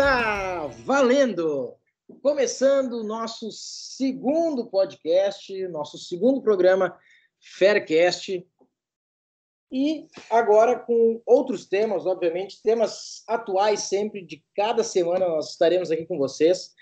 Está 0.00 0.66
valendo! 0.86 1.74
Começando 2.22 2.94
o 2.94 3.04
nosso 3.04 3.50
segundo 3.52 4.64
podcast, 4.70 5.68
nosso 5.68 5.98
segundo 5.98 6.40
programa 6.40 6.98
Faircast. 7.58 8.48
E 9.70 10.06
agora 10.30 10.78
com 10.78 11.20
outros 11.26 11.66
temas, 11.66 12.06
obviamente, 12.06 12.62
temas 12.62 13.22
atuais 13.28 13.80
sempre, 13.80 14.24
de 14.24 14.42
cada 14.56 14.82
semana 14.82 15.28
nós 15.28 15.50
estaremos 15.50 15.90
aqui 15.90 16.06
com 16.06 16.16
vocês, 16.16 16.72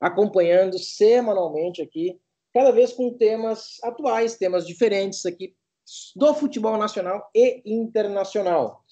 acompanhando 0.00 0.78
semanalmente 0.78 1.82
aqui, 1.82 2.18
cada 2.54 2.70
vez 2.70 2.94
com 2.94 3.12
temas 3.12 3.76
atuais, 3.82 4.38
temas 4.38 4.66
diferentes 4.66 5.26
aqui 5.26 5.54
do 6.16 6.32
futebol 6.32 6.78
nacional 6.78 7.28
e 7.34 7.62
internacional. 7.66 8.82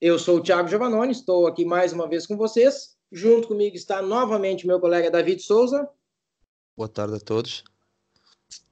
Eu 0.00 0.18
sou 0.18 0.38
o 0.38 0.42
Thiago 0.42 0.68
Giovannoni, 0.68 1.12
estou 1.12 1.46
aqui 1.46 1.66
mais 1.66 1.92
uma 1.92 2.08
vez 2.08 2.26
com 2.26 2.34
vocês. 2.34 2.98
Junto 3.12 3.48
comigo 3.48 3.74
está 3.74 4.00
novamente 4.00 4.66
meu 4.66 4.78
colega 4.78 5.10
David 5.10 5.42
Souza. 5.42 5.88
Boa 6.76 6.88
tarde 6.88 7.16
a 7.16 7.20
todos. 7.20 7.64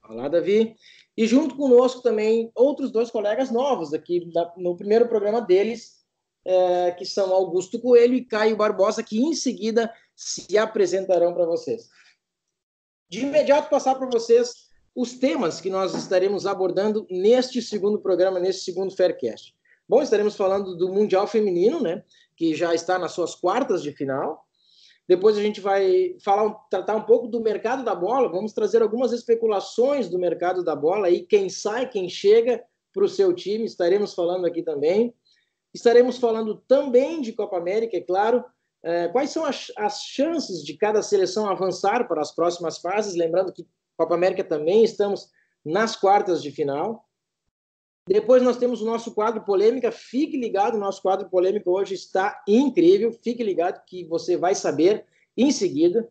Olá, 0.07 0.29
Davi. 0.29 0.75
E 1.17 1.27
junto 1.27 1.57
conosco 1.57 2.01
também 2.01 2.49
outros 2.55 2.89
dois 2.89 3.11
colegas 3.11 3.51
novos 3.51 3.93
aqui 3.93 4.31
no 4.55 4.77
primeiro 4.77 5.09
programa 5.09 5.41
deles, 5.41 6.05
é, 6.45 6.91
que 6.91 7.05
são 7.05 7.33
Augusto 7.33 7.81
Coelho 7.81 8.15
e 8.15 8.23
Caio 8.23 8.55
Barbosa, 8.55 9.03
que 9.03 9.19
em 9.19 9.33
seguida 9.33 9.93
se 10.15 10.57
apresentarão 10.57 11.33
para 11.33 11.45
vocês. 11.45 11.89
De 13.09 13.19
imediato 13.19 13.69
passar 13.69 13.95
para 13.95 14.09
vocês 14.09 14.69
os 14.95 15.13
temas 15.19 15.59
que 15.59 15.69
nós 15.69 15.93
estaremos 15.93 16.45
abordando 16.45 17.05
neste 17.09 17.61
segundo 17.61 17.99
programa, 17.99 18.39
neste 18.39 18.63
segundo 18.63 18.95
Faircast. 18.95 19.53
Bom, 19.87 20.01
estaremos 20.01 20.37
falando 20.37 20.77
do 20.77 20.93
Mundial 20.93 21.27
Feminino, 21.27 21.81
né, 21.81 22.03
que 22.39 22.55
já 22.55 22.73
está 22.73 22.97
nas 22.97 23.11
suas 23.11 23.35
quartas 23.35 23.83
de 23.83 23.91
final. 23.91 24.45
Depois 25.05 25.37
a 25.37 25.41
gente 25.41 25.59
vai 25.59 26.15
falar, 26.23 26.53
tratar 26.69 26.95
um 26.95 27.03
pouco 27.03 27.27
do 27.27 27.41
mercado 27.41 27.83
da 27.83 27.93
bola, 27.93 28.29
vamos 28.29 28.53
trazer 28.53 28.81
algumas 28.81 29.11
especulações 29.11 30.07
do 30.07 30.17
mercado 30.17 30.63
da 30.63 30.73
bola 30.73 31.07
aí, 31.07 31.25
quem 31.25 31.49
sai, 31.49 31.89
quem 31.89 32.07
chega 32.07 32.63
para 32.93 33.03
o 33.03 33.09
seu 33.09 33.33
time, 33.33 33.65
estaremos 33.65 34.13
falando 34.13 34.45
aqui 34.45 34.63
também. 34.63 35.13
Estaremos 35.73 36.17
falando 36.17 36.63
também 36.65 37.21
de 37.21 37.33
Copa 37.33 37.57
América, 37.57 37.97
é 37.97 38.01
claro. 38.01 38.45
É, 38.81 39.09
quais 39.09 39.31
são 39.31 39.43
as, 39.43 39.69
as 39.77 40.03
chances 40.03 40.63
de 40.63 40.77
cada 40.77 41.01
seleção 41.01 41.49
avançar 41.49 42.07
para 42.07 42.21
as 42.21 42.31
próximas 42.31 42.77
fases? 42.77 43.15
Lembrando 43.15 43.51
que 43.51 43.67
Copa 43.97 44.15
América 44.15 44.45
também 44.45 44.85
estamos 44.85 45.29
nas 45.65 45.93
quartas 45.93 46.41
de 46.41 46.51
final. 46.51 47.05
Depois 48.09 48.41
nós 48.41 48.57
temos 48.57 48.81
o 48.81 48.85
nosso 48.85 49.13
quadro 49.13 49.43
polêmica. 49.43 49.91
Fique 49.91 50.35
ligado, 50.35 50.73
o 50.73 50.79
nosso 50.79 50.99
quadro 50.99 51.29
polêmica 51.29 51.69
hoje 51.69 51.93
está 51.93 52.43
incrível. 52.47 53.11
Fique 53.11 53.43
ligado 53.43 53.85
que 53.85 54.03
você 54.05 54.35
vai 54.35 54.55
saber 54.55 55.05
em 55.37 55.51
seguida. 55.51 56.09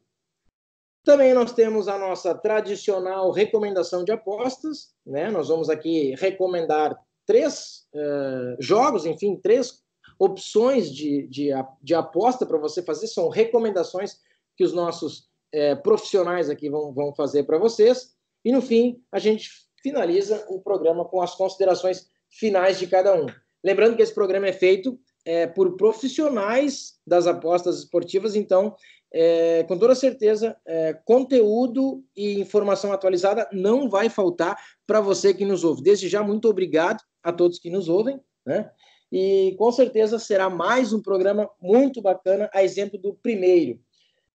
Também 1.03 1.35
nós 1.35 1.53
temos 1.53 1.89
a 1.89 1.99
nossa 1.99 2.37
tradicional 2.37 3.33
recomendação 3.33 4.05
de 4.05 4.13
apostas. 4.13 4.95
Né? 5.05 5.29
Nós 5.29 5.49
vamos 5.49 5.69
aqui 5.69 6.15
recomendar 6.15 6.97
três 7.27 7.89
uh, 7.93 8.63
jogos, 8.63 9.05
enfim, 9.05 9.35
três 9.35 9.83
opções 10.21 10.95
de, 10.95 11.27
de, 11.27 11.51
de 11.83 11.95
aposta 11.97 12.47
para 12.47 12.59
você 12.59 12.81
fazer. 12.81 13.09
São 13.09 13.29
recomendações 13.29 14.21
que 14.57 14.63
os 14.63 14.73
nossos 14.73 15.29
uh, 15.53 15.83
profissionais 15.83 16.49
aqui 16.49 16.71
vão, 16.71 16.93
vão 16.93 17.13
fazer 17.13 17.43
para 17.43 17.59
vocês. 17.59 18.15
E 18.45 18.53
no 18.53 18.63
fim, 18.63 19.03
a 19.11 19.19
gente 19.19 19.68
finaliza 19.83 20.45
o 20.49 20.61
programa 20.61 21.05
com 21.05 21.21
as 21.21 21.35
considerações 21.35 22.09
finais 22.31 22.79
de 22.79 22.87
cada 22.87 23.15
um. 23.15 23.27
Lembrando 23.65 23.97
que 23.97 24.03
esse 24.03 24.15
programa 24.15 24.47
é 24.47 24.53
feito 24.53 24.99
é, 25.25 25.47
por 25.47 25.77
profissionais 25.77 26.99
das 27.07 27.27
apostas 27.27 27.79
esportivas, 27.79 28.37
então, 28.37 28.75
é, 29.13 29.65
com 29.65 29.79
toda 29.79 29.95
certeza, 29.95 30.57
é, 30.67 30.93
conteúdo 31.05 32.05
e 32.17 32.41
informação 32.41 32.93
atualizada 32.93 33.49
não 33.53 33.89
vai 33.89 34.09
faltar 34.09 34.57
para 34.87 35.01
você 35.01 35.35
que 35.35 35.45
nos 35.45 35.65
ouve. 35.65 35.83
Desde 35.83 36.09
já, 36.09 36.23
muito 36.23 36.49
obrigado 36.49 37.03
a 37.23 37.33
todos 37.33 37.59
que 37.59 37.71
nos 37.71 37.89
ouvem, 37.89 38.21
né? 38.47 38.71
E 39.11 39.55
com 39.59 39.73
certeza 39.73 40.19
será 40.19 40.51
mais 40.51 40.93
um 40.93 41.01
programa 41.01 41.51
muito 41.61 42.03
bacana, 42.03 42.51
a 42.53 42.63
exemplo 42.63 42.99
do 42.99 43.15
primeiro. 43.15 43.81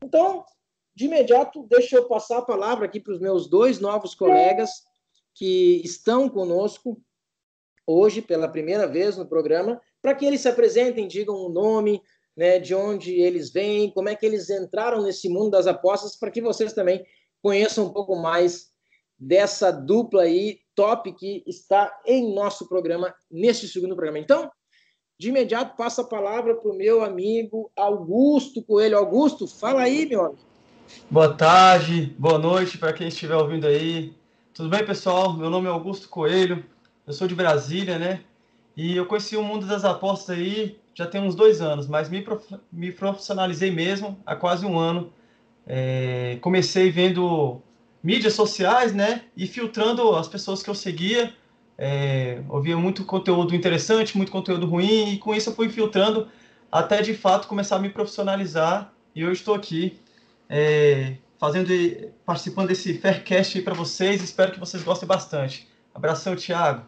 Então, 0.02 0.44
de 0.94 1.04
imediato, 1.04 1.66
deixa 1.68 1.96
eu 1.96 2.08
passar 2.08 2.38
a 2.38 2.42
palavra 2.42 2.86
aqui 2.86 2.98
para 2.98 3.12
os 3.12 3.20
meus 3.20 3.48
dois 3.48 3.78
novos 3.78 4.14
colegas 4.14 4.84
que 5.34 5.80
estão 5.84 6.28
conosco 6.28 7.00
hoje 7.86 8.22
pela 8.22 8.48
primeira 8.48 8.86
vez 8.86 9.16
no 9.16 9.26
programa, 9.26 9.80
para 10.00 10.14
que 10.14 10.24
eles 10.24 10.40
se 10.40 10.48
apresentem, 10.48 11.08
digam 11.08 11.34
o 11.34 11.48
nome, 11.48 12.00
né, 12.36 12.58
de 12.58 12.74
onde 12.74 13.12
eles 13.12 13.50
vêm, 13.50 13.90
como 13.90 14.08
é 14.08 14.16
que 14.16 14.24
eles 14.24 14.48
entraram 14.50 15.02
nesse 15.02 15.28
mundo 15.28 15.50
das 15.50 15.66
apostas, 15.66 16.16
para 16.16 16.30
que 16.30 16.40
vocês 16.40 16.72
também 16.72 17.04
conheçam 17.42 17.86
um 17.86 17.92
pouco 17.92 18.16
mais 18.16 18.70
dessa 19.18 19.70
dupla 19.70 20.22
aí 20.22 20.60
top 20.74 21.12
que 21.12 21.44
está 21.46 22.00
em 22.06 22.34
nosso 22.34 22.68
programa, 22.68 23.14
neste 23.30 23.68
segundo 23.68 23.94
programa. 23.94 24.18
Então, 24.18 24.50
de 25.18 25.28
imediato, 25.28 25.76
passo 25.76 26.00
a 26.00 26.08
palavra 26.08 26.56
para 26.56 26.70
o 26.70 26.76
meu 26.76 27.04
amigo 27.04 27.70
Augusto 27.76 28.62
Coelho. 28.62 28.98
Augusto, 28.98 29.46
fala 29.46 29.82
aí, 29.82 30.06
meu 30.06 30.24
amigo. 30.24 30.40
Boa 31.10 31.32
tarde, 31.34 32.14
boa 32.18 32.38
noite 32.38 32.76
para 32.76 32.92
quem 32.92 33.08
estiver 33.08 33.36
ouvindo 33.36 33.66
aí. 33.66 34.12
Tudo 34.54 34.68
bem, 34.68 34.84
pessoal? 34.84 35.32
Meu 35.32 35.48
nome 35.48 35.66
é 35.66 35.70
Augusto 35.70 36.10
Coelho, 36.10 36.62
eu 37.06 37.14
sou 37.14 37.26
de 37.26 37.34
Brasília, 37.34 37.98
né? 37.98 38.20
E 38.76 38.94
eu 38.94 39.06
conheci 39.06 39.34
o 39.34 39.42
mundo 39.42 39.64
das 39.64 39.82
apostas 39.82 40.36
aí 40.36 40.78
já 40.92 41.06
tem 41.06 41.22
uns 41.22 41.34
dois 41.34 41.62
anos, 41.62 41.86
mas 41.86 42.10
me, 42.10 42.20
prof... 42.20 42.44
me 42.70 42.92
profissionalizei 42.92 43.70
mesmo 43.70 44.20
há 44.26 44.36
quase 44.36 44.66
um 44.66 44.78
ano. 44.78 45.10
É... 45.66 46.36
Comecei 46.42 46.90
vendo 46.90 47.62
mídias 48.02 48.34
sociais, 48.34 48.92
né? 48.92 49.22
E 49.34 49.46
filtrando 49.46 50.14
as 50.14 50.28
pessoas 50.28 50.62
que 50.62 50.68
eu 50.68 50.74
seguia. 50.74 51.32
É... 51.78 52.42
Ouvia 52.50 52.76
muito 52.76 53.06
conteúdo 53.06 53.54
interessante, 53.54 54.18
muito 54.18 54.30
conteúdo 54.30 54.66
ruim, 54.66 55.14
e 55.14 55.18
com 55.18 55.34
isso 55.34 55.48
eu 55.48 55.54
fui 55.54 55.70
filtrando 55.70 56.28
até 56.70 57.00
de 57.00 57.14
fato 57.14 57.48
começar 57.48 57.76
a 57.76 57.78
me 57.78 57.88
profissionalizar. 57.88 58.92
E 59.14 59.24
hoje 59.24 59.40
estou 59.40 59.54
aqui 59.54 59.98
é 60.46 61.16
fazendo, 61.42 61.72
participando 62.24 62.68
desse 62.68 62.96
Faircast 62.98 63.60
para 63.62 63.74
vocês. 63.74 64.22
Espero 64.22 64.52
que 64.52 64.60
vocês 64.60 64.84
gostem 64.84 65.08
bastante. 65.08 65.68
Abração, 65.92 66.36
Thiago. 66.36 66.86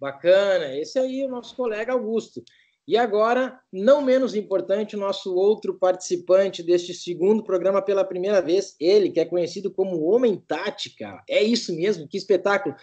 Bacana. 0.00 0.76
Esse 0.76 0.98
aí 0.98 1.22
é 1.22 1.26
o 1.26 1.30
nosso 1.30 1.54
colega 1.54 1.92
Augusto. 1.92 2.42
E 2.84 2.98
agora, 2.98 3.60
não 3.72 4.02
menos 4.02 4.34
importante, 4.34 4.96
o 4.96 4.98
nosso 4.98 5.32
outro 5.32 5.78
participante 5.78 6.60
deste 6.60 6.92
segundo 6.92 7.44
programa 7.44 7.80
pela 7.80 8.04
primeira 8.04 8.42
vez, 8.42 8.74
ele 8.80 9.10
que 9.10 9.20
é 9.20 9.24
conhecido 9.24 9.72
como 9.72 10.02
Homem 10.02 10.36
Tática. 10.36 11.22
É 11.30 11.40
isso 11.40 11.72
mesmo, 11.76 12.08
que 12.08 12.16
espetáculo. 12.16 12.74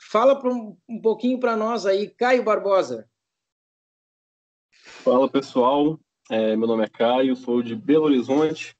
Fala 0.00 0.40
um, 0.48 0.76
um 0.88 1.00
pouquinho 1.00 1.40
para 1.40 1.56
nós 1.56 1.84
aí, 1.84 2.08
Caio 2.08 2.44
Barbosa. 2.44 3.10
Fala 4.70 5.28
pessoal, 5.28 5.98
é, 6.30 6.54
meu 6.54 6.68
nome 6.68 6.84
é 6.84 6.88
Caio, 6.88 7.34
sou 7.34 7.60
de 7.60 7.74
Belo 7.74 8.04
Horizonte, 8.04 8.77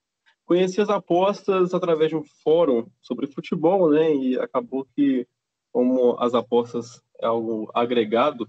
conheci 0.48 0.80
as 0.80 0.88
apostas 0.88 1.74
através 1.74 2.08
de 2.08 2.16
um 2.16 2.24
fórum 2.42 2.90
sobre 3.02 3.26
futebol, 3.26 3.90
né? 3.90 4.14
E 4.14 4.38
acabou 4.38 4.88
que, 4.96 5.28
como 5.70 6.18
as 6.18 6.32
apostas 6.32 7.02
é 7.20 7.26
algo 7.26 7.70
agregado, 7.74 8.48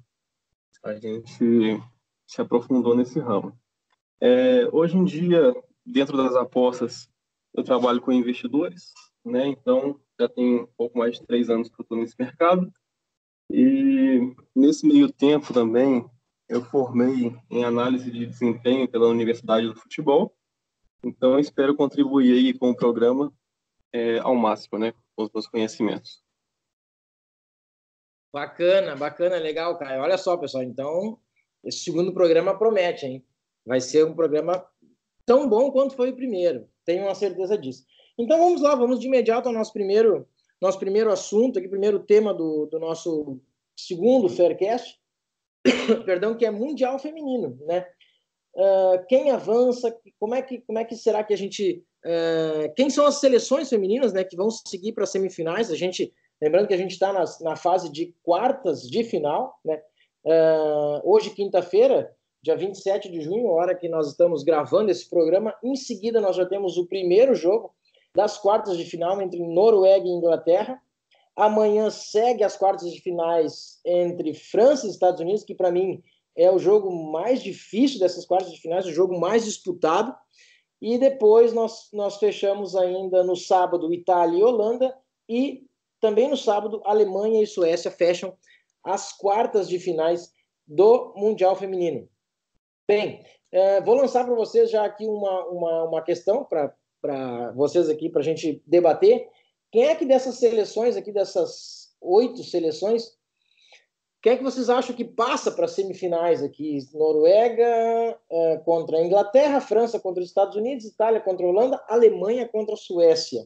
a 0.81 0.93
gente 0.95 1.77
se 2.25 2.41
aprofundou 2.41 2.95
nesse 2.95 3.19
ramo. 3.19 3.53
É, 4.21 4.65
hoje 4.71 4.95
em 4.95 5.03
dia, 5.03 5.53
dentro 5.85 6.15
das 6.15 6.37
apostas, 6.37 7.09
eu 7.53 7.65
trabalho 7.65 7.99
com 7.99 8.13
investidores, 8.13 8.93
né? 9.25 9.47
Então, 9.47 9.99
já 10.17 10.29
tem 10.29 10.61
um 10.61 10.67
pouco 10.77 10.97
mais 10.97 11.19
de 11.19 11.25
três 11.25 11.49
anos 11.49 11.67
que 11.67 11.81
eu 11.81 11.83
estou 11.83 11.97
nesse 11.97 12.15
mercado. 12.17 12.71
E 13.51 14.33
nesse 14.55 14.87
meio 14.87 15.11
tempo 15.11 15.53
também, 15.53 16.09
eu 16.47 16.63
formei 16.63 17.35
em 17.51 17.65
análise 17.65 18.09
de 18.09 18.25
desempenho 18.25 18.87
pela 18.87 19.07
Universidade 19.07 19.67
do 19.67 19.75
Futebol 19.75 20.33
então, 21.03 21.39
espero 21.39 21.75
contribuir 21.75 22.33
aí 22.33 22.53
com 22.53 22.69
o 22.69 22.75
programa 22.75 23.31
é, 23.93 24.19
ao 24.19 24.35
máximo, 24.35 24.77
né, 24.77 24.93
com 25.15 25.23
os 25.23 25.31
meus 25.31 25.47
conhecimentos. 25.47 26.21
Bacana, 28.31 28.95
bacana, 28.95 29.37
legal, 29.37 29.77
Caio. 29.77 30.01
Olha 30.01 30.17
só, 30.17 30.37
pessoal, 30.37 30.63
então, 30.63 31.19
esse 31.63 31.79
segundo 31.79 32.13
programa 32.13 32.57
promete, 32.57 33.05
hein? 33.05 33.25
Vai 33.65 33.81
ser 33.81 34.05
um 34.05 34.13
programa 34.13 34.63
tão 35.25 35.47
bom 35.49 35.71
quanto 35.71 35.95
foi 35.95 36.11
o 36.11 36.15
primeiro, 36.15 36.69
tenho 36.85 37.03
uma 37.03 37.15
certeza 37.15 37.57
disso. 37.57 37.85
Então, 38.17 38.37
vamos 38.37 38.61
lá, 38.61 38.75
vamos 38.75 38.99
de 38.99 39.07
imediato 39.07 39.47
ao 39.47 39.53
nosso 39.53 39.71
primeiro, 39.73 40.27
nosso 40.61 40.77
primeiro 40.77 41.11
assunto, 41.11 41.57
aqui, 41.57 41.67
primeiro 41.67 41.99
tema 41.99 42.33
do, 42.33 42.65
do 42.67 42.79
nosso 42.79 43.39
segundo 43.75 44.29
Faircast, 44.29 44.99
perdão, 46.05 46.35
que 46.35 46.45
é 46.45 46.51
Mundial 46.51 46.99
Feminino, 46.99 47.57
né? 47.65 47.87
Uh, 48.59 49.05
quem 49.07 49.31
avança, 49.31 49.97
como 50.19 50.35
é 50.35 50.41
que, 50.41 50.59
como 50.59 50.77
é 50.77 50.83
que 50.83 50.93
será 50.93 51.23
que 51.23 51.33
a 51.33 51.37
gente. 51.37 51.81
Uh, 52.05 52.73
quem 52.75 52.89
são 52.89 53.05
as 53.05 53.15
seleções 53.15 53.69
femininas 53.69 54.11
né, 54.11 54.21
que 54.21 54.35
vão 54.35 54.51
seguir 54.51 54.91
para 54.91 55.05
as 55.05 55.11
semifinais? 55.11 55.71
A 55.71 55.77
gente, 55.77 56.13
lembrando 56.41 56.67
que 56.67 56.73
a 56.73 56.77
gente 56.77 56.91
está 56.91 57.13
na, 57.13 57.23
na 57.39 57.55
fase 57.55 57.89
de 57.89 58.13
quartas 58.21 58.81
de 58.81 59.01
final, 59.05 59.57
né? 59.63 59.81
Uh, 60.25 60.99
hoje, 61.09 61.29
quinta-feira, 61.29 62.13
dia 62.43 62.57
27 62.57 63.09
de 63.09 63.21
junho, 63.21 63.47
hora 63.47 63.73
que 63.73 63.87
nós 63.87 64.09
estamos 64.09 64.43
gravando 64.43 64.91
esse 64.91 65.09
programa. 65.09 65.55
Em 65.63 65.77
seguida, 65.77 66.19
nós 66.19 66.35
já 66.35 66.45
temos 66.45 66.77
o 66.77 66.85
primeiro 66.85 67.33
jogo 67.35 67.73
das 68.13 68.37
quartas 68.37 68.77
de 68.77 68.83
final 68.83 69.21
entre 69.21 69.39
Noruega 69.39 70.05
e 70.05 70.09
Inglaterra. 70.09 70.77
Amanhã 71.33 71.89
segue 71.89 72.43
as 72.43 72.57
quartas 72.57 72.91
de 72.91 72.99
finais 72.99 73.79
entre 73.85 74.33
França 74.33 74.85
e 74.85 74.89
Estados 74.89 75.21
Unidos, 75.21 75.45
que 75.45 75.55
para 75.55 75.71
mim 75.71 76.03
é 76.39 76.49
o 76.49 76.57
jogo 76.57 76.89
mais 77.11 77.43
difícil 77.43 77.99
dessas 77.99 78.25
quartas 78.25 78.51
de 78.53 78.61
finais, 78.61 78.85
o 78.85 78.93
jogo 78.93 79.19
mais 79.19 79.43
disputado. 79.43 80.15
E 80.81 80.97
depois 80.97 81.51
nós, 81.51 81.89
nós 81.91 82.15
fechamos 82.15 82.77
ainda 82.77 83.21
no 83.25 83.35
sábado 83.35 83.93
Itália 83.93 84.39
e 84.39 84.43
Holanda 84.43 84.97
e 85.27 85.67
também 85.99 86.29
no 86.29 86.37
sábado 86.37 86.81
Alemanha 86.85 87.43
e 87.43 87.47
Suécia 87.47 87.91
fecham 87.91 88.33
as 88.81 89.11
quartas 89.11 89.67
de 89.67 89.77
finais 89.77 90.31
do 90.65 91.13
Mundial 91.17 91.57
Feminino. 91.57 92.07
Bem, 92.87 93.25
é, 93.51 93.81
vou 93.81 93.95
lançar 93.95 94.23
para 94.23 94.33
vocês 94.33 94.71
já 94.71 94.85
aqui 94.85 95.05
uma, 95.05 95.45
uma, 95.47 95.83
uma 95.89 96.01
questão 96.01 96.45
para 96.45 97.51
vocês 97.53 97.89
aqui, 97.89 98.09
para 98.09 98.21
a 98.21 98.23
gente 98.23 98.63
debater. 98.65 99.27
Quem 99.73 99.87
é 99.87 99.95
que 99.95 100.05
dessas 100.05 100.35
seleções 100.35 100.95
aqui, 100.95 101.11
dessas 101.11 101.93
oito 101.99 102.45
seleções, 102.45 103.18
quem 104.21 104.33
é 104.33 104.37
que 104.37 104.43
vocês 104.43 104.69
acham 104.69 104.93
que 104.93 105.05
passa 105.05 105.49
para 105.51 105.65
as 105.65 105.71
semifinais 105.71 106.43
aqui? 106.43 106.77
Noruega 106.93 108.17
uh, 108.29 108.63
contra 108.65 108.97
a 108.97 109.01
Inglaterra, 109.01 109.61
França 109.61 109.99
contra 109.99 110.21
os 110.21 110.27
Estados 110.27 110.57
Unidos, 110.57 110.85
Itália 110.85 111.21
contra 111.21 111.45
a 111.45 111.49
Holanda, 111.49 111.81
Alemanha 111.87 112.47
contra 112.47 112.73
a 112.73 112.77
Suécia. 112.77 113.45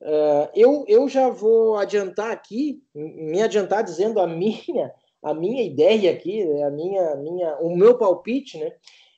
Uh, 0.00 0.48
eu, 0.54 0.84
eu 0.88 1.08
já 1.08 1.28
vou 1.28 1.76
adiantar 1.76 2.30
aqui, 2.30 2.82
me 2.94 3.42
adiantar 3.42 3.84
dizendo 3.84 4.18
a 4.18 4.26
minha, 4.26 4.94
a 5.22 5.34
minha 5.34 5.62
ideia 5.62 6.10
aqui, 6.10 6.42
a 6.62 6.70
minha, 6.70 7.16
minha, 7.16 7.56
o 7.56 7.76
meu 7.76 7.98
palpite, 7.98 8.58
né? 8.58 8.72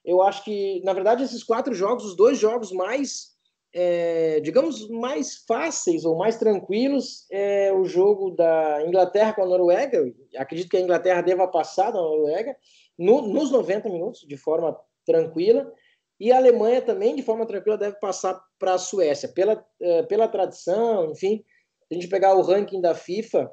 Eu 0.05 0.23
acho 0.23 0.43
que, 0.43 0.83
na 0.85 0.93
verdade, 0.93 1.23
esses 1.23 1.45
quatro 1.45 1.75
jogos, 1.75 2.05
os 2.05 2.17
dois 2.17 2.39
jogos 2.39 2.73
mais 2.73 3.38
é, 3.75 4.41
digamos, 4.41 4.89
mais 4.89 5.37
fáceis 5.47 6.05
ou 6.05 6.17
mais 6.17 6.39
tranquilos 6.39 7.27
é 7.31 7.73
o 7.73 7.85
jogo 7.85 8.31
da 8.31 8.85
Inglaterra 8.87 9.33
com 9.33 9.43
a 9.43 9.47
Noruega. 9.47 10.11
Acredito 10.37 10.71
que 10.71 10.77
a 10.77 10.81
Inglaterra 10.81 11.21
deva 11.21 11.47
passar 11.47 11.91
da 11.91 12.01
Noruega 12.01 12.57
no, 12.99 13.23
nos 13.23 13.51
90 13.51 13.89
minutos, 13.91 14.27
de 14.27 14.37
forma 14.37 14.79
tranquila. 15.05 15.71
E 16.19 16.33
a 16.33 16.37
Alemanha 16.37 16.83
também, 16.83 17.15
de 17.15 17.23
forma 17.23 17.47
tranquila, 17.47 17.77
deve 17.77 17.97
passar 18.01 18.41
para 18.59 18.75
a 18.75 18.79
Suécia. 18.79 19.29
Pela, 19.29 19.65
é, 19.81 20.03
pela 20.05 20.27
tradição, 20.27 21.13
enfim, 21.13 21.45
se 21.87 21.93
a 21.93 21.95
gente 21.95 22.09
pegar 22.09 22.35
o 22.35 22.43
ranking 22.43 22.81
da 22.81 22.95
FIFA 22.95 23.51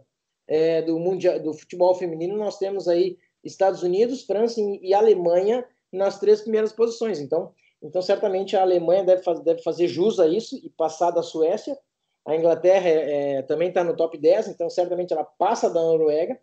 é, 0.48 0.82
do, 0.82 0.98
mundial, 0.98 1.40
do 1.40 1.54
futebol 1.54 1.94
feminino, 1.94 2.38
nós 2.38 2.58
temos 2.58 2.88
aí 2.88 3.18
Estados 3.44 3.84
Unidos, 3.84 4.24
França 4.24 4.60
e 4.60 4.94
Alemanha 4.94 5.64
nas 5.94 6.20
três 6.20 6.42
primeiras 6.42 6.74
posições. 6.74 7.20
Então, 7.20 7.54
então, 7.82 8.02
certamente 8.02 8.56
a 8.56 8.62
Alemanha 8.62 9.04
deve, 9.04 9.24
faz, 9.24 9.40
deve 9.42 9.62
fazer 9.62 9.88
jus 9.88 10.20
a 10.20 10.28
isso 10.28 10.56
e 10.64 10.70
passar 10.70 11.12
da 11.12 11.22
Suécia. 11.22 11.78
A 12.28 12.36
Inglaterra 12.36 12.88
é, 12.88 13.38
é, 13.38 13.42
também 13.44 13.70
está 13.70 13.84
no 13.84 13.96
top 13.96 14.18
10, 14.18 14.48
então 14.48 14.70
certamente 14.70 15.14
ela 15.14 15.24
passa 15.24 15.70
da 15.70 15.80
Noruega, 15.80 16.40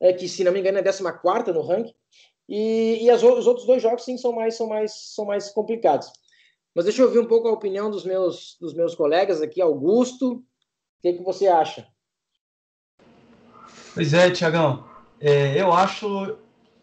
é, 0.00 0.12
que 0.12 0.28
se 0.28 0.42
não 0.42 0.50
me 0.50 0.58
engano 0.58 0.78
é 0.78 0.82
14 0.82 1.52
no 1.52 1.62
ranking. 1.62 1.94
E, 2.48 2.98
e 3.04 3.10
as, 3.10 3.22
os 3.22 3.46
outros 3.46 3.66
dois 3.66 3.80
jogos, 3.80 4.04
sim, 4.04 4.18
são 4.18 4.32
mais, 4.32 4.56
são, 4.56 4.66
mais, 4.66 4.92
são 5.14 5.24
mais 5.24 5.50
complicados. 5.50 6.10
Mas 6.74 6.86
deixa 6.86 7.02
eu 7.02 7.06
ouvir 7.06 7.20
um 7.20 7.26
pouco 7.26 7.48
a 7.48 7.52
opinião 7.52 7.90
dos 7.90 8.04
meus, 8.04 8.56
dos 8.60 8.74
meus 8.74 8.94
colegas 8.94 9.40
aqui. 9.40 9.60
Augusto, 9.60 10.32
o 10.32 10.42
que, 11.02 11.12
que 11.12 11.22
você 11.22 11.46
acha? 11.46 11.86
Pois 13.94 14.12
é, 14.12 14.30
Tiagão. 14.30 14.84
É, 15.20 15.60
eu 15.60 15.72
acho 15.72 16.36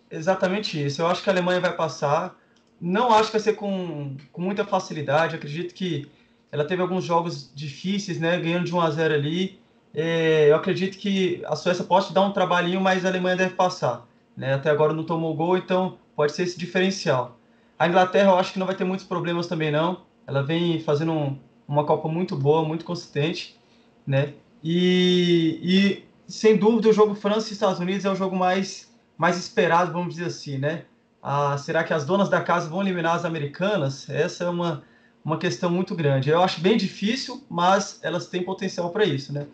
exatamente 0.09 0.83
isso. 0.83 1.01
Eu 1.01 1.07
acho 1.07 1.21
que 1.21 1.29
a 1.29 1.33
Alemanha 1.33 1.59
vai 1.59 1.75
passar 1.75 2.38
não 2.79 3.13
acho 3.13 3.27
que 3.27 3.33
vai 3.33 3.41
ser 3.41 3.53
com, 3.53 4.15
com 4.31 4.41
muita 4.41 4.65
facilidade. 4.65 5.35
Acredito 5.35 5.73
que 5.73 6.09
ela 6.51 6.65
teve 6.65 6.81
alguns 6.81 7.03
jogos 7.03 7.51
difíceis, 7.53 8.19
né? 8.19 8.39
Ganhando 8.39 8.65
de 8.65 8.73
1 8.73 8.81
a 8.81 8.89
0 8.89 9.13
ali. 9.13 9.59
É, 9.93 10.49
eu 10.49 10.55
acredito 10.55 10.97
que 10.97 11.43
a 11.45 11.55
Suécia 11.55 11.83
pode 11.83 12.13
dar 12.13 12.21
um 12.21 12.31
trabalhinho, 12.31 12.79
mas 12.79 13.05
a 13.05 13.09
Alemanha 13.09 13.35
deve 13.35 13.55
passar. 13.55 14.07
Né? 14.35 14.53
Até 14.53 14.69
agora 14.69 14.93
não 14.93 15.03
tomou 15.03 15.35
gol, 15.35 15.57
então 15.57 15.97
pode 16.15 16.31
ser 16.31 16.43
esse 16.43 16.57
diferencial. 16.57 17.37
A 17.77 17.87
Inglaterra 17.87 18.31
eu 18.31 18.37
acho 18.37 18.53
que 18.53 18.59
não 18.59 18.65
vai 18.65 18.75
ter 18.75 18.83
muitos 18.83 19.05
problemas 19.05 19.47
também 19.47 19.71
não. 19.71 20.01
Ela 20.27 20.43
vem 20.43 20.79
fazendo 20.79 21.11
um, 21.11 21.37
uma 21.67 21.85
Copa 21.85 22.07
muito 22.07 22.35
boa, 22.35 22.63
muito 22.63 22.85
consistente, 22.85 23.57
né? 24.05 24.33
E, 24.63 25.59
e 25.61 26.03
sem 26.27 26.57
dúvida 26.57 26.89
o 26.89 26.93
jogo 26.93 27.15
França 27.15 27.49
e 27.49 27.53
Estados 27.53 27.79
Unidos 27.79 28.05
é 28.05 28.11
o 28.11 28.15
jogo 28.15 28.35
mais 28.35 28.89
mais 29.17 29.37
esperado, 29.37 29.91
vamos 29.91 30.13
dizer 30.13 30.27
assim, 30.27 30.57
né? 30.57 30.85
Ah, 31.21 31.57
será 31.57 31.83
que 31.83 31.94
as 31.94 32.06
donas 32.06 32.30
da 32.30 32.42
casa 32.42 32.69
vão 32.69 32.81
eliminar 32.81 33.16
as 33.16 33.25
americanas? 33.25 34.10
Essa 34.10 34.45
é 34.45 34.50
uma, 34.50 34.83
uma 35.24 35.38
questão 35.38 35.69
muito 35.69 35.95
grande. 35.95 36.30
Eu 36.30 36.42
acho 36.42 36.62
bem 36.62 36.77
difícil, 36.77 37.44
mas 37.50 38.00
elas 38.01 38.27
têm 38.27 38.44
potencial 38.44 38.89
para 38.89 39.06
isso, 39.06 39.33
né? 39.33 39.48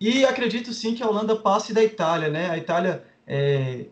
E 0.00 0.24
acredito 0.24 0.72
sim 0.72 0.94
que 0.94 1.02
a 1.02 1.08
Holanda 1.08 1.36
passe 1.36 1.72
da 1.72 1.82
Itália, 1.82 2.28
né? 2.28 2.50
A 2.50 2.58
Itália 2.58 3.04
é, 3.26 3.86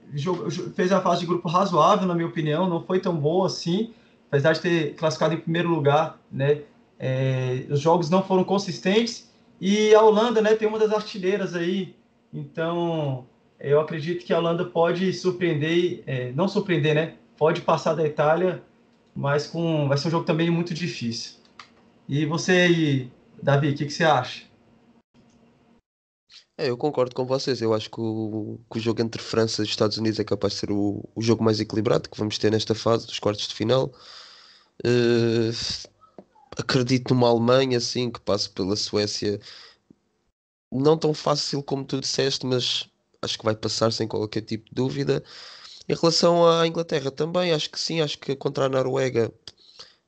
fez 0.75 0.93
a 0.93 1.01
fase 1.01 1.21
de 1.21 1.27
grupo 1.27 1.49
razoável, 1.49 2.07
na 2.07 2.15
minha 2.15 2.27
opinião, 2.27 2.69
não 2.69 2.83
foi 2.83 3.01
tão 3.01 3.17
boa 3.17 3.47
assim, 3.47 3.95
apesar 4.29 4.53
de 4.53 4.61
ter 4.61 4.95
classificado 4.95 5.35
em 5.35 5.41
primeiro 5.41 5.69
lugar, 5.69 6.19
né? 6.31 6.63
É, 6.99 7.67
os 7.71 7.81
jogos 7.81 8.11
não 8.11 8.23
foram 8.23 8.45
consistentes 8.45 9.33
e 9.61 9.95
a 9.95 10.03
Holanda, 10.03 10.41
né, 10.41 10.55
tem 10.55 10.67
uma 10.67 10.79
das 10.79 10.93
artilheiras 10.93 11.55
aí, 11.55 11.97
então 12.33 13.27
eu 13.63 13.81
acredito 13.81 14.25
que 14.25 14.33
a 14.33 14.39
Holanda 14.39 14.65
pode 14.65 15.13
surpreender, 15.13 16.03
é, 16.05 16.33
não 16.33 16.49
surpreender, 16.49 16.97
né? 16.97 17.17
Pode 17.39 17.61
passar 17.61 17.95
da 17.95 18.05
Itália, 18.05 18.61
mas 19.15 19.47
com 19.47 19.87
vai 19.87 19.97
ser 19.97 20.09
um 20.09 20.11
jogo 20.11 20.25
também 20.25 20.51
muito 20.51 20.75
difícil. 20.75 21.37
E 22.09 22.27
você, 22.27 23.09
Davi, 23.41 23.71
o 23.71 23.75
que, 23.77 23.87
que, 23.87 23.93
você 23.93 24.03
acha? 24.03 24.45
É, 26.59 26.69
eu 26.69 26.77
concordo 26.77 27.15
com 27.15 27.25
vocês. 27.25 27.63
Eu 27.63 27.73
acho 27.73 27.89
que 27.89 28.01
o, 28.01 28.59
que 28.71 28.79
o, 28.79 28.81
jogo 28.81 29.01
entre 29.01 29.23
França 29.23 29.63
e 29.63 29.65
Estados 29.65 29.97
Unidos 29.97 30.19
é 30.19 30.25
capaz 30.25 30.55
de 30.55 30.59
ser 30.59 30.73
o, 30.73 31.09
o, 31.15 31.23
jogo 31.23 31.45
mais 31.45 31.61
equilibrado 31.61 32.11
que 32.11 32.19
vamos 32.19 32.39
ter 32.39 32.51
nesta 32.51 32.75
fase 32.75 33.07
dos 33.07 33.21
quartos 33.21 33.47
de 33.47 33.55
final. 33.55 33.93
Uh, 34.85 35.89
acredito 36.59 37.15
numa 37.15 37.29
Alemanha 37.29 37.79
assim 37.79 38.11
que 38.11 38.21
passe 38.21 38.51
pela 38.51 38.75
Suécia. 38.75 39.41
Não 40.71 40.99
tão 40.99 41.15
fácil 41.15 41.63
como 41.63 41.85
tu 41.85 42.01
disseste, 42.01 42.45
mas 42.45 42.92
acho 43.23 43.39
que 43.39 43.45
vai 43.45 43.55
passar 43.55 43.93
sem 43.93 44.09
qualquer 44.09 44.43
tipo 44.43 44.69
de 44.69 44.75
dúvida. 44.75 45.23
Em 45.89 45.95
relação 45.95 46.47
à 46.47 46.67
Inglaterra 46.67 47.11
também, 47.11 47.53
acho 47.53 47.71
que 47.71 47.81
sim, 47.81 48.01
acho 48.01 48.19
que 48.19 48.37
contra 48.37 48.67
a 48.67 48.69
Noruega 48.69 49.33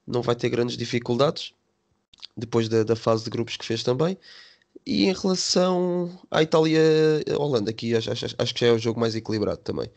não 0.06 0.22
vai 0.22 0.36
ter 0.36 0.48
grandes 0.50 0.76
dificuldades, 0.76 1.52
depois 2.36 2.68
da, 2.68 2.82
da 2.84 2.96
fase 2.96 3.24
de 3.24 3.30
grupos 3.30 3.56
que 3.56 3.64
fez 3.64 3.82
também. 3.82 4.18
E 4.86 5.06
em 5.06 5.12
relação 5.14 6.18
à 6.30 6.42
Itália-Holanda, 6.42 7.70
aqui 7.70 7.94
acho, 7.96 8.10
acho, 8.10 8.26
acho, 8.36 8.54
que 8.54 8.60
já 8.60 8.66
é 8.68 8.72
o 8.72 8.78
jogo 8.78 9.00
mais 9.00 9.14
equilibrado 9.14 9.60
também. 9.62 9.90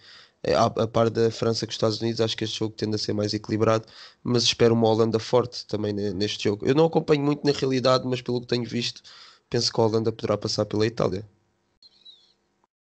É, 0.44 0.54
a, 0.54 0.66
a 0.66 0.88
par 0.88 1.10
da 1.10 1.32
França 1.32 1.66
com 1.66 1.72
os 1.72 1.76
Estados 1.76 2.02
Unidos, 2.02 2.22
acho 2.22 2.38
que 2.38 2.44
este 2.44 2.60
jogo 2.60 2.76
tende 2.76 2.96
a 2.96 2.98
ser 3.00 3.14
mais 3.14 3.34
equilibrado, 3.34 3.86
mas 4.24 4.44
espero 4.44 4.74
uma 4.74 4.88
Holanda 4.88 5.20
forte 5.20 5.66
também 5.66 5.94
neste 5.94 6.44
jogo. 6.44 6.66
Eu 6.66 6.76
não 6.76 6.86
acompanho 6.86 7.24
muito 7.24 7.46
na 7.46 7.52
realidade, 7.52 8.08
mas 8.08 8.22
pelo 8.22 8.42
que 8.42 8.48
tenho 8.48 8.66
visto, 8.66 9.02
penso 9.50 9.74
que 9.74 9.80
a 9.82 9.84
Holanda 9.84 10.12
poderá 10.12 10.38
passar 10.38 10.66
pela 10.66 10.86
Itália. 10.86 11.26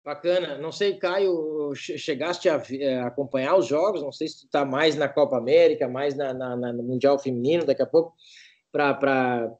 Bacana. 0.06 0.60
Não 0.60 0.72
sei, 0.72 0.98
Caio, 0.98 1.74
chegaste 1.74 2.48
a, 2.48 2.62
eh, 2.70 3.00
acompanhar 3.00 3.58
os 3.58 3.66
jogos? 3.66 4.04
Não 4.04 4.12
sei 4.12 4.28
se 4.28 4.42
tu 4.42 4.46
está 4.46 4.64
mais 4.64 4.96
na 4.96 5.10
Copa 5.10 5.36
América, 5.36 5.88
mais 5.88 6.14
na, 6.14 6.32
na, 6.32 6.56
na, 6.56 6.72
no 6.72 6.84
Mundial 6.84 7.18
Feminino 7.18 7.66
daqui 7.66 7.82
a 7.82 7.88
pouco, 7.88 8.14
para, 8.72 9.58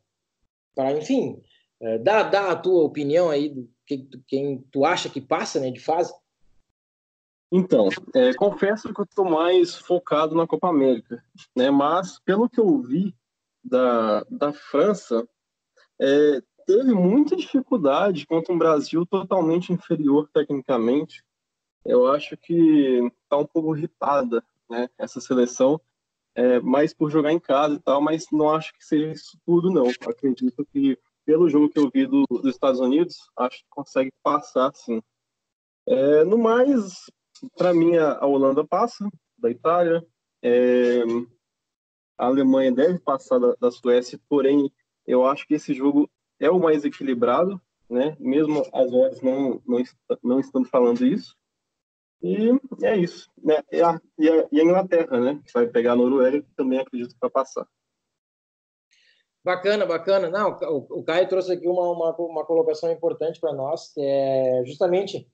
enfim, 0.96 1.42
é, 1.82 1.98
dar, 1.98 2.30
dar 2.30 2.52
a 2.52 2.56
tua 2.56 2.84
opinião 2.84 3.32
aí 3.32 3.50
do 3.50 3.68
que, 3.88 4.08
quem 4.28 4.60
tu 4.72 4.86
acha 4.86 5.10
que 5.10 5.20
passa 5.20 5.60
né, 5.60 5.72
de 5.72 5.80
fase. 5.80 6.14
Então, 7.52 7.90
é, 8.14 8.32
confesso 8.36 8.94
que 8.94 9.02
eu 9.02 9.06
estou 9.06 9.26
mais 9.26 9.76
focado 9.76 10.36
na 10.36 10.46
Copa 10.46 10.70
América, 10.70 11.24
né? 11.56 11.72
Mas 11.72 12.20
pelo 12.20 12.48
que 12.48 12.60
eu 12.60 12.82
vi 12.84 13.16
da, 13.64 14.24
da 14.30 14.54
França, 14.54 15.28
é, 16.00 16.42
teve 16.66 16.94
muita 16.94 17.36
dificuldade 17.36 18.26
contra 18.26 18.54
um 18.54 18.58
Brasil 18.58 19.06
totalmente 19.06 19.72
inferior 19.72 20.30
tecnicamente. 20.34 21.24
Eu 21.86 22.08
acho 22.08 22.36
que 22.36 23.12
está 23.24 23.38
um 23.38 23.46
pouco 23.46 23.76
irritada 23.76 24.44
né, 24.70 24.90
essa 24.98 25.22
seleção, 25.22 25.80
é, 26.34 26.60
mais 26.60 26.94
por 26.94 27.12
jogar 27.12 27.32
em 27.32 27.40
casa 27.40 27.76
e 27.76 27.80
tal, 27.80 28.02
mas 28.02 28.26
não 28.32 28.50
acho 28.50 28.74
que 28.74 28.84
seja 28.84 29.12
isso 29.12 29.38
tudo, 29.46 29.70
não. 29.70 29.88
Acredito 30.08 30.66
que, 30.66 30.98
pelo 31.24 31.48
jogo 31.48 31.70
que 31.70 31.80
eu 31.80 31.90
vi 31.90 32.06
do, 32.08 32.26
dos 32.26 32.46
Estados 32.46 32.80
Unidos, 32.80 33.30
acho 33.38 33.60
que 33.60 33.70
consegue 33.70 34.12
passar, 34.24 34.74
sim. 34.74 35.02
É, 35.88 36.24
no 36.24 36.38
mais, 36.38 37.10
para 37.56 37.74
mim, 37.74 37.96
a 37.96 38.26
Holanda 38.26 38.66
passa 38.66 39.08
da 39.38 39.52
Itália, 39.52 40.06
é, 40.42 41.04
a 42.18 42.26
Alemanha 42.26 42.72
deve 42.72 43.00
passar 43.00 43.40
da, 43.40 43.56
da 43.60 43.72
Suécia, 43.72 44.20
porém, 44.28 44.72
eu 45.06 45.26
acho 45.26 45.48
que 45.48 45.54
esse 45.54 45.74
jogo 45.74 46.10
é 46.40 46.50
o 46.50 46.60
mais 46.60 46.84
equilibrado, 46.84 47.62
né? 47.90 48.16
Mesmo 48.20 48.66
as 48.74 48.92
odds 48.92 49.22
não, 49.22 49.62
não, 49.66 49.84
não 50.24 50.40
estando 50.40 50.68
falando 50.68 51.06
isso. 51.06 51.36
E 52.22 52.50
é 52.84 52.98
isso. 52.98 53.30
Né? 53.44 53.62
E, 53.72 53.82
a, 53.82 54.02
e, 54.18 54.30
a, 54.30 54.48
e 54.52 54.60
a 54.60 54.64
Inglaterra, 54.64 55.20
né? 55.20 55.42
Vai 55.54 55.68
pegar 55.68 55.94
a 55.94 55.96
Noruega, 55.96 56.42
que 56.42 56.56
também 56.56 56.80
acredito 56.80 57.14
que 57.14 57.20
vai 57.22 57.30
passar. 57.30 57.68
Bacana, 59.44 59.86
bacana. 59.86 60.30
Não, 60.30 60.58
o, 60.64 61.00
o 61.02 61.04
Caio 61.04 61.30
trouxe 61.30 61.54
aqui 61.54 61.68
uma, 61.68 61.92
uma, 61.92 62.16
uma 62.18 62.46
colocação 62.46 62.92
importante 62.92 63.40
para 63.40 63.54
nós, 63.54 63.94
que 63.94 64.02
é 64.02 64.64
justamente 64.66 65.30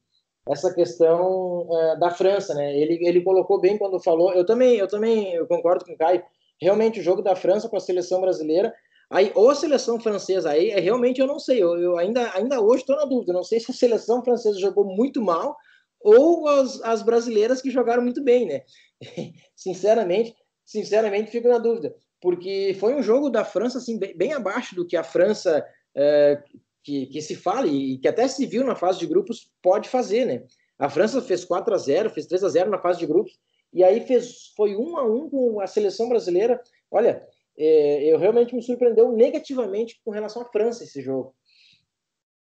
essa 0.50 0.74
questão 0.74 1.68
é, 1.72 1.96
da 1.98 2.10
França, 2.10 2.54
né? 2.54 2.76
Ele, 2.76 3.00
ele 3.08 3.22
colocou 3.22 3.62
bem 3.62 3.78
quando 3.78 4.04
falou. 4.04 4.34
Eu 4.34 4.46
também, 4.46 4.76
eu 4.76 4.88
também 4.88 5.34
eu 5.34 5.48
concordo 5.48 5.86
com 5.86 5.94
o 5.94 5.98
Caio. 5.98 6.24
Realmente 6.60 7.00
o 7.00 7.04
jogo 7.04 7.22
da 7.22 7.36
França 7.36 7.70
com 7.70 7.78
a 7.78 7.80
seleção 7.80 8.20
brasileira, 8.20 8.74
aí 9.12 9.32
ou 9.36 9.50
a 9.50 9.56
seleção 9.56 10.00
francesa, 10.00 10.52
aí 10.52 10.72
é, 10.72 10.80
realmente 10.80 11.20
eu 11.20 11.28
não 11.28 11.38
sei. 11.38 11.62
Eu, 11.62 11.78
eu 11.78 11.98
ainda, 11.98 12.32
ainda 12.34 12.62
hoje 12.62 12.82
estou 12.82 12.96
na 12.96 13.06
dúvida. 13.06 13.34
Não 13.34 13.44
sei 13.44 13.60
se 13.60 13.70
a 13.70 13.76
seleção 13.76 14.24
francesa 14.24 14.58
jogou 14.58 14.86
muito 14.86 15.22
mal 15.22 15.56
ou 16.00 16.48
as, 16.48 16.82
as 16.82 17.04
brasileiras 17.04 17.62
que 17.62 17.70
jogaram 17.70 18.02
muito 18.02 18.24
bem, 18.24 18.48
né? 18.48 18.62
sinceramente, 19.56 20.34
sinceramente 20.66 21.30
fico 21.30 21.48
na 21.48 21.58
dúvida, 21.58 21.94
porque 22.20 22.76
foi 22.80 22.96
um 22.96 23.04
jogo 23.04 23.30
da 23.30 23.46
França 23.46 23.78
assim 23.78 24.00
bem, 24.00 24.18
bem 24.18 24.34
abaixo 24.34 24.74
do 24.74 24.88
que 24.88 24.98
a 24.98 25.04
França 25.04 25.64
é, 25.96 26.42
que, 26.84 27.06
que 27.08 27.22
se 27.22 27.36
fala 27.36 27.68
e 27.68 27.98
que 27.98 28.08
até 28.08 28.28
se 28.28 28.46
viu 28.46 28.64
na 28.64 28.76
fase 28.76 29.00
de 29.00 29.06
grupos 29.06 29.52
pode 29.62 29.90
fazer, 29.90 30.26
né? 30.26 30.44
A 30.80 30.90
França 30.90 31.22
fez 31.22 31.46
4 31.46 31.74
a 31.74 31.78
0 31.78 32.10
fez 32.10 32.26
3 32.26 32.44
a 32.44 32.50
0 32.50 32.72
na 32.72 32.80
fase 32.80 33.00
de 33.00 33.06
grupos, 33.06 33.34
e 33.74 33.84
aí 33.84 34.02
fez, 34.06 34.52
foi 34.56 34.76
1 34.76 34.98
a 34.98 35.06
1 35.06 35.30
com 35.30 35.62
a 35.62 35.68
seleção 35.68 36.10
brasileira. 36.10 36.62
Olha, 36.90 37.26
é, 37.58 38.04
eu 38.06 38.18
realmente 38.18 38.56
me 38.56 38.62
surpreendeu 38.62 39.12
negativamente 39.12 40.00
com 40.04 40.12
relação 40.12 40.42
à 40.42 40.46
França 40.46 40.84
esse 40.84 41.02
jogo. 41.02 41.36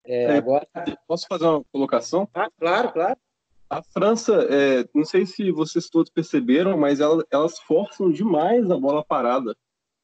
É, 0.05 0.25
é, 0.25 0.37
agora... 0.37 0.67
Posso 1.07 1.27
fazer 1.29 1.45
uma 1.45 1.65
colocação? 1.73 2.29
Ah, 2.35 2.51
claro, 2.59 2.93
claro. 2.93 3.19
A 3.71 3.83
França, 3.83 4.47
é, 4.51 4.89
não 4.95 5.05
sei 5.05 5.27
se 5.27 5.51
vocês 5.51 5.91
todos 5.91 6.11
perceberam, 6.11 6.77
mas 6.79 7.01
ela, 7.01 7.23
elas 7.31 7.59
forçam 7.59 8.11
demais 8.11 8.71
a 8.71 8.79
bola 8.79 9.05
parada 9.05 9.55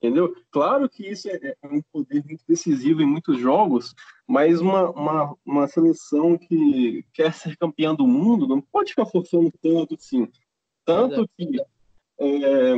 entendeu? 0.04 0.34
Claro 0.50 0.88
que 0.88 1.08
isso 1.08 1.28
é, 1.28 1.38
é 1.62 1.66
um 1.66 1.80
poder 1.92 2.22
muito 2.24 2.44
decisivo 2.46 3.00
em 3.00 3.06
muitos 3.06 3.38
jogos, 3.38 3.94
mas 4.26 4.60
uma, 4.60 4.90
uma, 4.90 5.36
uma 5.44 5.66
seleção 5.66 6.36
que 6.36 7.04
quer 7.12 7.32
ser 7.32 7.56
campeã 7.56 7.94
do 7.94 8.06
mundo 8.06 8.46
não 8.46 8.60
pode 8.60 8.90
ficar 8.90 9.06
forçando 9.06 9.50
tanto 9.62 9.94
assim. 9.94 10.28
Tanto 10.84 11.26
que 11.36 11.58
é, 12.20 12.74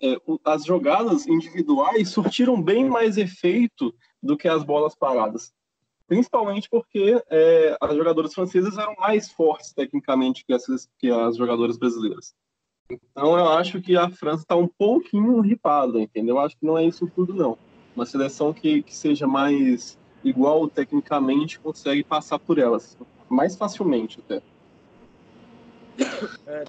é, 0.00 0.16
as 0.44 0.64
jogadas 0.64 1.26
individuais 1.26 2.08
surtiram 2.08 2.60
bem 2.60 2.88
mais 2.88 3.16
efeito 3.16 3.94
do 4.22 4.36
que 4.36 4.48
as 4.48 4.62
bolas 4.62 4.94
paradas. 4.94 5.52
Principalmente 6.06 6.68
porque 6.70 7.22
é, 7.30 7.76
as 7.80 7.94
jogadoras 7.94 8.32
francesas 8.32 8.78
eram 8.78 8.94
mais 8.96 9.30
fortes 9.30 9.72
tecnicamente 9.72 10.44
que 10.44 10.52
as, 10.52 10.64
que 10.98 11.10
as 11.10 11.36
jogadoras 11.36 11.76
brasileiras. 11.76 12.34
Então 12.90 13.36
eu 13.36 13.48
acho 13.50 13.80
que 13.82 13.96
a 13.96 14.08
França 14.08 14.42
está 14.42 14.56
um 14.56 14.66
pouquinho 14.66 15.40
ripada, 15.40 16.00
entendeu? 16.00 16.36
Eu 16.36 16.40
acho 16.40 16.56
que 16.56 16.64
não 16.64 16.78
é 16.78 16.84
isso 16.84 17.06
tudo, 17.14 17.34
não. 17.34 17.58
Uma 17.94 18.06
seleção 18.06 18.52
que, 18.52 18.82
que 18.82 18.96
seja 18.96 19.26
mais 19.26 19.98
igual 20.24 20.68
tecnicamente 20.68 21.60
consegue 21.60 22.02
passar 22.02 22.38
por 22.38 22.58
elas 22.58 22.96
mais 23.28 23.56
facilmente 23.56 24.20
até. 24.20 24.42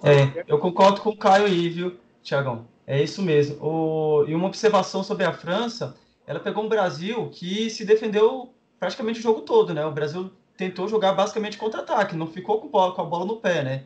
É, 0.03 0.43
eu 0.47 0.59
concordo 0.59 1.01
com 1.01 1.11
o 1.11 1.17
Caio 1.17 1.45
aí, 1.45 1.69
viu, 1.69 1.97
Tiagão? 2.21 2.67
É 2.89 3.03
isso 3.03 3.21
mesmo. 3.21 3.63
O... 3.63 4.25
E 4.27 4.33
uma 4.33 4.47
observação 4.47 5.03
sobre 5.03 5.23
a 5.23 5.31
França, 5.31 5.95
ela 6.25 6.39
pegou 6.39 6.63
um 6.63 6.67
Brasil 6.67 7.29
que 7.29 7.69
se 7.69 7.85
defendeu 7.85 8.51
praticamente 8.79 9.19
o 9.19 9.21
jogo 9.21 9.41
todo, 9.41 9.75
né? 9.75 9.85
O 9.85 9.91
Brasil 9.91 10.31
tentou 10.57 10.87
jogar 10.87 11.13
basicamente 11.13 11.55
contra-ataque, 11.55 12.15
não 12.15 12.25
ficou 12.25 12.59
com, 12.59 12.67
bola, 12.67 12.95
com 12.95 13.01
a 13.03 13.05
bola 13.05 13.25
no 13.25 13.35
pé, 13.35 13.61
né? 13.63 13.83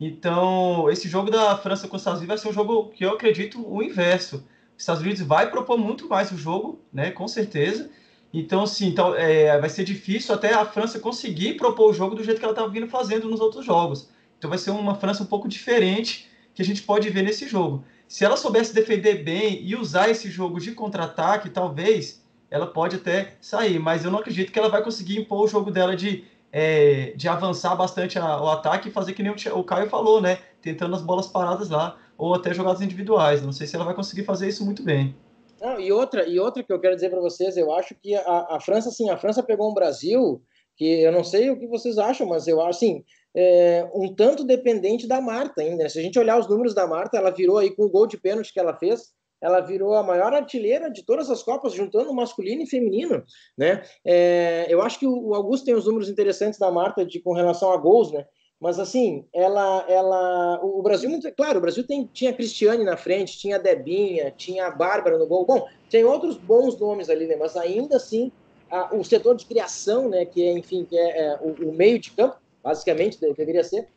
Então, 0.00 0.90
esse 0.90 1.08
jogo 1.08 1.30
da 1.30 1.56
França 1.58 1.86
com 1.86 1.94
os 1.94 2.02
Estados 2.02 2.18
Unidos 2.18 2.34
vai 2.34 2.38
ser 2.38 2.48
um 2.48 2.52
jogo 2.52 2.88
que 2.88 3.04
eu 3.04 3.10
acredito 3.10 3.64
o 3.64 3.84
inverso. 3.84 4.44
Os 4.76 4.82
Estados 4.82 5.00
Unidos 5.00 5.22
vai 5.22 5.48
propor 5.48 5.78
muito 5.78 6.08
mais 6.08 6.32
o 6.32 6.36
jogo, 6.36 6.80
né? 6.92 7.12
Com 7.12 7.28
certeza. 7.28 7.88
Então, 8.34 8.66
sim, 8.66 8.88
então, 8.88 9.14
é, 9.14 9.60
vai 9.60 9.70
ser 9.70 9.84
difícil 9.84 10.34
até 10.34 10.54
a 10.54 10.66
França 10.66 10.98
conseguir 10.98 11.54
propor 11.54 11.90
o 11.90 11.94
jogo 11.94 12.16
do 12.16 12.24
jeito 12.24 12.38
que 12.38 12.44
ela 12.44 12.52
estava 12.52 12.68
vindo 12.68 12.88
fazendo 12.88 13.30
nos 13.30 13.38
outros 13.38 13.64
jogos. 13.64 14.10
Então, 14.38 14.50
vai 14.50 14.58
ser 14.58 14.72
uma 14.72 14.96
França 14.96 15.22
um 15.22 15.26
pouco 15.26 15.46
diferente 15.46 16.28
que 16.52 16.62
a 16.62 16.64
gente 16.64 16.82
pode 16.82 17.08
ver 17.10 17.22
nesse 17.22 17.46
jogo. 17.46 17.84
Se 18.10 18.24
ela 18.24 18.36
soubesse 18.36 18.74
defender 18.74 19.22
bem 19.22 19.62
e 19.62 19.76
usar 19.76 20.08
esse 20.08 20.28
jogo 20.28 20.58
de 20.58 20.72
contra-ataque, 20.72 21.48
talvez 21.48 22.20
ela 22.50 22.66
pode 22.66 22.96
até 22.96 23.36
sair. 23.40 23.78
Mas 23.78 24.04
eu 24.04 24.10
não 24.10 24.18
acredito 24.18 24.50
que 24.50 24.58
ela 24.58 24.68
vai 24.68 24.82
conseguir 24.82 25.20
impor 25.20 25.44
o 25.44 25.46
jogo 25.46 25.70
dela 25.70 25.94
de 25.94 26.24
é, 26.52 27.12
de 27.14 27.28
avançar 27.28 27.76
bastante 27.76 28.18
a, 28.18 28.42
o 28.42 28.48
ataque 28.48 28.88
e 28.88 28.90
fazer 28.90 29.12
que 29.12 29.22
nem 29.22 29.30
o, 29.30 29.58
o 29.58 29.62
Caio 29.62 29.88
falou, 29.88 30.20
né? 30.20 30.40
Tentando 30.60 30.96
as 30.96 31.02
bolas 31.02 31.28
paradas 31.28 31.70
lá, 31.70 31.96
ou 32.18 32.34
até 32.34 32.52
jogadas 32.52 32.82
individuais. 32.82 33.42
Não 33.42 33.52
sei 33.52 33.68
se 33.68 33.76
ela 33.76 33.84
vai 33.84 33.94
conseguir 33.94 34.24
fazer 34.24 34.48
isso 34.48 34.64
muito 34.64 34.82
bem. 34.82 35.14
Não, 35.60 35.78
e 35.78 35.92
outra, 35.92 36.26
e 36.26 36.40
outra 36.40 36.64
que 36.64 36.72
eu 36.72 36.80
quero 36.80 36.96
dizer 36.96 37.10
para 37.10 37.20
vocês, 37.20 37.56
eu 37.56 37.72
acho 37.72 37.94
que 37.94 38.16
a, 38.16 38.56
a 38.56 38.60
França, 38.60 38.90
sim, 38.90 39.08
a 39.08 39.16
França 39.16 39.40
pegou 39.40 39.70
um 39.70 39.74
Brasil 39.74 40.42
que 40.76 41.02
eu 41.02 41.12
não 41.12 41.22
sei 41.22 41.48
o 41.48 41.56
que 41.56 41.68
vocês 41.68 41.96
acham, 41.96 42.26
mas 42.26 42.48
eu 42.48 42.60
acho 42.60 42.70
assim, 42.70 43.04
é, 43.34 43.88
um 43.94 44.14
tanto 44.14 44.44
dependente 44.44 45.06
da 45.06 45.20
Marta 45.20 45.60
ainda. 45.62 45.84
Né? 45.84 45.88
Se 45.88 45.98
a 45.98 46.02
gente 46.02 46.18
olhar 46.18 46.38
os 46.38 46.48
números 46.48 46.74
da 46.74 46.86
Marta, 46.86 47.16
ela 47.16 47.30
virou 47.30 47.58
aí 47.58 47.74
com 47.74 47.84
o 47.84 47.90
gol 47.90 48.06
de 48.06 48.18
pênalti 48.18 48.52
que 48.52 48.60
ela 48.60 48.76
fez, 48.76 49.12
ela 49.40 49.60
virou 49.60 49.94
a 49.94 50.02
maior 50.02 50.34
artilheira 50.34 50.90
de 50.90 51.04
todas 51.04 51.30
as 51.30 51.42
Copas, 51.42 51.72
juntando 51.72 52.12
masculino 52.12 52.62
e 52.62 52.68
feminino, 52.68 53.24
né? 53.56 53.82
É, 54.04 54.66
eu 54.68 54.82
acho 54.82 54.98
que 54.98 55.06
o 55.06 55.34
Augusto 55.34 55.64
tem 55.64 55.74
os 55.74 55.86
números 55.86 56.10
interessantes 56.10 56.58
da 56.58 56.70
Marta 56.70 57.06
de, 57.06 57.20
com 57.20 57.32
relação 57.32 57.72
a 57.72 57.76
gols, 57.76 58.12
né? 58.12 58.26
Mas 58.60 58.78
assim, 58.78 59.24
ela, 59.32 59.86
ela, 59.88 60.60
o 60.62 60.82
Brasil 60.82 61.08
muito, 61.08 61.32
claro, 61.32 61.56
o 61.56 61.62
Brasil 61.62 61.86
tem, 61.86 62.04
tinha 62.12 62.30
a 62.30 62.34
Cristiane 62.34 62.84
na 62.84 62.98
frente, 62.98 63.38
tinha 63.38 63.56
a 63.56 63.58
Debinha, 63.58 64.30
tinha 64.36 64.66
a 64.66 64.70
Bárbara 64.70 65.16
no 65.16 65.26
gol. 65.26 65.46
Bom, 65.46 65.66
tem 65.88 66.04
outros 66.04 66.36
bons 66.36 66.78
nomes 66.78 67.08
ali, 67.08 67.26
né? 67.26 67.36
Mas 67.36 67.56
ainda 67.56 67.96
assim, 67.96 68.30
a, 68.70 68.94
o 68.94 69.02
setor 69.02 69.34
de 69.34 69.46
criação, 69.46 70.10
né? 70.10 70.26
Que 70.26 70.44
é, 70.44 70.52
enfim, 70.52 70.84
que 70.84 70.98
é, 70.98 71.18
é 71.18 71.38
o, 71.40 71.70
o 71.70 71.72
meio 71.72 71.98
de 71.98 72.10
campo, 72.10 72.36
basicamente 72.62 73.20
deveria 73.20 73.64
ser, 73.64 73.88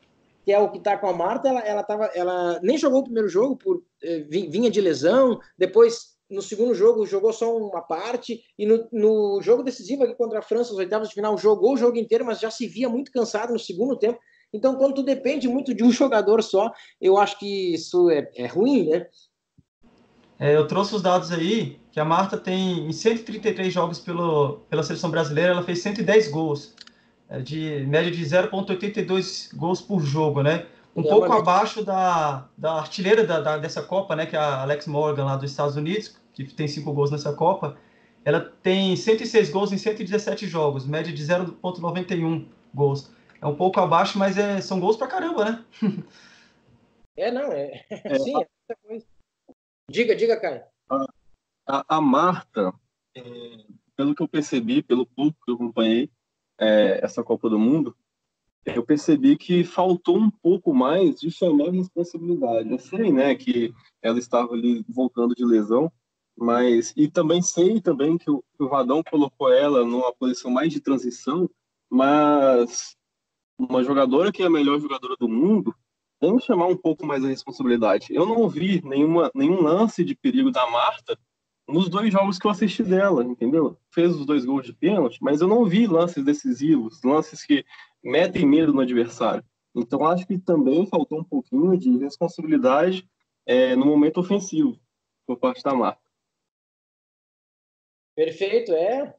que 0.43 0.51
é 0.51 0.60
o 0.60 0.70
que 0.70 0.77
está 0.77 0.98
com 0.98 1.08
a 1.08 1.13
Marta, 1.13 1.48
ela, 1.50 1.60
ela, 1.62 1.84
tava, 1.84 2.05
ela 2.08 2.60
nem 2.62 2.77
jogou 2.77 3.00
o 3.00 3.03
primeiro 3.03 3.29
jogo, 3.29 3.55
por 3.55 3.82
eh, 4.03 4.25
vinha 4.29 4.70
de 4.70 4.82
lesão, 4.82 5.39
depois 5.58 6.13
no 6.29 6.41
segundo 6.41 6.74
jogo 6.74 7.05
jogou 7.05 7.32
só 7.32 7.55
uma 7.55 7.82
parte, 7.82 8.43
e 8.58 8.65
no, 8.65 8.88
no 8.91 9.41
jogo 9.41 9.63
decisivo 9.63 10.03
aqui 10.03 10.15
contra 10.15 10.39
a 10.39 10.41
França, 10.41 10.72
os 10.72 10.77
oitavos 10.77 11.10
de 11.10 11.15
final, 11.15 11.38
jogou 11.38 11.74
o 11.74 11.77
jogo 11.77 11.98
inteiro, 11.98 12.25
mas 12.25 12.39
já 12.39 12.50
se 12.51 12.67
via 12.67 12.89
muito 12.89 13.12
cansado 13.12 13.53
no 13.53 13.60
segundo 13.60 13.98
tempo. 13.98 14.20
Então, 14.51 14.75
quando 14.75 14.96
tu 14.96 15.03
depende 15.03 15.48
muito 15.48 15.74
de 15.74 15.84
um 15.84 15.91
jogador 15.91 16.43
só, 16.43 16.72
eu 17.00 17.17
acho 17.17 17.39
que 17.39 17.74
isso 17.74 18.10
é, 18.10 18.29
é 18.36 18.46
ruim, 18.46 18.89
né? 18.89 19.08
É, 20.39 20.55
eu 20.55 20.67
trouxe 20.67 20.96
os 20.96 21.01
dados 21.01 21.32
aí, 21.32 21.79
que 21.91 22.00
a 22.00 22.05
Marta 22.05 22.38
tem, 22.38 22.88
em 22.88 22.91
133 22.91 23.72
jogos 23.72 24.00
pelo, 24.00 24.60
pela 24.70 24.84
seleção 24.84 25.10
brasileira, 25.10 25.53
ela 25.53 25.63
fez 25.63 25.79
110 25.79 26.29
gols. 26.29 26.74
É 27.33 27.39
de 27.39 27.83
média 27.87 28.11
de 28.11 28.23
0,82 28.23 29.55
gols 29.55 29.81
por 29.81 30.01
jogo, 30.01 30.43
né? 30.43 30.67
Um 30.95 31.01
é 31.01 31.09
pouco 31.09 31.33
abaixo 31.33 31.83
da, 31.83 32.47
da 32.55 32.73
artilheira 32.73 33.25
da, 33.25 33.41
da, 33.41 33.57
dessa 33.57 33.81
Copa, 33.81 34.15
né? 34.15 34.27
Que 34.27 34.35
é 34.35 34.39
a 34.39 34.61
Alex 34.61 34.85
Morgan 34.85 35.25
lá 35.25 35.35
dos 35.35 35.49
Estados 35.49 35.75
Unidos, 35.75 36.15
que 36.31 36.43
tem 36.43 36.67
cinco 36.67 36.93
gols 36.93 37.09
nessa 37.09 37.33
Copa. 37.33 37.75
Ela 38.23 38.39
tem 38.39 38.95
106 38.95 39.49
gols 39.49 39.71
em 39.71 39.79
117 39.79 40.45
jogos, 40.45 40.85
média 40.85 41.11
de 41.11 41.23
0,91 41.23 42.45
gols. 42.71 43.11
É 43.41 43.47
um 43.47 43.55
pouco 43.55 43.79
abaixo, 43.79 44.19
mas 44.19 44.37
é, 44.37 44.61
são 44.61 44.79
gols 44.79 44.95
pra 44.95 45.07
caramba, 45.07 45.43
né? 45.43 45.65
é, 47.17 47.31
não, 47.31 47.51
é. 47.51 47.83
é 47.89 48.19
Sim, 48.19 48.35
é 48.35 48.47
muita 48.47 48.77
coisa. 48.87 49.05
Diga, 49.89 50.15
diga, 50.15 50.39
Caio. 50.39 50.61
A, 50.87 51.05
a, 51.67 51.97
a 51.97 51.99
Marta, 51.99 52.71
é, 53.17 53.21
pelo 53.95 54.13
que 54.13 54.21
eu 54.21 54.27
percebi, 54.27 54.83
pelo 54.83 55.07
pouco 55.07 55.35
que 55.43 55.51
eu 55.51 55.55
acompanhei, 55.55 56.11
é, 56.60 57.00
essa 57.03 57.24
Copa 57.24 57.50
do 57.50 57.60
Mundo, 57.60 57.95
eu 58.65 58.83
percebi 58.83 59.36
que 59.38 59.63
faltou 59.63 60.17
um 60.17 60.29
pouco 60.29 60.74
mais 60.74 61.19
de 61.19 61.29
chamar 61.29 61.69
responsabilidade. 61.72 62.72
Eu 62.72 62.79
sei, 62.79 63.12
né, 63.12 63.36
que 63.36 63.74
ela 64.01 64.17
estava 64.17 64.53
ali 64.53 64.86
voltando 64.88 65.36
de 65.36 65.43
lesão, 65.43 65.91
mas 66.36 66.93
e 66.95 67.07
também 67.07 67.41
sei 67.41 67.81
também 67.81 68.17
que 68.17 68.29
o, 68.31 68.43
que 68.55 68.63
o 68.63 68.69
Vadão 68.69 69.03
colocou 69.03 69.51
ela 69.51 69.86
numa 69.86 70.13
posição 70.13 70.50
mais 70.50 70.72
de 70.72 70.79
transição, 70.79 71.50
mas 71.89 72.95
uma 73.57 73.83
jogadora 73.83 74.31
que 74.31 74.41
é 74.41 74.45
a 74.45 74.50
melhor 74.50 74.79
jogadora 74.79 75.15
do 75.19 75.27
mundo 75.27 75.75
tem 76.19 76.38
que 76.38 76.45
chamar 76.45 76.67
um 76.67 76.77
pouco 76.77 77.05
mais 77.05 77.24
a 77.24 77.27
responsabilidade. 77.27 78.07
Eu 78.10 78.25
não 78.25 78.48
vi 78.48 78.81
nenhuma, 78.83 79.29
nenhum 79.36 79.62
lance 79.62 80.03
de 80.05 80.15
perigo 80.15 80.51
da 80.51 80.69
Marta 80.69 81.19
nos 81.67 81.89
dois 81.89 82.12
jogos 82.12 82.38
que 82.38 82.46
eu 82.46 82.51
assisti 82.51 82.84
dela, 82.84 83.24
entendeu? 83.24 83.77
Fez 83.89 84.13
os 84.15 84.25
dois 84.25 84.46
gols 84.46 84.65
de 84.65 84.74
pênalti, 84.74 85.17
mas 85.22 85.41
eu 85.41 85.48
não 85.48 85.65
vi 85.65 85.88
lances 85.88 86.24
decisivos, 86.24 87.01
lances 87.03 87.46
que 87.46 87.65
metem 88.03 88.46
medo 88.46 88.74
no 88.74 88.82
adversário. 88.82 89.43
Então 89.75 90.05
acho 90.05 90.27
que 90.27 90.38
também 90.38 90.86
faltou 90.86 91.20
um 91.20 91.24
pouquinho 91.24 91.77
de 91.77 91.98
responsabilidade 91.98 93.10
é, 93.46 93.75
no 93.75 93.86
momento 93.86 94.20
ofensivo 94.20 94.77
por 95.25 95.38
parte 95.38 95.63
da 95.63 95.74
marca. 95.74 96.01
Perfeito, 98.15 98.72
é, 98.74 99.15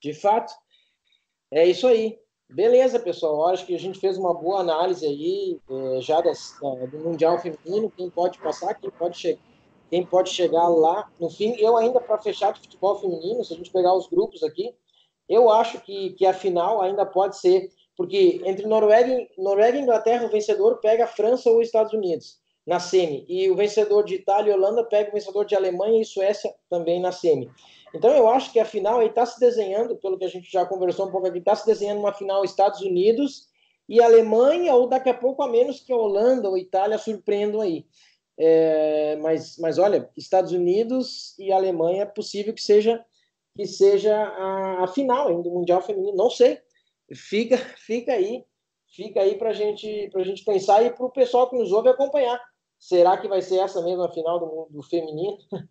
de 0.00 0.14
fato, 0.14 0.54
é 1.50 1.66
isso 1.66 1.86
aí. 1.86 2.18
Beleza, 2.50 2.98
pessoal. 2.98 3.48
Acho 3.48 3.66
que 3.66 3.74
a 3.74 3.78
gente 3.78 3.98
fez 3.98 4.16
uma 4.16 4.32
boa 4.32 4.60
análise 4.60 5.04
aí 5.04 5.60
é, 5.68 6.00
já 6.00 6.20
das, 6.22 6.56
da, 6.62 6.86
do 6.86 6.98
Mundial 6.98 7.38
Feminino. 7.38 7.90
Quem 7.90 8.08
pode 8.08 8.38
passar, 8.38 8.74
quem 8.74 8.90
pode, 8.90 9.18
che 9.18 9.38
quem 9.88 10.04
pode 10.04 10.30
chegar 10.30 10.68
lá 10.68 11.10
no 11.18 11.30
fim. 11.30 11.54
Eu 11.58 11.76
ainda, 11.76 12.00
para 12.00 12.18
fechar 12.18 12.52
de 12.52 12.60
futebol 12.60 12.96
feminino, 13.00 13.44
se 13.44 13.52
a 13.52 13.56
gente 13.56 13.70
pegar 13.70 13.94
os 13.94 14.06
grupos 14.06 14.42
aqui, 14.42 14.74
eu 15.28 15.50
acho 15.50 15.80
que, 15.80 16.10
que 16.10 16.24
a 16.24 16.32
final 16.32 16.80
ainda 16.80 17.04
pode 17.04 17.38
ser, 17.38 17.70
porque 17.96 18.40
entre 18.44 18.66
Noruega, 18.66 19.26
Noruega 19.36 19.78
e 19.78 19.82
Inglaterra, 19.82 20.26
o 20.26 20.30
vencedor 20.30 20.78
pega 20.80 21.04
a 21.04 21.08
França 21.08 21.50
ou 21.50 21.58
os 21.58 21.66
Estados 21.66 21.92
Unidos 21.92 22.38
na 22.66 22.78
semi, 22.78 23.24
e 23.28 23.50
o 23.50 23.56
vencedor 23.56 24.04
de 24.04 24.14
Itália 24.14 24.52
e 24.52 24.54
Holanda 24.54 24.84
pega 24.84 25.08
o 25.08 25.12
vencedor 25.14 25.46
de 25.46 25.54
Alemanha 25.54 26.02
e 26.02 26.04
Suécia 26.04 26.54
também 26.68 27.00
na 27.00 27.10
semi. 27.10 27.50
Então 27.94 28.10
eu 28.10 28.28
acho 28.28 28.52
que 28.52 28.60
a 28.60 28.64
final 28.64 29.02
está 29.02 29.24
se 29.24 29.40
desenhando, 29.40 29.96
pelo 29.96 30.18
que 30.18 30.24
a 30.24 30.28
gente 30.28 30.50
já 30.50 30.66
conversou 30.66 31.08
um 31.08 31.10
pouco 31.10 31.26
aqui, 31.26 31.38
está 31.38 31.56
se 31.56 31.64
desenhando 31.64 32.00
uma 32.00 32.12
final 32.12 32.44
Estados 32.44 32.82
Unidos 32.82 33.48
e 33.88 34.02
Alemanha, 34.02 34.74
ou 34.74 34.86
daqui 34.86 35.08
a 35.08 35.14
pouco 35.14 35.42
a 35.42 35.48
menos 35.48 35.80
que 35.80 35.90
a 35.90 35.96
Holanda 35.96 36.48
ou 36.48 36.58
Itália 36.58 36.98
surpreendam 36.98 37.62
aí. 37.62 37.86
É, 38.38 39.16
mas, 39.16 39.58
mas 39.58 39.78
olha, 39.78 40.08
Estados 40.16 40.52
Unidos 40.52 41.36
e 41.38 41.50
Alemanha 41.50 42.02
é 42.02 42.06
possível 42.06 42.54
que 42.54 42.62
seja 42.62 43.04
que 43.56 43.66
seja 43.66 44.14
a, 44.16 44.84
a 44.84 44.86
final 44.86 45.26
ainda 45.28 45.42
do 45.42 45.50
Mundial 45.50 45.82
Feminino. 45.82 46.16
Não 46.16 46.30
sei. 46.30 46.60
Fica, 47.12 47.58
fica 47.84 48.12
aí, 48.12 48.44
fica 48.94 49.20
aí 49.20 49.36
para 49.36 49.52
gente, 49.52 50.08
a 50.14 50.22
gente 50.22 50.44
pensar 50.44 50.84
e 50.84 50.90
para 50.90 51.04
o 51.04 51.10
pessoal 51.10 51.50
que 51.50 51.58
nos 51.58 51.72
ouve 51.72 51.88
acompanhar. 51.88 52.40
Será 52.78 53.16
que 53.16 53.26
vai 53.26 53.42
ser 53.42 53.56
essa 53.56 53.82
mesma 53.82 54.08
final 54.12 54.38
do, 54.38 54.68
do 54.70 54.82
feminino? 54.84 55.36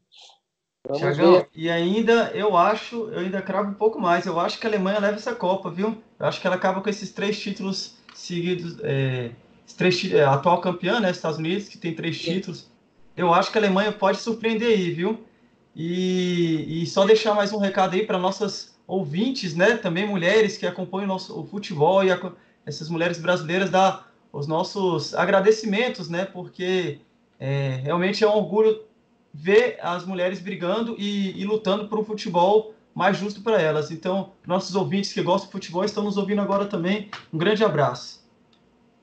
Thiagão, 0.94 1.46
e 1.54 1.70
ainda 1.70 2.32
eu 2.34 2.56
acho, 2.56 3.10
eu 3.10 3.20
ainda 3.20 3.42
cravo 3.42 3.72
um 3.72 3.74
pouco 3.74 4.00
mais. 4.00 4.26
Eu 4.26 4.40
acho 4.40 4.60
que 4.60 4.66
a 4.66 4.70
Alemanha 4.70 5.00
leva 5.00 5.16
essa 5.16 5.36
Copa, 5.36 5.70
viu? 5.70 6.02
Eu 6.20 6.26
acho 6.26 6.40
que 6.40 6.48
ela 6.48 6.56
acaba 6.56 6.82
com 6.82 6.90
esses 6.90 7.12
três 7.12 7.40
títulos 7.40 7.98
seguidos. 8.14 8.78
É, 8.84 9.32
três, 9.74 10.12
é, 10.14 10.24
atual 10.24 10.62
campeã, 10.62 11.00
né? 11.00 11.12
Estados 11.12 11.38
Unidos, 11.38 11.68
que 11.68 11.78
tem 11.78 11.94
três 11.94 12.18
Sim. 12.18 12.34
títulos. 12.34 12.70
Eu 13.16 13.34
acho 13.34 13.52
que 13.52 13.58
a 13.58 13.62
Alemanha 13.62 13.92
pode 13.92 14.20
surpreender 14.20 14.70
aí, 14.70 14.92
viu? 14.92 15.26
E, 15.76 16.82
e 16.82 16.86
só 16.86 17.06
deixar 17.06 17.34
mais 17.34 17.52
um 17.54 17.58
recado 17.58 17.94
aí 17.96 18.06
para 18.06 18.18
nossas 18.18 18.76
ouvintes, 18.88 19.56
né? 19.56 19.78
Também 19.78 20.08
mulheres 20.08 20.58
que 20.58 20.66
acompanham 20.66 21.06
o, 21.06 21.08
nosso, 21.08 21.40
o 21.40 21.46
futebol 21.46 22.04
e 22.04 22.12
a, 22.12 22.32
essas 22.66 22.90
mulheres 22.90 23.20
brasileiras, 23.20 23.70
dar 23.70 24.12
os 24.32 24.48
nossos 24.48 25.14
agradecimentos, 25.14 26.10
né? 26.10 26.26
Porque 26.26 27.00
é, 27.40 27.80
realmente 27.84 28.24
é 28.24 28.28
um 28.28 28.36
orgulho 28.36 28.82
ver 29.34 29.78
as 29.82 30.06
mulheres 30.06 30.40
brigando 30.40 30.96
e, 30.98 31.40
e 31.40 31.46
lutando 31.46 31.88
por 31.88 32.00
um 32.00 32.04
futebol 32.04 32.74
mais 32.94 33.18
justo 33.18 33.42
para 33.42 33.62
elas. 33.62 33.92
Então, 33.92 34.32
nossos 34.46 34.76
ouvintes 34.76 35.14
que 35.14 35.22
gostam 35.22 35.48
de 35.48 35.52
futebol 35.52 35.86
estão 35.86 36.04
nos 36.04 36.18
ouvindo 36.18 36.42
agora 36.42 36.66
também. 36.66 37.12
Um 37.32 37.38
grande 37.38 37.64
abraço. 37.64 38.17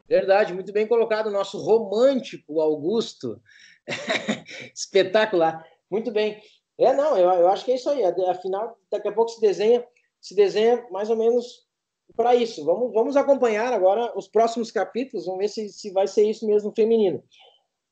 Verdade, 0.06 0.52
muito 0.52 0.72
bem 0.72 0.86
colocado, 0.86 1.30
nosso 1.30 1.58
romântico 1.58 2.60
Augusto. 2.60 3.40
Espetacular. 4.74 5.66
Muito 5.90 6.10
bem. 6.10 6.40
É, 6.78 6.92
não, 6.92 7.16
eu, 7.16 7.30
eu 7.30 7.48
acho 7.48 7.64
que 7.64 7.72
é 7.72 7.76
isso 7.76 7.88
aí. 7.88 8.04
Afinal, 8.28 8.76
daqui 8.90 9.08
a 9.08 9.12
pouco 9.12 9.30
se 9.30 9.40
desenha, 9.40 9.86
se 10.20 10.34
desenha 10.34 10.86
mais 10.90 11.08
ou 11.08 11.16
menos 11.16 11.64
para 12.16 12.34
isso. 12.34 12.64
Vamos, 12.64 12.92
vamos 12.92 13.16
acompanhar 13.16 13.72
agora 13.72 14.12
os 14.16 14.28
próximos 14.28 14.70
capítulos, 14.70 15.26
vamos 15.26 15.40
ver 15.40 15.48
se, 15.48 15.68
se 15.70 15.90
vai 15.90 16.06
ser 16.06 16.28
isso 16.28 16.46
mesmo 16.46 16.72
feminino. 16.74 17.22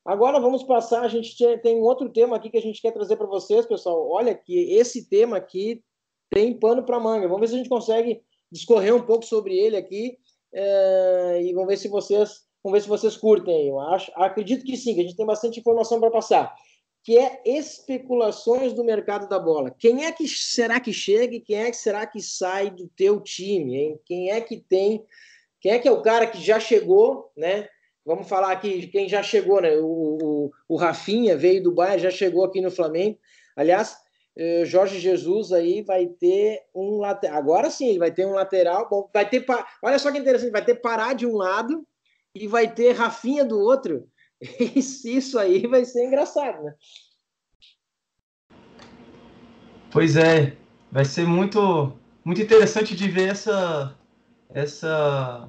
Agora 0.04 0.40
vamos 0.40 0.64
passar, 0.64 1.02
a 1.02 1.08
gente 1.08 1.37
tem 1.62 1.76
um 1.76 1.82
outro 1.82 2.08
tema 2.10 2.37
aqui 2.37 2.50
que 2.50 2.58
a 2.58 2.62
gente 2.62 2.82
quer 2.82 2.92
trazer 2.92 3.16
para 3.16 3.26
vocês, 3.26 3.64
pessoal. 3.64 4.08
Olha 4.10 4.34
que 4.34 4.74
esse 4.74 5.08
tema 5.08 5.37
aqui 5.37 5.82
tem 6.28 6.58
pano 6.58 6.84
para 6.84 7.00
manga. 7.00 7.28
Vamos 7.28 7.40
ver 7.40 7.48
se 7.48 7.54
a 7.54 7.58
gente 7.58 7.68
consegue 7.68 8.20
discorrer 8.50 8.94
um 8.94 9.02
pouco 9.06 9.24
sobre 9.24 9.56
ele 9.56 9.76
aqui 9.76 10.18
é, 10.54 11.42
e 11.42 11.52
vamos 11.52 11.68
ver 11.68 11.76
se 11.76 11.88
vocês 11.88 12.42
vamos 12.62 12.78
ver 12.78 12.82
se 12.82 12.88
vocês 12.88 13.16
curtem. 13.16 13.68
Eu 13.68 13.80
acho, 13.80 14.12
acredito 14.14 14.64
que 14.64 14.76
sim, 14.76 14.94
que 14.94 15.00
a 15.00 15.04
gente 15.04 15.16
tem 15.16 15.26
bastante 15.26 15.58
informação 15.58 15.98
para 16.00 16.10
passar. 16.10 16.54
Que 17.04 17.18
é 17.18 17.42
especulações 17.44 18.72
do 18.72 18.84
mercado 18.84 19.28
da 19.28 19.38
bola. 19.38 19.74
Quem 19.76 20.04
é 20.04 20.12
que 20.12 20.28
será 20.28 20.78
que 20.78 20.92
chega 20.92 21.34
e 21.34 21.40
quem 21.40 21.56
é 21.56 21.70
que 21.70 21.76
será 21.76 22.06
que 22.06 22.20
sai 22.20 22.70
do 22.70 22.88
teu 22.88 23.20
time? 23.20 23.76
Hein? 23.76 24.00
Quem 24.04 24.30
é 24.30 24.40
que 24.40 24.58
tem? 24.58 25.04
Quem 25.60 25.72
é 25.72 25.78
que 25.78 25.88
é 25.88 25.92
o 25.92 26.02
cara 26.02 26.26
que 26.26 26.40
já 26.40 26.60
chegou, 26.60 27.30
né? 27.36 27.68
Vamos 28.04 28.28
falar 28.28 28.52
aqui 28.52 28.86
quem 28.88 29.08
já 29.08 29.22
chegou, 29.22 29.60
né? 29.60 29.76
O, 29.76 30.18
o, 30.22 30.50
o 30.68 30.76
Rafinha 30.76 31.36
veio 31.36 31.62
do 31.62 31.72
Bahia, 31.72 31.98
já 31.98 32.10
chegou 32.10 32.44
aqui 32.44 32.60
no 32.60 32.70
Flamengo. 32.70 33.18
Aliás, 33.56 33.96
Jorge 34.64 34.98
Jesus 34.98 35.52
aí 35.52 35.82
vai 35.82 36.06
ter 36.06 36.62
um 36.74 36.98
lateral. 36.98 37.36
Agora 37.36 37.70
sim, 37.70 37.88
ele 37.88 37.98
vai 37.98 38.10
ter 38.10 38.26
um 38.26 38.32
lateral. 38.32 38.88
Bom, 38.88 39.08
vai 39.12 39.28
ter. 39.28 39.44
Olha 39.82 39.98
só 39.98 40.10
que 40.10 40.18
interessante, 40.18 40.52
vai 40.52 40.64
ter 40.64 40.76
Pará 40.76 41.12
de 41.12 41.26
um 41.26 41.36
lado 41.36 41.86
e 42.34 42.46
vai 42.46 42.72
ter 42.72 42.92
Rafinha 42.92 43.44
do 43.44 43.58
outro. 43.58 44.08
Isso, 45.04 45.38
aí 45.38 45.66
vai 45.66 45.84
ser 45.84 46.06
engraçado, 46.06 46.62
né? 46.62 46.74
Pois 49.90 50.16
é, 50.16 50.56
vai 50.90 51.04
ser 51.04 51.26
muito, 51.26 51.92
muito 52.24 52.40
interessante 52.40 52.96
de 52.96 53.08
ver 53.08 53.28
essa, 53.28 53.94
essa 54.48 55.48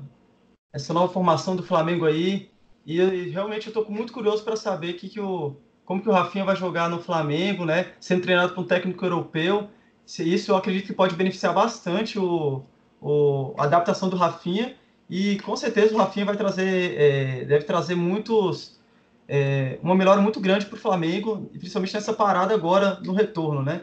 essa 0.73 0.91
nova 0.91 1.13
formação 1.13 1.55
do 1.55 1.63
Flamengo 1.63 2.05
aí. 2.05 2.51
E, 2.85 3.29
realmente 3.29 3.67
eu 3.67 3.69
estou 3.69 3.89
muito 3.89 4.11
curioso 4.11 4.43
para 4.43 4.57
saber 4.57 4.93
que, 4.93 5.07
que 5.07 5.19
o, 5.19 5.55
como 5.85 6.01
que 6.01 6.09
o 6.09 6.11
Rafinha 6.11 6.45
vai 6.45 6.55
jogar 6.55 6.89
no 6.89 7.01
Flamengo, 7.01 7.65
né? 7.65 7.91
Sendo 7.99 8.21
treinado 8.21 8.53
por 8.53 8.63
um 8.63 8.67
técnico 8.67 9.03
europeu. 9.05 9.69
Isso 10.05 10.51
eu 10.51 10.55
acredito 10.55 10.87
que 10.87 10.93
pode 10.93 11.15
beneficiar 11.15 11.53
bastante 11.53 12.19
o, 12.19 12.63
o, 13.01 13.53
a 13.57 13.63
adaptação 13.63 14.09
do 14.09 14.15
Rafinha. 14.15 14.75
E 15.09 15.37
com 15.39 15.55
certeza 15.55 15.93
o 15.93 15.97
Rafinha 15.97 16.25
vai 16.25 16.35
trazer, 16.35 16.95
é, 16.97 17.45
deve 17.45 17.65
trazer 17.65 17.95
muitos, 17.95 18.79
é, 19.27 19.77
uma 19.83 19.95
melhora 19.95 20.21
muito 20.21 20.39
grande 20.39 20.65
para 20.65 20.75
o 20.75 20.79
Flamengo, 20.79 21.49
principalmente 21.51 21.93
nessa 21.93 22.13
parada 22.13 22.53
agora 22.53 22.99
no 23.01 23.13
retorno, 23.13 23.61
né? 23.61 23.81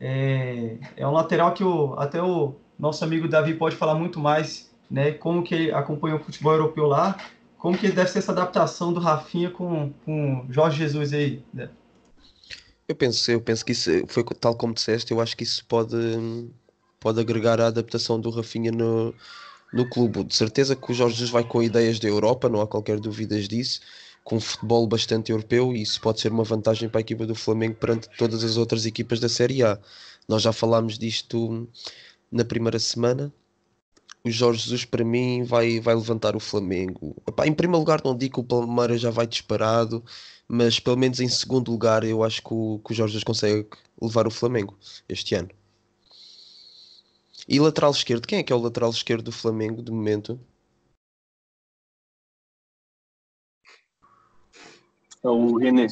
É, 0.00 0.76
é 0.96 1.06
um 1.06 1.12
lateral 1.12 1.52
que 1.52 1.64
o, 1.64 1.94
até 1.98 2.22
o 2.22 2.54
nosso 2.78 3.04
amigo 3.04 3.28
Davi 3.28 3.54
pode 3.54 3.76
falar 3.76 3.94
muito 3.94 4.18
mais 4.18 4.74
né? 4.90 5.12
Como 5.12 5.42
que 5.42 5.54
ele 5.54 5.72
acompanha 5.72 6.16
o 6.16 6.20
futebol 6.20 6.52
europeu 6.52 6.86
lá, 6.86 7.16
como 7.64 7.78
que 7.78 7.90
deve 7.90 8.10
ser 8.10 8.18
essa 8.18 8.30
adaptação 8.30 8.92
do 8.92 9.00
Rafinha 9.00 9.50
com, 9.50 9.90
com 10.04 10.46
Jorge 10.50 10.76
Jesus 10.76 11.14
aí, 11.14 11.42
né? 11.50 11.70
Eu 12.86 12.94
penso, 12.94 13.30
eu 13.30 13.40
penso 13.40 13.64
que 13.64 13.72
isso 13.72 13.90
foi 14.06 14.22
tal 14.38 14.54
como 14.54 14.74
disseste, 14.74 15.12
eu 15.12 15.18
acho 15.18 15.34
que 15.34 15.44
isso 15.44 15.64
pode, 15.64 15.96
pode 17.00 17.18
agregar 17.18 17.58
a 17.62 17.68
adaptação 17.68 18.20
do 18.20 18.28
Rafinha 18.28 18.70
no, 18.70 19.14
no 19.72 19.88
clube. 19.88 20.24
De 20.24 20.34
certeza 20.34 20.76
que 20.76 20.92
o 20.92 20.94
Jorge 20.94 21.14
Jesus 21.14 21.30
vai 21.30 21.42
com 21.42 21.62
ideias 21.62 21.98
da 21.98 22.06
Europa, 22.06 22.50
não 22.50 22.60
há 22.60 22.66
qualquer 22.66 23.00
dúvida 23.00 23.40
disso, 23.40 23.80
com 24.22 24.36
um 24.36 24.40
futebol 24.40 24.86
bastante 24.86 25.32
europeu 25.32 25.74
e 25.74 25.80
isso 25.80 25.98
pode 26.02 26.20
ser 26.20 26.30
uma 26.32 26.44
vantagem 26.44 26.90
para 26.90 26.98
a 26.98 27.00
equipa 27.00 27.24
do 27.24 27.34
Flamengo 27.34 27.76
perante 27.76 28.10
todas 28.18 28.44
as 28.44 28.58
outras 28.58 28.84
equipas 28.84 29.20
da 29.20 29.28
Série 29.30 29.62
A. 29.62 29.78
Nós 30.28 30.42
já 30.42 30.52
falámos 30.52 30.98
disto 30.98 31.66
na 32.30 32.44
primeira 32.44 32.78
semana 32.78 33.32
o 34.24 34.30
Jorge 34.30 34.62
Jesus 34.62 34.84
para 34.86 35.04
mim 35.04 35.42
vai, 35.44 35.80
vai 35.80 35.94
levantar 35.94 36.34
o 36.34 36.40
Flamengo. 36.40 37.14
Epá, 37.28 37.46
em 37.46 37.52
primeiro 37.52 37.80
lugar 37.80 38.00
não 38.02 38.16
digo 38.16 38.34
que 38.34 38.40
o 38.40 38.44
Palmeiras 38.44 39.00
já 39.00 39.10
vai 39.10 39.26
disparado, 39.26 40.02
mas 40.48 40.80
pelo 40.80 40.96
menos 40.96 41.20
em 41.20 41.28
segundo 41.28 41.70
lugar 41.70 42.04
eu 42.04 42.24
acho 42.24 42.42
que 42.42 42.54
o, 42.54 42.80
que 42.84 42.92
o 42.92 42.94
Jorge 42.94 43.12
Jesus 43.12 43.24
consegue 43.24 43.68
levar 44.00 44.26
o 44.26 44.30
Flamengo 44.30 44.78
este 45.08 45.34
ano. 45.34 45.50
E 47.46 47.60
lateral 47.60 47.90
esquerdo, 47.90 48.26
quem 48.26 48.38
é 48.38 48.42
que 48.42 48.52
é 48.52 48.56
o 48.56 48.60
lateral 48.60 48.90
esquerdo 48.90 49.24
do 49.24 49.32
Flamengo 49.32 49.82
de 49.82 49.92
momento? 49.92 50.40
É 55.22 55.28
o 55.28 55.58
René. 55.58 55.86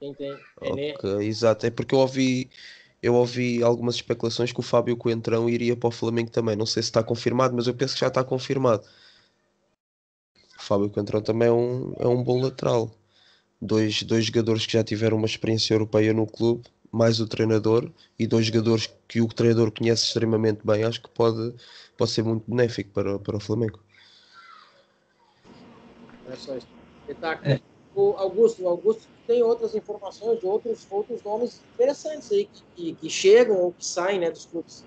Quem 0.00 0.14
tem? 0.14 0.36
René. 0.60 0.94
Ok, 0.94 1.10
exato. 1.20 1.66
É 1.66 1.70
porque 1.70 1.94
eu 1.94 2.00
ouvi 2.00 2.50
eu 3.02 3.14
ouvi 3.14 3.62
algumas 3.62 3.96
especulações 3.96 4.52
que 4.52 4.60
o 4.60 4.62
Fábio 4.62 4.96
Coentrão 4.96 5.48
iria 5.48 5.76
para 5.76 5.88
o 5.88 5.92
Flamengo 5.92 6.30
também. 6.30 6.56
Não 6.56 6.66
sei 6.66 6.82
se 6.82 6.88
está 6.88 7.02
confirmado, 7.02 7.54
mas 7.54 7.66
eu 7.66 7.74
penso 7.74 7.94
que 7.94 8.00
já 8.00 8.08
está 8.08 8.24
confirmado. 8.24 8.84
O 10.58 10.62
Fábio 10.62 10.90
Coentrão 10.90 11.22
também 11.22 11.48
é 11.48 11.52
um, 11.52 11.94
é 11.98 12.06
um 12.06 12.22
bom 12.22 12.40
lateral. 12.40 12.90
Dois, 13.60 14.02
dois 14.02 14.24
jogadores 14.26 14.66
que 14.66 14.72
já 14.72 14.84
tiveram 14.84 15.16
uma 15.16 15.26
experiência 15.26 15.74
europeia 15.74 16.12
no 16.12 16.26
clube, 16.26 16.64
mais 16.92 17.20
o 17.20 17.26
treinador, 17.26 17.90
e 18.18 18.26
dois 18.26 18.46
jogadores 18.46 18.90
que 19.06 19.20
o 19.20 19.28
treinador 19.28 19.70
conhece 19.70 20.04
extremamente 20.04 20.60
bem, 20.64 20.84
acho 20.84 21.02
que 21.02 21.08
pode, 21.10 21.54
pode 21.96 22.10
ser 22.10 22.22
muito 22.22 22.44
benéfico 22.48 22.90
para, 22.90 23.18
para 23.18 23.36
o 23.36 23.40
Flamengo. 23.40 23.80
É 26.30 26.36
só 26.36 26.56
isso. 26.56 26.66
Espetáculo. 27.08 27.50
É. 27.50 27.77
O 27.98 28.14
Augusto, 28.16 28.62
o 28.62 28.68
Augusto 28.68 29.08
tem 29.26 29.42
outras 29.42 29.74
informações 29.74 30.38
de 30.38 30.46
outros, 30.46 30.86
outros 30.88 31.20
nomes 31.24 31.60
interessantes 31.74 32.30
aí 32.30 32.48
que, 32.76 32.92
que 32.94 33.10
chegam 33.10 33.56
ou 33.56 33.72
que 33.72 33.84
saem 33.84 34.20
né, 34.20 34.30
dos 34.30 34.46
clubes. 34.46 34.86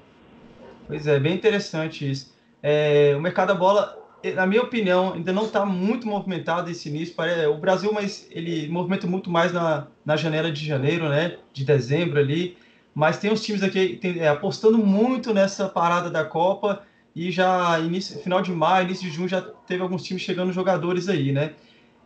Pois 0.88 1.06
é, 1.06 1.19
bem 1.19 1.36
interessante 1.36 2.10
isso. 2.10 2.34
É, 2.63 3.13
o 3.17 3.19
mercado 3.19 3.50
da 3.50 3.56
bola, 3.56 3.97
na 4.34 4.47
minha 4.47 4.62
opinião, 4.62 5.12
ainda 5.12 5.34
não 5.34 5.43
está 5.43 5.65
muito 5.65 6.08
movimentado 6.08 6.71
esse 6.71 6.88
início. 6.88 7.13
O 7.54 7.58
Brasil, 7.58 7.91
mas 7.91 8.28
ele 8.32 8.69
movimenta 8.69 9.06
muito 9.06 9.30
mais 9.30 9.52
na, 9.52 9.88
na 10.06 10.15
janela 10.15 10.50
de 10.50 10.65
janeiro, 10.65 11.10
né? 11.10 11.38
De 11.52 11.65
dezembro 11.65 12.17
ali. 12.17 12.56
Mas 12.95 13.17
tem 13.17 13.30
uns 13.30 13.41
times 13.43 13.62
aqui 13.62 13.97
tem, 13.97 14.19
é, 14.19 14.30
apostando 14.30 14.78
muito 14.78 15.34
nessa 15.34 15.67
parada 15.67 16.10
da 16.10 16.24
Copa 16.24 16.84
e 17.13 17.30
já 17.30 17.78
início, 17.78 18.19
final 18.21 18.41
de 18.41 18.54
maio, 18.54 18.86
início 18.86 19.10
de 19.10 19.13
junho 19.13 19.28
já 19.28 19.41
teve 19.41 19.84
alguns 19.84 20.02
times 20.02 20.21
chegando 20.21 20.54
jogadores 20.54 21.10
aí, 21.10 21.34
né? 21.34 21.54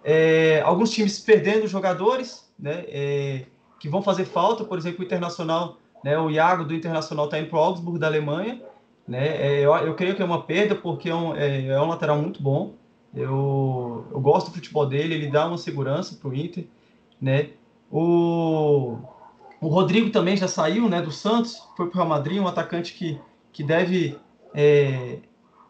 É, 0.08 0.62
alguns 0.62 0.92
times 0.92 1.20
perdendo 1.20 1.68
jogadores, 1.68 2.48
né? 2.60 2.86
É, 2.88 3.46
que 3.80 3.90
vão 3.90 4.04
fazer 4.04 4.26
falta, 4.26 4.64
por 4.64 4.78
exemplo, 4.78 5.02
o 5.02 5.04
Internacional, 5.04 5.80
né? 6.04 6.16
O 6.20 6.30
Iago 6.30 6.64
do 6.64 6.76
Internacional 6.76 7.26
está 7.26 7.40
indo 7.40 7.50
para 7.50 7.58
o 7.58 7.62
Augsburg 7.64 7.98
da 7.98 8.06
Alemanha, 8.06 8.62
né? 9.08 9.28
É, 9.28 9.66
eu, 9.66 9.76
eu, 9.78 9.96
creio 9.96 10.16
que 10.16 10.22
é 10.22 10.26
uma 10.26 10.44
perda 10.44 10.76
porque 10.76 11.10
é 11.10 11.16
um, 11.16 11.36
é, 11.36 11.66
é 11.66 11.82
um 11.82 11.88
lateral 11.88 12.22
muito 12.22 12.40
bom. 12.40 12.76
Eu, 13.16 14.06
eu 14.12 14.22
gosto 14.22 14.52
do 14.52 14.54
futebol 14.54 14.86
dele, 14.86 15.16
ele 15.16 15.32
dá 15.32 15.48
uma 15.48 15.58
segurança 15.58 16.16
para 16.16 16.30
o 16.30 16.36
Inter, 16.36 16.68
né? 17.20 17.50
O, 17.90 19.00
o 19.60 19.68
Rodrigo 19.68 20.12
também 20.12 20.38
já 20.38 20.48
saiu, 20.48 20.88
né? 20.88 21.02
Do 21.02 21.12
Santos, 21.12 21.68
foi 21.76 21.88
para 21.88 21.96
o 21.96 21.98
Real 21.98 22.10
Madrid, 22.10 22.40
um 22.40 22.48
atacante 22.48 22.94
que, 22.94 23.20
que 23.52 23.64
deve 23.64 24.20
é, 24.54 25.18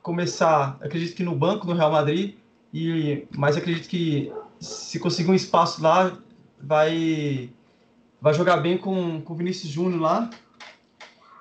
começar, 0.01 0.77
acredito 0.81 1.15
que 1.15 1.23
no 1.23 1.35
banco 1.35 1.65
do 1.65 1.73
Real 1.73 1.91
Madrid, 1.91 2.35
e, 2.75 3.27
mas 3.37 3.55
acredito 3.55 3.87
que 3.87 4.31
se 4.59 4.99
conseguir 4.99 5.31
um 5.31 5.35
espaço 5.35 5.81
lá, 5.81 6.17
vai, 6.61 7.49
vai 8.21 8.33
jogar 8.33 8.57
bem 8.57 8.77
com, 8.77 9.23
o 9.25 9.35
Vinícius 9.35 9.71
Júnior 9.71 10.01
lá. 10.01 10.29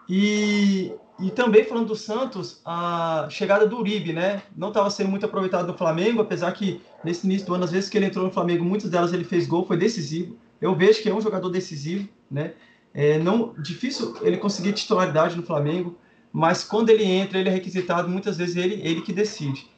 E, 0.09 0.93
e 1.19 1.31
também 1.31 1.65
falando 1.65 1.89
do 1.89 1.97
Santos, 1.97 2.61
a 2.65 3.27
chegada 3.31 3.67
do 3.67 3.79
Uribe, 3.79 4.13
né? 4.13 4.43
Não 4.57 4.69
estava 4.69 4.89
sendo 4.91 5.11
muito 5.11 5.27
aproveitado 5.27 5.67
no 5.67 5.77
Flamengo, 5.77 6.23
apesar 6.23 6.53
que 6.53 6.81
nesse 7.03 7.27
início 7.27 7.47
do 7.47 7.55
ano, 7.55 7.65
às 7.65 7.73
vezes 7.73 7.91
que 7.91 7.99
ele 7.99 8.07
entrou 8.07 8.25
no 8.25 8.31
Flamengo, 8.31 8.65
muitas 8.65 8.91
delas 8.91 9.13
ele 9.13 9.25
fez 9.25 9.47
gol, 9.47 9.67
foi 9.67 9.77
decisivo. 9.77 10.37
Eu 10.61 10.75
vejo 10.75 11.03
que 11.03 11.09
é 11.09 11.15
um 11.15 11.21
jogador 11.21 11.49
decisivo, 11.49 12.09
né? 12.31 12.55
É 12.93 13.19
não 13.19 13.55
difícil 13.59 14.17
ele 14.23 14.37
conseguir 14.37 14.73
titularidade 14.73 15.37
no 15.37 15.43
Flamengo 15.43 15.99
mas 16.37 16.65
quando 16.65 16.91
ele 16.91 17.05
entra, 17.05 17.39
ele 17.39 17.49
é 17.49 17.53
requisitado, 17.53 18.09
muitas 18.09 18.37
vezes 18.37 18.57
ele, 18.57 18.81
ele 18.83 19.03
que 19.03 19.13
decide. 19.13 19.71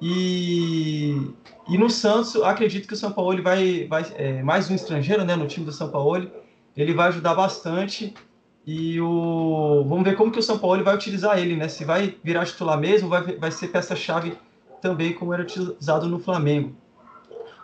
E, 0.00 1.14
e 1.68 1.76
no 1.76 1.90
Santos, 1.90 2.36
acredito 2.36 2.88
que 2.88 2.94
o 2.94 2.96
São 2.96 3.12
Paulo 3.12 3.42
vai, 3.42 3.86
vai 3.86 4.04
é, 4.16 4.42
mais 4.42 4.70
um 4.70 4.74
estrangeiro 4.74 5.24
né, 5.24 5.36
no 5.36 5.46
time 5.46 5.66
do 5.66 5.72
São 5.72 5.90
Paulo, 5.90 6.30
ele 6.76 6.94
vai 6.94 7.08
ajudar 7.08 7.34
bastante. 7.34 8.14
E 8.66 9.00
o, 9.00 9.84
vamos 9.86 10.04
ver 10.04 10.16
como 10.16 10.30
que 10.32 10.38
o 10.38 10.42
São 10.42 10.58
Paulo 10.58 10.82
vai 10.84 10.94
utilizar 10.94 11.38
ele, 11.38 11.56
né? 11.56 11.68
Se 11.68 11.84
vai 11.84 12.16
virar 12.22 12.44
titular 12.44 12.78
mesmo, 12.78 13.08
vai, 13.08 13.22
vai 13.36 13.50
ser 13.50 13.68
peça-chave 13.68 14.36
também, 14.80 15.12
como 15.12 15.34
era 15.34 15.42
utilizado 15.42 16.06
no 16.06 16.18
Flamengo. 16.18 16.74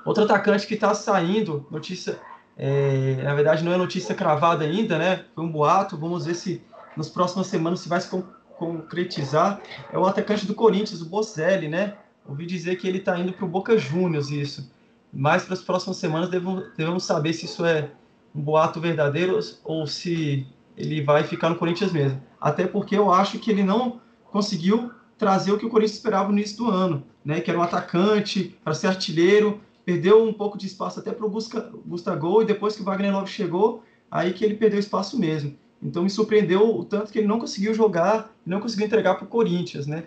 Outro 0.04 0.24
atacante 0.24 0.66
que 0.66 0.74
está 0.74 0.94
saindo, 0.94 1.66
notícia, 1.70 2.18
é, 2.56 3.20
na 3.22 3.34
verdade 3.34 3.64
não 3.64 3.72
é 3.72 3.76
notícia 3.76 4.14
cravada 4.14 4.64
ainda, 4.64 4.98
né? 4.98 5.24
Foi 5.34 5.44
um 5.44 5.50
boato, 5.50 5.96
vamos 5.96 6.26
ver 6.26 6.34
se 6.34 6.62
nas 6.96 7.08
próximas 7.08 7.46
semanas 7.46 7.80
se 7.80 7.88
vai 7.88 8.00
se 8.00 8.08
concretizar 8.56 9.60
é 9.92 9.98
o 9.98 10.06
atacante 10.06 10.46
do 10.46 10.54
Corinthians, 10.54 11.02
o 11.02 11.06
Bozelli, 11.06 11.68
né? 11.68 11.94
Ouvi 12.28 12.46
dizer 12.46 12.76
que 12.76 12.86
ele 12.86 12.98
está 12.98 13.18
indo 13.18 13.32
para 13.32 13.44
o 13.44 13.48
Boca 13.48 13.78
Juniors, 13.78 14.30
isso. 14.30 14.70
Mas 15.12 15.44
para 15.44 15.54
as 15.54 15.62
próximas 15.62 15.96
semanas 15.96 16.28
devemos, 16.28 16.64
devemos 16.76 17.04
saber 17.04 17.32
se 17.32 17.44
isso 17.44 17.64
é 17.64 17.90
um 18.34 18.40
boato 18.40 18.80
verdadeiro 18.80 19.38
ou 19.64 19.86
se 19.86 20.46
ele 20.76 21.02
vai 21.02 21.24
ficar 21.24 21.48
no 21.48 21.56
Corinthians 21.56 21.92
mesmo. 21.92 22.20
Até 22.40 22.66
porque 22.66 22.96
eu 22.96 23.12
acho 23.12 23.38
que 23.38 23.50
ele 23.50 23.62
não 23.62 24.00
conseguiu 24.24 24.90
trazer 25.16 25.52
o 25.52 25.58
que 25.58 25.64
o 25.64 25.70
Corinthians 25.70 25.96
esperava 25.96 26.28
no 26.28 26.38
início 26.38 26.58
do 26.58 26.70
ano, 26.70 27.02
né? 27.24 27.40
Que 27.40 27.50
era 27.50 27.58
um 27.58 27.62
atacante 27.62 28.56
para 28.62 28.74
ser 28.74 28.88
artilheiro, 28.88 29.60
perdeu 29.84 30.22
um 30.22 30.32
pouco 30.32 30.58
de 30.58 30.66
espaço 30.66 31.00
até 31.00 31.12
para 31.12 31.24
o 31.24 31.30
Gustavo 31.30 32.42
e 32.42 32.44
depois 32.44 32.76
que 32.76 32.82
o 32.82 32.84
Wagner 32.84 33.12
Love 33.12 33.30
chegou, 33.30 33.82
aí 34.10 34.32
que 34.32 34.44
ele 34.44 34.54
perdeu 34.54 34.78
espaço 34.78 35.18
mesmo. 35.18 35.56
Então 35.82 36.02
me 36.02 36.10
surpreendeu 36.10 36.76
o 36.76 36.84
tanto 36.84 37.12
que 37.12 37.18
ele 37.18 37.28
não 37.28 37.38
conseguiu 37.38 37.72
jogar, 37.72 38.34
não 38.44 38.60
conseguiu 38.60 38.86
entregar 38.86 39.14
para 39.14 39.24
o 39.24 39.28
Corinthians, 39.28 39.86
né? 39.86 40.04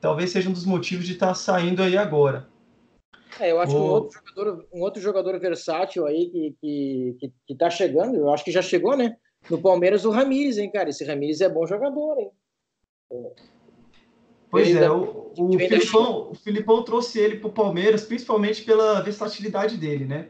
Talvez 0.00 0.30
seja 0.30 0.48
um 0.48 0.52
dos 0.52 0.64
motivos 0.64 1.06
de 1.06 1.12
estar 1.12 1.28
tá 1.28 1.34
saindo 1.34 1.82
aí 1.82 1.96
agora. 1.96 2.48
É, 3.38 3.52
eu 3.52 3.60
acho 3.60 3.76
o... 3.76 3.78
que 3.78 3.82
um 3.82 3.90
outro, 3.90 4.18
jogador, 4.18 4.66
um 4.72 4.80
outro 4.80 5.02
jogador 5.02 5.38
versátil 5.38 6.06
aí 6.06 6.30
que, 6.30 6.56
que, 6.60 7.16
que, 7.20 7.32
que 7.46 7.54
tá 7.54 7.70
chegando, 7.70 8.16
eu 8.16 8.32
acho 8.32 8.44
que 8.44 8.50
já 8.50 8.62
chegou, 8.62 8.96
né? 8.96 9.16
No 9.48 9.60
Palmeiras, 9.60 10.04
o 10.04 10.10
Ramires, 10.10 10.58
hein, 10.58 10.70
cara? 10.70 10.90
Esse 10.90 11.04
Ramires 11.04 11.40
é 11.40 11.48
bom 11.48 11.66
jogador, 11.66 12.18
hein? 12.18 12.30
Pois 14.50 14.74
é, 14.74 14.90
o, 14.90 15.32
o, 15.36 15.58
Filipão, 15.58 16.30
o 16.30 16.34
Filipão 16.34 16.82
trouxe 16.82 17.20
ele 17.20 17.36
para 17.36 17.48
o 17.48 17.52
Palmeiras, 17.52 18.04
principalmente 18.04 18.62
pela 18.62 19.00
versatilidade 19.00 19.76
dele, 19.76 20.04
né? 20.04 20.28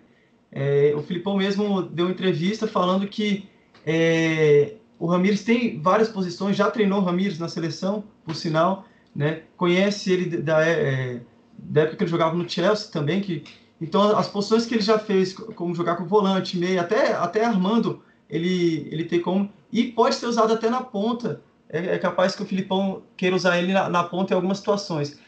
É, 0.53 0.93
o 0.95 1.03
Filipão 1.03 1.37
mesmo 1.37 1.83
deu 1.83 2.11
entrevista 2.11 2.67
falando 2.67 3.09
que 3.09 3.49
é, 3.87 4.75
o 4.99 5.07
Ramires 5.07 5.43
tem 5.43 5.81
várias 5.81 6.09
posições, 6.09 6.57
já 6.57 6.71
treinou 6.71 7.01
o 7.01 7.03
Ramires 7.03 7.39
na 7.39 7.49
seleção, 7.49 8.05
por 8.25 8.35
sinal, 8.35 8.85
né? 9.15 9.43
Conhece 9.57 10.13
ele 10.13 10.37
da, 10.39 10.67
é, 10.67 11.21
da 11.59 11.83
época 11.83 11.97
que 11.97 12.05
ele 12.05 12.11
jogava 12.11 12.37
no 12.37 12.49
Chelsea 12.49 12.91
também, 12.91 13.21
que 13.21 13.45
então 13.81 14.17
as 14.17 14.29
posições 14.29 14.67
que 14.67 14.75
ele 14.75 14.83
já 14.83 14.99
fez, 14.99 15.33
como 15.33 15.75
jogar 15.75 15.97
com 15.97 16.05
volante, 16.05 16.59
meio, 16.59 16.81
até 16.81 17.15
até 17.15 17.45
armando, 17.45 18.03
ele 18.29 18.89
ele 18.91 19.05
tem 19.05 19.21
como 19.21 19.51
e 19.73 19.85
pode 19.85 20.15
ser 20.17 20.27
usado 20.27 20.53
até 20.53 20.69
na 20.69 20.83
ponta. 20.83 21.43
É, 21.69 21.95
é 21.95 21.99
capaz 21.99 22.35
que 22.35 22.43
o 22.43 22.47
Filipão 22.47 23.03
queira 23.17 23.37
usar 23.37 23.59
ele 23.59 23.73
na, 23.73 23.89
na, 23.89 24.03
ponta 24.03 24.33
em 24.33 24.37
algumas 24.37 24.59
situações. 24.59 25.21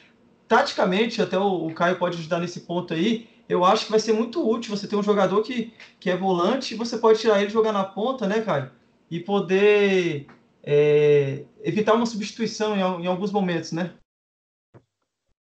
Taticamente, 0.48 1.22
até 1.22 1.38
o, 1.38 1.66
o 1.66 1.72
Caio 1.72 1.96
pode 1.96 2.18
ajudar 2.18 2.40
nesse 2.40 2.60
ponto 2.60 2.92
aí 2.92 3.28
eu 3.52 3.64
acho 3.64 3.84
que 3.84 3.90
vai 3.90 4.00
ser 4.00 4.12
muito 4.12 4.48
útil 4.48 4.74
você 4.74 4.86
ter 4.86 4.96
um 4.96 5.02
jogador 5.02 5.42
que, 5.42 5.72
que 6.00 6.10
é 6.10 6.16
volante 6.16 6.74
e 6.74 6.76
você 6.76 6.96
pode 6.96 7.20
tirar 7.20 7.40
ele 7.40 7.50
jogar 7.50 7.72
na 7.72 7.84
ponta, 7.84 8.26
né, 8.26 8.40
Caio? 8.40 8.70
E 9.10 9.20
poder 9.20 10.26
é, 10.62 11.44
evitar 11.62 11.94
uma 11.94 12.06
substituição 12.06 12.76
em, 12.76 13.04
em, 13.04 13.06
alguns 13.06 13.32
momentos, 13.32 13.72
né? 13.72 13.96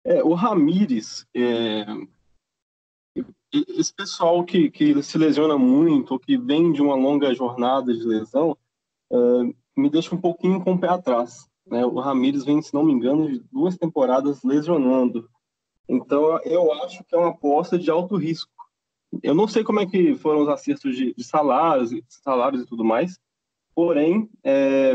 É, 0.04 0.22
o 0.22 0.34
Ramires, 0.34 1.26
é, 1.34 1.84
esse 3.52 3.92
pessoal 3.92 4.44
que, 4.44 4.70
que 4.70 5.02
se 5.02 5.18
lesiona 5.18 5.58
muito, 5.58 6.12
ou 6.12 6.18
que 6.18 6.38
vem 6.38 6.72
de 6.72 6.80
uma 6.80 6.94
longa 6.94 7.34
jornada 7.34 7.92
de 7.92 8.02
lesão, 8.04 8.56
é, 9.12 9.16
me 9.76 9.90
deixa 9.90 10.14
um 10.14 10.20
pouquinho 10.20 10.62
com 10.62 10.72
o 10.72 10.78
pé 10.78 10.88
atrás. 10.88 11.48
Né? 11.66 11.84
O 11.84 12.00
Ramires 12.00 12.44
vem, 12.44 12.62
se 12.62 12.74
não 12.74 12.84
me 12.84 12.92
engano, 12.92 13.30
de 13.30 13.40
duas 13.52 13.76
temporadas 13.76 14.42
lesionando. 14.42 15.28
Então, 15.88 16.38
eu 16.44 16.72
acho 16.84 17.02
que 17.04 17.14
é 17.14 17.18
uma 17.18 17.30
aposta 17.30 17.78
de 17.78 17.90
alto 17.90 18.16
risco. 18.16 18.50
Eu 19.22 19.34
não 19.34 19.48
sei 19.48 19.64
como 19.64 19.80
é 19.80 19.86
que 19.86 20.14
foram 20.14 20.42
os 20.42 20.48
acertos 20.48 20.96
de, 20.96 21.12
de 21.14 21.24
salários, 21.24 21.90
salários 22.08 22.62
e 22.62 22.66
tudo 22.66 22.84
mais, 22.84 23.18
porém, 23.74 24.30
é, 24.44 24.94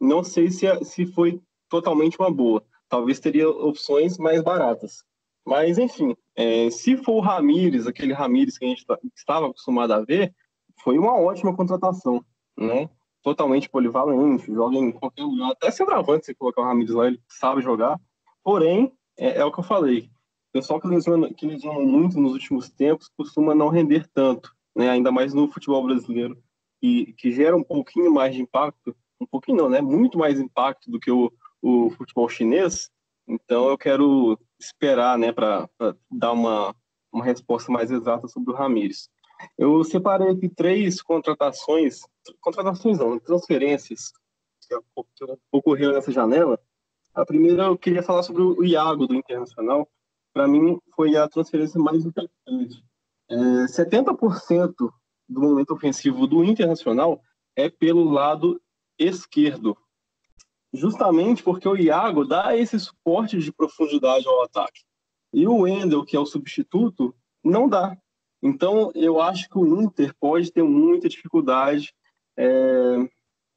não 0.00 0.22
sei 0.22 0.50
se, 0.50 0.66
se 0.84 1.06
foi 1.06 1.40
totalmente 1.68 2.18
uma 2.18 2.30
boa. 2.30 2.64
Talvez 2.88 3.18
teria 3.20 3.48
opções 3.48 4.18
mais 4.18 4.42
baratas. 4.42 5.04
Mas, 5.46 5.78
enfim, 5.78 6.16
é, 6.34 6.70
se 6.70 6.96
for 6.96 7.14
o 7.16 7.20
Ramires, 7.20 7.86
aquele 7.86 8.12
Ramires 8.12 8.56
que 8.56 8.64
a 8.64 8.68
gente 8.68 8.86
tá, 8.86 8.98
estava 9.14 9.46
acostumado 9.46 9.92
a 9.92 10.00
ver, 10.00 10.34
foi 10.82 10.98
uma 10.98 11.14
ótima 11.14 11.54
contratação, 11.54 12.24
né? 12.56 12.88
Totalmente 13.22 13.68
polivalente, 13.68 14.52
joga 14.52 14.76
em 14.76 14.92
qualquer 14.92 15.22
lugar, 15.22 15.52
até 15.52 15.70
centroavante, 15.70 16.26
se 16.26 16.34
colocar 16.34 16.62
o 16.62 16.64
Ramires 16.64 16.94
lá, 16.94 17.06
ele 17.06 17.20
sabe 17.28 17.62
jogar. 17.62 18.00
Porém, 18.42 18.92
é, 19.18 19.38
é 19.38 19.44
o 19.44 19.52
que 19.52 19.60
eu 19.60 19.64
falei, 19.64 20.10
pessoal 20.54 20.80
que 20.80 20.86
lesiona, 20.86 21.34
que 21.34 21.46
lesiona 21.46 21.80
muito 21.80 22.20
nos 22.20 22.32
últimos 22.32 22.70
tempos 22.70 23.10
costuma 23.16 23.56
não 23.56 23.68
render 23.70 24.08
tanto, 24.14 24.54
né? 24.74 24.88
ainda 24.88 25.10
mais 25.10 25.34
no 25.34 25.48
futebol 25.48 25.84
brasileiro, 25.84 26.40
e 26.80 27.12
que 27.14 27.32
gera 27.32 27.56
um 27.56 27.64
pouquinho 27.64 28.12
mais 28.12 28.32
de 28.34 28.40
impacto, 28.40 28.96
um 29.24 29.26
pouquinho 29.26 29.58
não, 29.58 29.68
né? 29.68 29.80
muito 29.80 30.18
mais 30.18 30.38
impacto 30.38 30.90
do 30.90 31.00
que 31.00 31.10
o, 31.10 31.32
o 31.62 31.90
futebol 31.90 32.28
chinês. 32.28 32.90
Então 33.26 33.68
eu 33.68 33.78
quero 33.78 34.38
esperar 34.60 35.18
né, 35.18 35.32
para 35.32 35.68
dar 36.10 36.32
uma, 36.32 36.74
uma 37.12 37.24
resposta 37.24 37.72
mais 37.72 37.90
exata 37.90 38.28
sobre 38.28 38.52
o 38.52 38.56
Ramires. 38.56 39.08
Eu 39.58 39.82
separei 39.82 40.28
aqui 40.28 40.48
três 40.48 41.02
contratações, 41.02 42.00
contratações 42.40 42.98
não, 42.98 43.18
transferências 43.18 44.12
que 44.62 44.74
ocorreram 45.50 45.94
nessa 45.94 46.12
janela. 46.12 46.58
A 47.14 47.24
primeira 47.24 47.64
eu 47.64 47.78
queria 47.78 48.02
falar 48.02 48.22
sobre 48.22 48.42
o 48.42 48.64
Iago 48.64 49.06
do 49.06 49.14
Internacional, 49.14 49.88
para 50.34 50.48
mim, 50.48 50.78
foi 50.96 51.16
a 51.16 51.28
transferência 51.28 51.80
mais 51.80 52.04
importante. 52.04 52.84
É, 53.30 53.34
70% 53.66 54.74
do 55.28 55.40
momento 55.40 55.72
ofensivo 55.72 56.26
do 56.26 56.44
Internacional 56.44 57.20
é 57.56 57.70
pelo 57.70 58.10
lado 58.10 58.60
esquerdo. 58.98 59.76
Justamente 60.72 61.42
porque 61.42 61.68
o 61.68 61.76
Iago 61.76 62.24
dá 62.24 62.56
esse 62.56 62.78
suporte 62.80 63.38
de 63.38 63.52
profundidade 63.52 64.26
ao 64.26 64.42
ataque. 64.42 64.80
E 65.32 65.46
o 65.46 65.58
Wendel, 65.58 66.04
que 66.04 66.16
é 66.16 66.20
o 66.20 66.26
substituto, 66.26 67.14
não 67.42 67.68
dá. 67.68 67.96
Então, 68.42 68.92
eu 68.94 69.20
acho 69.20 69.48
que 69.48 69.58
o 69.58 69.82
Inter 69.82 70.14
pode 70.18 70.52
ter 70.52 70.62
muita 70.62 71.08
dificuldade, 71.08 71.94
é, 72.36 73.08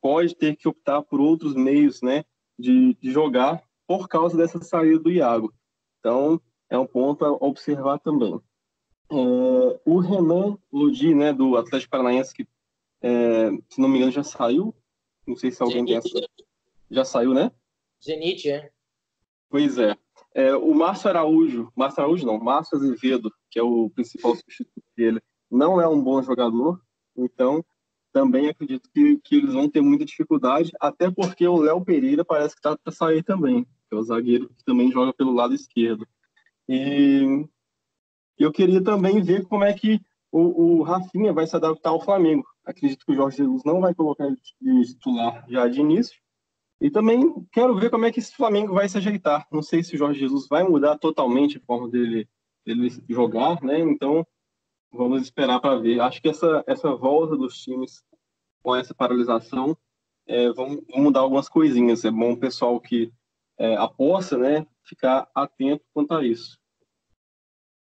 pode 0.01 0.35
ter 0.35 0.55
que 0.55 0.67
optar 0.67 1.01
por 1.01 1.19
outros 1.19 1.53
meios 1.53 2.01
né, 2.01 2.23
de, 2.57 2.93
de 2.95 3.11
jogar 3.11 3.61
por 3.85 4.07
causa 4.07 4.37
dessa 4.37 4.61
saída 4.61 4.99
do 4.99 5.11
Iago. 5.11 5.53
Então, 5.99 6.39
é 6.69 6.77
um 6.77 6.85
ponto 6.85 7.25
a 7.25 7.31
observar 7.31 7.99
também. 7.99 8.39
É, 9.11 9.79
o 9.85 9.99
Renan 9.99 10.57
Lodi, 10.71 11.13
né, 11.13 11.33
do 11.33 11.57
Atlético 11.57 11.91
Paranaense, 11.91 12.33
que, 12.33 12.47
é, 13.01 13.51
se 13.69 13.79
não 13.81 13.89
me 13.89 13.97
engano, 13.97 14.11
já 14.11 14.23
saiu. 14.23 14.75
Não 15.27 15.35
sei 15.35 15.51
se 15.51 15.61
alguém 15.61 15.85
tem 15.85 15.97
essa. 15.97 16.09
Já 16.89 17.03
saiu, 17.03 17.33
né? 17.33 17.51
Zenit, 18.03 18.49
é. 18.49 18.71
Pois 19.49 19.77
é. 19.77 19.95
é. 20.33 20.55
o 20.55 20.73
Márcio 20.73 21.09
Araújo, 21.09 21.71
Márcio 21.75 22.01
Araújo 22.01 22.25
não, 22.25 22.39
Márcio 22.39 22.77
Azevedo, 22.77 23.31
que 23.49 23.59
é 23.59 23.63
o 23.63 23.89
principal 23.89 24.35
substituto 24.35 24.85
dele, 24.95 25.21
não 25.49 25.81
é 25.81 25.87
um 25.87 26.01
bom 26.01 26.21
jogador, 26.21 26.81
então 27.15 27.63
também 28.11 28.49
acredito 28.49 28.89
que, 28.93 29.17
que 29.23 29.35
eles 29.35 29.53
vão 29.53 29.69
ter 29.69 29.81
muita 29.81 30.05
dificuldade, 30.05 30.71
até 30.79 31.09
porque 31.11 31.47
o 31.47 31.57
Léo 31.57 31.83
Pereira 31.83 32.25
parece 32.25 32.55
que 32.55 32.59
está 32.59 32.77
para 32.77 32.91
sair 32.91 33.23
também, 33.23 33.63
que 33.63 33.95
é 33.95 33.95
o 33.95 34.03
zagueiro 34.03 34.49
que 34.49 34.63
também 34.63 34.91
joga 34.91 35.13
pelo 35.13 35.33
lado 35.33 35.53
esquerdo. 35.53 36.07
E 36.67 37.45
eu 38.37 38.51
queria 38.51 38.83
também 38.83 39.21
ver 39.21 39.45
como 39.45 39.63
é 39.63 39.73
que 39.73 40.01
o, 40.37 40.79
o 40.79 40.83
Rafinha 40.83 41.33
vai 41.33 41.47
se 41.47 41.55
adaptar 41.55 41.89
ao 41.89 42.01
Flamengo. 42.01 42.45
Acredito 42.63 43.05
que 43.05 43.11
o 43.11 43.15
Jorge 43.15 43.37
Jesus 43.37 43.63
não 43.65 43.81
vai 43.81 43.93
colocar 43.93 44.25
ele 44.25 44.37
de 44.61 44.93
titular 44.93 45.45
já 45.49 45.67
de 45.67 45.79
início. 45.79 46.19
E 46.79 46.91
também 46.91 47.33
quero 47.51 47.75
ver 47.75 47.89
como 47.89 48.05
é 48.05 48.11
que 48.11 48.19
esse 48.19 48.35
Flamengo 48.35 48.73
vai 48.73 48.87
se 48.87 48.97
ajeitar. 48.97 49.47
Não 49.51 49.63
sei 49.63 49.83
se 49.83 49.95
o 49.95 49.97
Jorge 49.97 50.19
Jesus 50.19 50.47
vai 50.47 50.63
mudar 50.63 50.97
totalmente 50.99 51.57
a 51.57 51.61
forma 51.61 51.89
dele, 51.89 52.29
dele 52.63 52.89
jogar, 53.09 53.63
né? 53.63 53.79
Então, 53.79 54.25
vamos 54.91 55.23
esperar 55.23 55.59
para 55.59 55.79
ver. 55.79 55.99
Acho 55.99 56.21
que 56.21 56.29
essa, 56.29 56.63
essa 56.67 56.95
volta 56.95 57.35
dos 57.35 57.57
times 57.57 58.03
com 58.61 58.75
essa 58.75 58.93
paralisação 58.93 59.75
é, 60.27 60.51
vão, 60.51 60.79
vão, 60.87 61.03
mudar 61.03 61.21
algumas 61.21 61.49
coisinhas. 61.49 62.05
É 62.05 62.11
bom 62.11 62.33
o 62.33 62.37
pessoal 62.37 62.79
que 62.79 63.11
é, 63.57 63.75
aposta, 63.75 64.37
né, 64.37 64.67
ficar 64.83 65.27
atento 65.33 65.83
quanto 65.93 66.13
a 66.13 66.23
isso. 66.23 66.59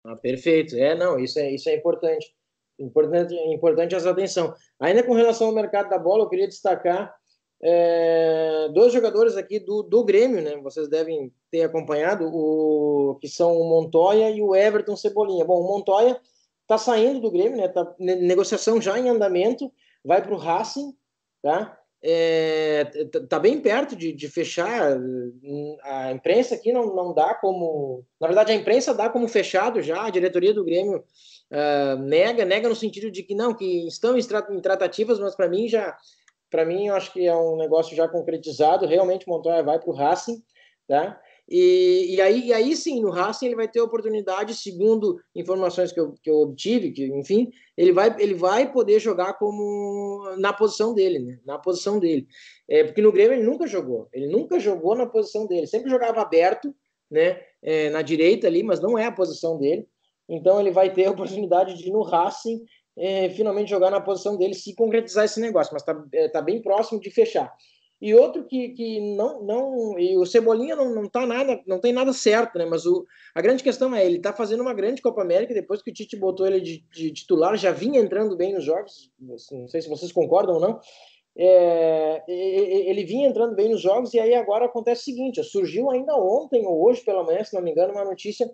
Ah, 0.05 0.15
perfeito. 0.15 0.75
É, 0.75 0.95
não, 0.95 1.19
isso 1.19 1.39
é, 1.39 1.51
isso 1.51 1.69
é 1.69 1.75
importante. 1.75 2.33
Importante, 2.79 3.33
importante 3.35 3.95
essa 3.95 4.09
atenção. 4.09 4.53
Ainda 4.79 5.03
com 5.03 5.13
relação 5.13 5.47
ao 5.47 5.53
mercado 5.53 5.89
da 5.89 5.97
bola, 5.97 6.23
eu 6.23 6.29
queria 6.29 6.47
destacar 6.47 7.13
é, 7.61 8.67
dois 8.73 8.91
jogadores 8.91 9.37
aqui 9.37 9.59
do, 9.59 9.83
do 9.83 10.03
Grêmio, 10.03 10.41
né? 10.41 10.57
Vocês 10.57 10.89
devem 10.89 11.31
ter 11.49 11.63
acompanhado, 11.63 12.25
o, 12.25 13.17
que 13.21 13.27
são 13.29 13.55
o 13.57 13.69
Montoya 13.69 14.29
e 14.31 14.41
o 14.41 14.53
Everton 14.53 14.97
Cebolinha. 14.97 15.45
Bom, 15.45 15.61
o 15.61 15.67
Montoya 15.67 16.19
está 16.63 16.77
saindo 16.77 17.21
do 17.21 17.31
Grêmio, 17.31 17.57
né? 17.57 17.69
Tá 17.69 17.95
negociação 17.99 18.81
já 18.81 18.99
em 18.99 19.07
andamento, 19.07 19.71
vai 20.03 20.21
para 20.21 20.33
o 20.33 20.37
Racing, 20.37 20.93
tá? 21.41 21.79
É, 22.05 22.83
tá 23.29 23.39
bem 23.39 23.61
perto 23.61 23.95
de, 23.95 24.11
de, 24.11 24.27
fechar. 24.27 24.97
A 25.83 26.11
imprensa 26.11 26.55
aqui 26.55 26.73
não, 26.73 26.93
não 26.93 27.13
dá 27.13 27.33
como. 27.33 28.03
Na 28.19 28.27
verdade, 28.27 28.51
a 28.51 28.55
imprensa 28.55 28.93
dá 28.93 29.09
como 29.09 29.25
fechado 29.29 29.81
já. 29.81 30.05
A 30.05 30.09
diretoria 30.09 30.53
do 30.53 30.65
Grêmio 30.65 30.97
uh, 30.97 31.97
nega, 32.01 32.43
nega 32.43 32.67
no 32.67 32.75
sentido 32.75 33.09
de 33.09 33.23
que 33.23 33.33
não, 33.33 33.53
que 33.53 33.87
estão 33.87 34.17
em 34.17 34.61
tratativas, 34.61 35.17
mas 35.17 35.33
para 35.33 35.47
mim 35.47 35.69
já. 35.69 35.97
Para 36.51 36.65
mim, 36.65 36.87
eu 36.87 36.95
acho 36.95 37.11
que 37.13 37.25
é 37.25 37.35
um 37.35 37.55
negócio 37.55 37.95
já 37.95 38.07
concretizado. 38.07 38.85
Realmente, 38.85 39.27
Montoya 39.27 39.63
vai 39.63 39.79
para 39.79 39.89
o 39.89 39.95
Racing, 39.95 40.43
tá? 40.87 41.19
E, 41.49 42.15
e, 42.15 42.21
aí, 42.21 42.47
e 42.47 42.53
aí 42.53 42.75
sim, 42.75 43.01
no 43.01 43.09
Racing 43.09 43.47
ele 43.47 43.55
vai 43.55 43.67
ter 43.67 43.81
oportunidade, 43.81 44.55
segundo 44.55 45.19
informações 45.35 45.91
que 45.91 45.99
eu, 45.99 46.13
que 46.21 46.29
eu 46.29 46.35
obtive, 46.35 46.91
que, 46.91 47.05
enfim, 47.05 47.51
ele 47.77 47.91
vai, 47.91 48.15
ele 48.19 48.33
vai 48.33 48.71
poder 48.71 48.99
jogar 48.99 49.33
como 49.33 50.35
na 50.37 50.53
posição 50.53 50.93
dele, 50.93 51.19
né? 51.19 51.39
Na 51.45 51.59
posição 51.59 51.99
dele. 51.99 52.27
É, 52.69 52.83
porque 52.85 53.01
no 53.01 53.11
Grêmio 53.11 53.33
ele 53.33 53.43
nunca 53.43 53.67
jogou, 53.67 54.07
ele 54.13 54.27
nunca 54.27 54.59
jogou 54.59 54.95
na 54.95 55.05
posição 55.05 55.45
dele, 55.45 55.67
sempre 55.67 55.89
jogava 55.89 56.21
aberto, 56.21 56.73
né? 57.11 57.41
É, 57.61 57.89
na 57.89 58.01
direita 58.01 58.47
ali, 58.47 58.63
mas 58.63 58.79
não 58.79 58.97
é 58.97 59.05
a 59.05 59.11
posição 59.11 59.57
dele. 59.57 59.85
Então 60.27 60.59
ele 60.59 60.71
vai 60.71 60.93
ter 60.93 61.05
a 61.05 61.11
oportunidade 61.11 61.77
de 61.77 61.91
no 61.91 62.01
Racing 62.01 62.63
é, 62.97 63.29
finalmente 63.29 63.69
jogar 63.69 63.91
na 63.91 63.99
posição 63.99 64.37
dele, 64.37 64.53
se 64.53 64.73
concretizar 64.75 65.25
esse 65.25 65.39
negócio, 65.39 65.73
mas 65.73 65.81
está 65.81 66.03
é, 66.13 66.29
tá 66.29 66.41
bem 66.41 66.61
próximo 66.61 66.99
de 66.99 67.09
fechar. 67.09 67.53
E 68.03 68.13
outro 68.13 68.43
que, 68.43 68.67
que 68.71 68.99
não, 69.15 69.41
não. 69.43 69.97
E 69.97 70.17
o 70.17 70.25
Cebolinha 70.25 70.75
não, 70.75 70.93
não 70.93 71.07
tá 71.07 71.25
nada, 71.25 71.63
não 71.65 71.79
tem 71.79 71.93
nada 71.93 72.11
certo, 72.11 72.57
né? 72.57 72.65
Mas 72.65 72.85
o, 72.85 73.07
a 73.33 73.41
grande 73.41 73.63
questão 73.63 73.95
é, 73.95 74.05
ele 74.05 74.19
tá 74.19 74.33
fazendo 74.33 74.59
uma 74.59 74.73
grande 74.73 75.01
Copa 75.01 75.21
América, 75.21 75.53
depois 75.53 75.81
que 75.81 75.89
o 75.89 75.93
Tite 75.93 76.17
botou 76.17 76.45
ele 76.45 76.59
de, 76.59 76.83
de 76.91 77.13
titular, 77.13 77.55
já 77.55 77.71
vinha 77.71 78.01
entrando 78.01 78.35
bem 78.35 78.53
nos 78.53 78.65
jogos, 78.65 79.09
não 79.17 79.69
sei 79.69 79.81
se 79.81 79.87
vocês 79.87 80.11
concordam 80.11 80.55
ou 80.55 80.59
não. 80.59 80.81
É, 81.37 82.21
ele 82.27 83.05
vinha 83.05 83.29
entrando 83.29 83.55
bem 83.55 83.69
nos 83.69 83.79
jogos, 83.79 84.13
e 84.13 84.19
aí 84.19 84.35
agora 84.35 84.65
acontece 84.65 85.03
o 85.03 85.05
seguinte: 85.05 85.41
surgiu 85.41 85.89
ainda 85.89 86.13
ontem 86.17 86.67
ou 86.67 86.85
hoje 86.85 87.05
pela 87.05 87.23
manhã, 87.23 87.41
se 87.41 87.55
não 87.55 87.61
me 87.61 87.71
engano, 87.71 87.93
uma 87.93 88.03
notícia, 88.03 88.53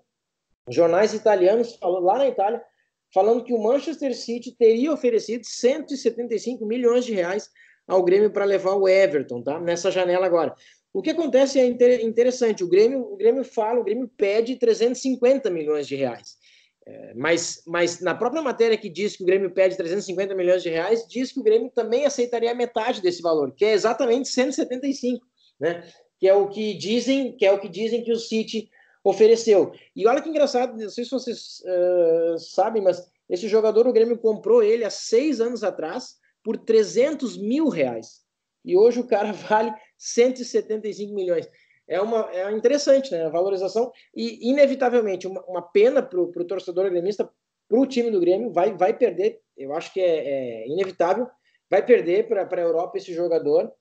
jornais 0.70 1.16
italianos 1.16 1.76
falando 1.76 2.06
lá 2.06 2.20
na 2.20 2.28
Itália, 2.28 2.64
falando 3.12 3.44
que 3.44 3.54
o 3.56 3.64
Manchester 3.64 4.16
City 4.16 4.56
teria 4.56 4.94
oferecido 4.94 5.44
175 5.44 6.64
milhões 6.68 7.04
de 7.04 7.16
reais 7.16 7.50
ao 7.90 8.04
Grêmio 8.04 8.32
para 8.32 8.46
levar 8.46 8.76
o 8.76 8.88
Everton, 8.88 9.42
tá? 9.42 9.60
Nessa 9.60 9.90
janela 9.90 10.26
agora. 10.26 10.54
O 10.94 11.02
que 11.02 11.10
acontece 11.10 11.60
é 11.60 11.66
interessante. 12.02 12.64
O 12.64 12.70
Grêmio, 12.70 13.02
o 13.02 13.18
Grêmio 13.18 13.44
fala, 13.44 13.80
o 13.80 13.84
Grêmio 13.84 14.10
pede 14.16 14.56
350 14.56 15.50
milhões 15.50 15.88
de 15.88 15.96
reais. 15.96 16.38
É, 16.86 17.14
mas, 17.16 17.62
mas 17.68 18.00
na 18.00 18.16
própria 18.16 18.42
matéria 18.42 18.78
que 18.78 18.90
diz 18.90 19.16
que 19.16 19.24
o 19.24 19.26
Grêmio 19.26 19.52
pede 19.52 19.76
350 19.76 20.34
milhões 20.36 20.64
de 20.64 20.70
reais, 20.70 21.06
diz 21.08 21.32
que 21.32 21.40
o 21.40 21.44
Grêmio 21.44 21.70
também 21.70 22.06
aceitaria 22.06 22.54
metade 22.54 23.02
desse 23.02 23.22
valor, 23.22 23.54
que 23.54 23.66
é 23.66 23.74
exatamente 23.74 24.30
175, 24.30 25.26
né? 25.60 25.84
Que 26.20 26.28
é 26.28 26.34
o 26.34 26.48
que 26.48 26.74
dizem, 26.76 27.36
que 27.36 27.46
é 27.46 27.52
o 27.52 27.60
que 27.60 27.70
dizem 27.70 28.04
que 28.04 28.12
o 28.12 28.18
City 28.18 28.70
ofereceu. 29.04 29.72
E 29.96 30.08
olha 30.08 30.22
que 30.22 30.30
engraçado, 30.30 30.78
não 30.78 30.90
sei 30.90 31.06
se 31.06 31.12
vocês 31.12 31.62
uh, 31.62 32.38
sabem, 32.40 32.82
mas 32.82 33.04
esse 33.30 33.48
jogador 33.48 33.88
o 33.88 33.94
Grêmio 33.94 34.18
comprou 34.18 34.64
ele 34.64 34.84
há 34.84 34.90
seis 34.90 35.40
anos 35.40 35.64
atrás 35.64 36.20
por 36.44 36.58
300 36.58 37.38
mil 37.38 37.70
reais. 37.70 38.22
E 38.64 38.78
hoje 38.78 39.00
o 39.00 39.08
cara 39.08 39.32
vale 39.34 39.74
175 39.98 41.14
milhões. 41.14 41.50
É, 41.88 42.00
uma, 42.00 42.30
é 42.32 42.52
interessante, 42.52 43.12
né? 43.12 43.26
A 43.26 43.30
valorização. 43.30 43.92
E, 44.16 44.50
inevitavelmente, 44.50 45.28
uma, 45.28 45.44
uma 45.46 45.62
pena 45.62 46.04
para 46.04 46.20
o 46.20 46.46
torcedor 46.46 46.90
gremista, 46.90 47.30
para 47.68 47.80
o 47.80 47.86
time 47.86 48.12
do 48.12 48.20
Grêmio, 48.20 48.52
vai, 48.52 48.76
vai 48.76 48.96
perder. 48.96 49.42
Eu 49.58 49.74
acho 49.74 49.92
que 49.92 50.00
é, 50.00 50.64
é 50.64 50.68
inevitável. 50.68 51.28
Vai 51.70 51.84
perder 51.84 52.28
para 52.28 52.48
a 52.48 52.62
Europa 52.62 52.98
esse 52.98 53.14
jogador. 53.14 53.72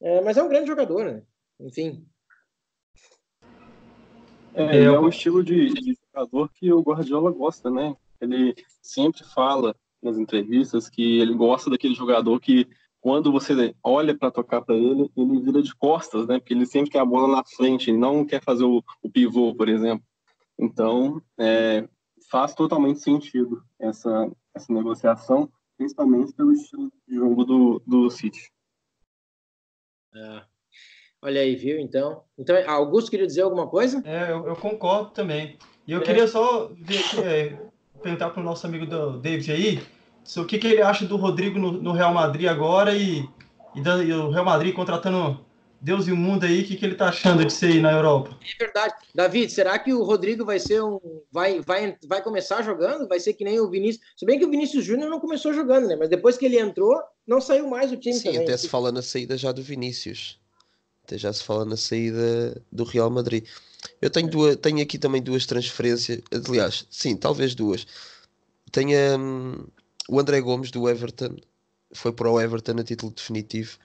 É, 0.00 0.20
mas 0.22 0.36
é 0.36 0.42
um 0.42 0.48
grande 0.48 0.68
jogador, 0.68 1.04
né? 1.04 1.22
Enfim. 1.60 2.06
É, 4.54 4.84
é 4.84 4.98
um 4.98 5.08
estilo 5.08 5.44
de, 5.44 5.72
de 5.74 5.98
jogador 6.06 6.50
que 6.54 6.72
o 6.72 6.80
Guardiola 6.80 7.30
gosta, 7.30 7.70
né? 7.70 7.94
Ele 8.20 8.54
sempre 8.82 9.22
fala 9.24 9.76
nas 10.02 10.18
entrevistas 10.18 10.88
que 10.88 11.20
ele 11.20 11.34
gosta 11.34 11.70
daquele 11.70 11.94
jogador 11.94 12.40
que 12.40 12.66
quando 13.00 13.32
você 13.32 13.74
olha 13.82 14.16
para 14.16 14.30
tocar 14.30 14.60
para 14.60 14.74
ele, 14.74 15.10
ele 15.16 15.40
vira 15.40 15.62
de 15.62 15.74
costas, 15.74 16.26
né? 16.26 16.38
Porque 16.38 16.52
ele 16.52 16.66
sempre 16.66 16.90
quer 16.90 16.98
a 17.00 17.04
bola 17.04 17.28
na 17.28 17.42
frente, 17.44 17.92
não 17.92 18.26
quer 18.26 18.42
fazer 18.42 18.64
o, 18.64 18.84
o 19.02 19.10
pivô, 19.10 19.54
por 19.54 19.68
exemplo. 19.68 20.04
Então, 20.58 21.22
é, 21.38 21.88
faz 22.30 22.54
totalmente 22.54 23.00
sentido 23.00 23.62
essa, 23.78 24.30
essa 24.54 24.72
negociação, 24.72 25.50
principalmente 25.78 26.34
pelo 26.34 26.52
estilo 26.52 26.92
de 27.08 27.14
jogo 27.14 27.44
do, 27.44 27.82
do 27.86 28.10
City. 28.10 28.50
É. 30.14 30.42
Olha 31.22 31.40
aí, 31.40 31.54
viu? 31.56 31.78
Então, 31.78 32.22
então 32.38 32.56
Augusto 32.70 33.10
queria 33.10 33.26
dizer 33.26 33.42
alguma 33.42 33.66
coisa? 33.66 34.02
É, 34.06 34.32
eu, 34.32 34.46
eu 34.46 34.56
concordo 34.56 35.10
também. 35.10 35.58
E 35.86 35.92
eu 35.92 36.00
é. 36.00 36.04
queria 36.04 36.26
só 36.26 36.68
ver, 36.68 37.02
é, 37.24 37.69
perguntar 38.00 38.30
para 38.30 38.40
o 38.40 38.44
nosso 38.44 38.66
amigo 38.66 38.86
do 38.86 39.18
David 39.18 39.52
aí 39.52 39.82
o 40.36 40.44
que, 40.44 40.58
que 40.58 40.66
ele 40.66 40.82
acha 40.82 41.06
do 41.06 41.16
Rodrigo 41.16 41.58
no, 41.58 41.72
no 41.72 41.92
Real 41.92 42.12
Madrid 42.12 42.46
agora 42.46 42.94
e, 42.94 43.28
e, 43.74 43.80
da, 43.80 44.02
e, 44.02 44.12
o 44.12 44.30
Real 44.30 44.44
Madrid 44.44 44.74
contratando 44.74 45.40
Deus 45.80 46.06
e 46.06 46.12
o 46.12 46.16
mundo 46.16 46.44
aí, 46.44 46.60
o 46.60 46.64
que, 46.66 46.76
que 46.76 46.84
ele 46.84 46.92
está 46.92 47.08
achando 47.08 47.42
de 47.44 47.52
ser 47.52 47.66
aí 47.68 47.80
na 47.80 47.90
Europa? 47.90 48.38
É 48.42 48.64
verdade. 48.64 48.94
David, 49.14 49.50
será 49.50 49.78
que 49.78 49.94
o 49.94 50.02
Rodrigo 50.02 50.44
vai 50.44 50.60
ser 50.60 50.82
um. 50.82 51.00
Vai, 51.32 51.60
vai, 51.60 51.96
vai 52.06 52.22
começar 52.22 52.60
jogando? 52.60 53.08
Vai 53.08 53.18
ser 53.18 53.32
que 53.32 53.44
nem 53.44 53.58
o 53.58 53.70
Vinícius. 53.70 54.04
Se 54.14 54.26
bem 54.26 54.38
que 54.38 54.44
o 54.44 54.50
Vinícius 54.50 54.84
Júnior 54.84 55.08
não 55.08 55.18
começou 55.18 55.54
jogando, 55.54 55.88
né? 55.88 55.96
Mas 55.96 56.10
depois 56.10 56.36
que 56.36 56.44
ele 56.44 56.58
entrou, 56.58 57.00
não 57.26 57.40
saiu 57.40 57.66
mais 57.66 57.90
o 57.90 57.96
time 57.96 58.14
Sim, 58.14 58.24
também. 58.24 58.42
até 58.42 58.56
se 58.58 58.68
fala 58.68 58.92
na 58.92 59.00
saída 59.00 59.38
já 59.38 59.52
do 59.52 59.62
Vinícius. 59.62 60.38
Até 61.02 61.16
já 61.16 61.32
se 61.32 61.42
fala 61.42 61.64
na 61.64 61.78
saída 61.78 62.62
do 62.70 62.84
Real 62.84 63.08
Madrid. 63.08 63.46
Eu 64.00 64.10
tenho, 64.10 64.28
duas, 64.28 64.56
tenho 64.56 64.82
aqui 64.82 64.98
também 64.98 65.22
duas 65.22 65.46
transferências. 65.46 66.20
Aliás, 66.48 66.86
sim, 66.90 67.16
talvez 67.16 67.54
duas. 67.54 67.86
Tenho 68.72 69.18
um, 69.18 69.66
o 70.08 70.20
André 70.20 70.40
Gomes 70.40 70.70
do 70.70 70.88
Everton. 70.88 71.36
Foi 71.92 72.12
para 72.12 72.30
o 72.30 72.40
Everton 72.40 72.78
a 72.78 72.84
título 72.84 73.12
definitivo. 73.12 73.78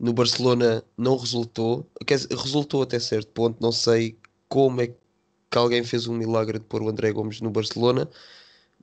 No 0.00 0.12
Barcelona 0.12 0.84
não 0.96 1.16
resultou. 1.16 1.88
Quer 2.06 2.16
dizer, 2.16 2.36
resultou 2.36 2.82
até 2.82 2.98
certo 2.98 3.28
ponto. 3.28 3.62
Não 3.62 3.72
sei 3.72 4.18
como 4.48 4.80
é 4.80 4.88
que 4.88 5.58
alguém 5.58 5.84
fez 5.84 6.06
um 6.06 6.14
milagre 6.14 6.58
de 6.58 6.64
pôr 6.64 6.82
o 6.82 6.88
André 6.88 7.12
Gomes 7.12 7.40
no 7.40 7.50
Barcelona. 7.50 8.08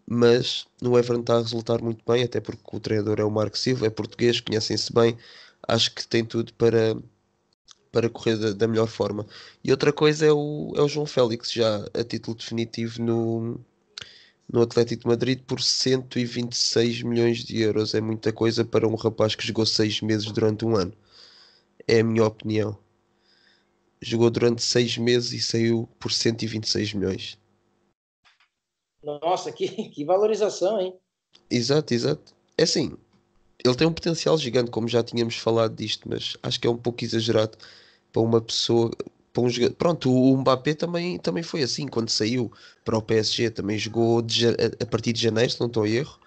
Mas 0.05 0.65
no 0.81 0.97
Everton 0.97 1.21
está 1.21 1.35
a 1.35 1.41
resultar 1.41 1.81
muito 1.81 2.03
bem, 2.05 2.23
até 2.23 2.39
porque 2.41 2.63
o 2.71 2.79
treinador 2.79 3.19
é 3.19 3.23
o 3.23 3.31
Marco 3.31 3.57
Silva, 3.57 3.85
é 3.87 3.89
português, 3.89 4.39
conhecem-se 4.41 4.91
bem. 4.91 5.17
Acho 5.67 5.93
que 5.93 6.07
tem 6.07 6.25
tudo 6.25 6.53
para, 6.55 6.97
para 7.91 8.09
correr 8.09 8.37
da, 8.37 8.53
da, 8.53 8.67
melhor 8.67 8.87
forma. 8.87 9.25
E 9.63 9.71
outra 9.71 9.91
coisa 9.91 10.25
é 10.25 10.31
o, 10.31 10.73
é 10.75 10.81
o 10.81 10.87
João 10.87 11.05
Félix, 11.05 11.51
já 11.51 11.85
a 11.93 12.03
título 12.03 12.37
definitivo 12.37 13.01
no, 13.01 13.59
no 14.51 14.61
Atlético 14.61 15.03
de 15.03 15.07
Madrid 15.07 15.41
por 15.41 15.61
126 15.61 17.03
milhões 17.03 17.43
de 17.43 17.61
euros. 17.61 17.93
É 17.93 18.01
muita 18.01 18.31
coisa 18.31 18.63
para 18.63 18.87
um 18.87 18.95
rapaz 18.95 19.35
que 19.35 19.45
jogou 19.45 19.65
seis 19.65 20.01
meses 20.01 20.31
durante 20.31 20.65
um 20.65 20.75
ano. 20.75 20.93
É 21.87 21.99
a 21.99 22.03
minha 22.03 22.25
opinião. 22.25 22.77
jogou 24.01 24.29
durante 24.29 24.63
seis 24.63 24.97
meses 24.97 25.33
e 25.33 25.39
saiu 25.39 25.89
por 25.99 26.11
126 26.11 26.93
milhões. 26.93 27.37
Nossa, 29.03 29.51
que, 29.51 29.67
que 29.89 30.05
valorização, 30.05 30.79
hein? 30.79 30.95
Exato, 31.49 31.93
exato. 31.93 32.35
É 32.57 32.63
assim, 32.63 32.95
ele 33.63 33.75
tem 33.75 33.87
um 33.87 33.93
potencial 33.93 34.37
gigante, 34.37 34.71
como 34.71 34.87
já 34.87 35.03
tínhamos 35.03 35.35
falado 35.35 35.75
disto, 35.75 36.09
mas 36.09 36.35
acho 36.41 36.59
que 36.59 36.67
é 36.67 36.69
um 36.69 36.77
pouco 36.77 37.03
exagerado 37.03 37.57
para 38.11 38.21
uma 38.21 38.41
pessoa. 38.41 38.91
Para 39.33 39.43
um 39.43 39.49
jogador. 39.49 39.75
Pronto, 39.75 40.11
o 40.13 40.37
Mbappé 40.37 40.73
também, 40.73 41.17
também 41.17 41.43
foi 41.43 41.63
assim, 41.63 41.87
quando 41.87 42.09
saiu 42.09 42.51
para 42.83 42.97
o 42.97 43.01
PSG, 43.01 43.49
também 43.51 43.77
jogou 43.77 44.21
de, 44.21 44.47
a, 44.47 44.51
a 44.81 44.85
partir 44.85 45.13
de 45.13 45.21
janeiro, 45.21 45.51
se 45.51 45.59
não 45.59 45.67
estou 45.67 45.83
a 45.83 45.89
erro. 45.89 46.19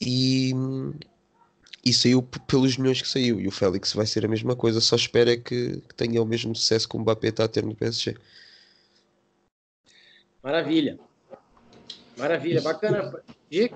E, 0.00 0.52
e 1.84 1.92
saiu 1.92 2.20
pelos 2.20 2.76
milhões 2.76 3.00
que 3.00 3.08
saiu. 3.08 3.40
E 3.40 3.46
o 3.46 3.52
Félix 3.52 3.92
vai 3.92 4.06
ser 4.06 4.24
a 4.24 4.28
mesma 4.28 4.56
coisa, 4.56 4.80
só 4.80 4.96
espera 4.96 5.36
que, 5.36 5.80
que 5.88 5.94
tenha 5.94 6.20
o 6.20 6.26
mesmo 6.26 6.54
sucesso 6.54 6.88
que 6.88 6.96
o 6.96 7.00
Mbappé 7.00 7.28
está 7.28 7.44
a 7.44 7.48
ter 7.48 7.64
no 7.64 7.76
PSG. 7.76 8.16
Maravilha. 10.42 10.98
Maravilha, 12.16 12.60
bacana. 12.60 13.22
E, 13.50 13.70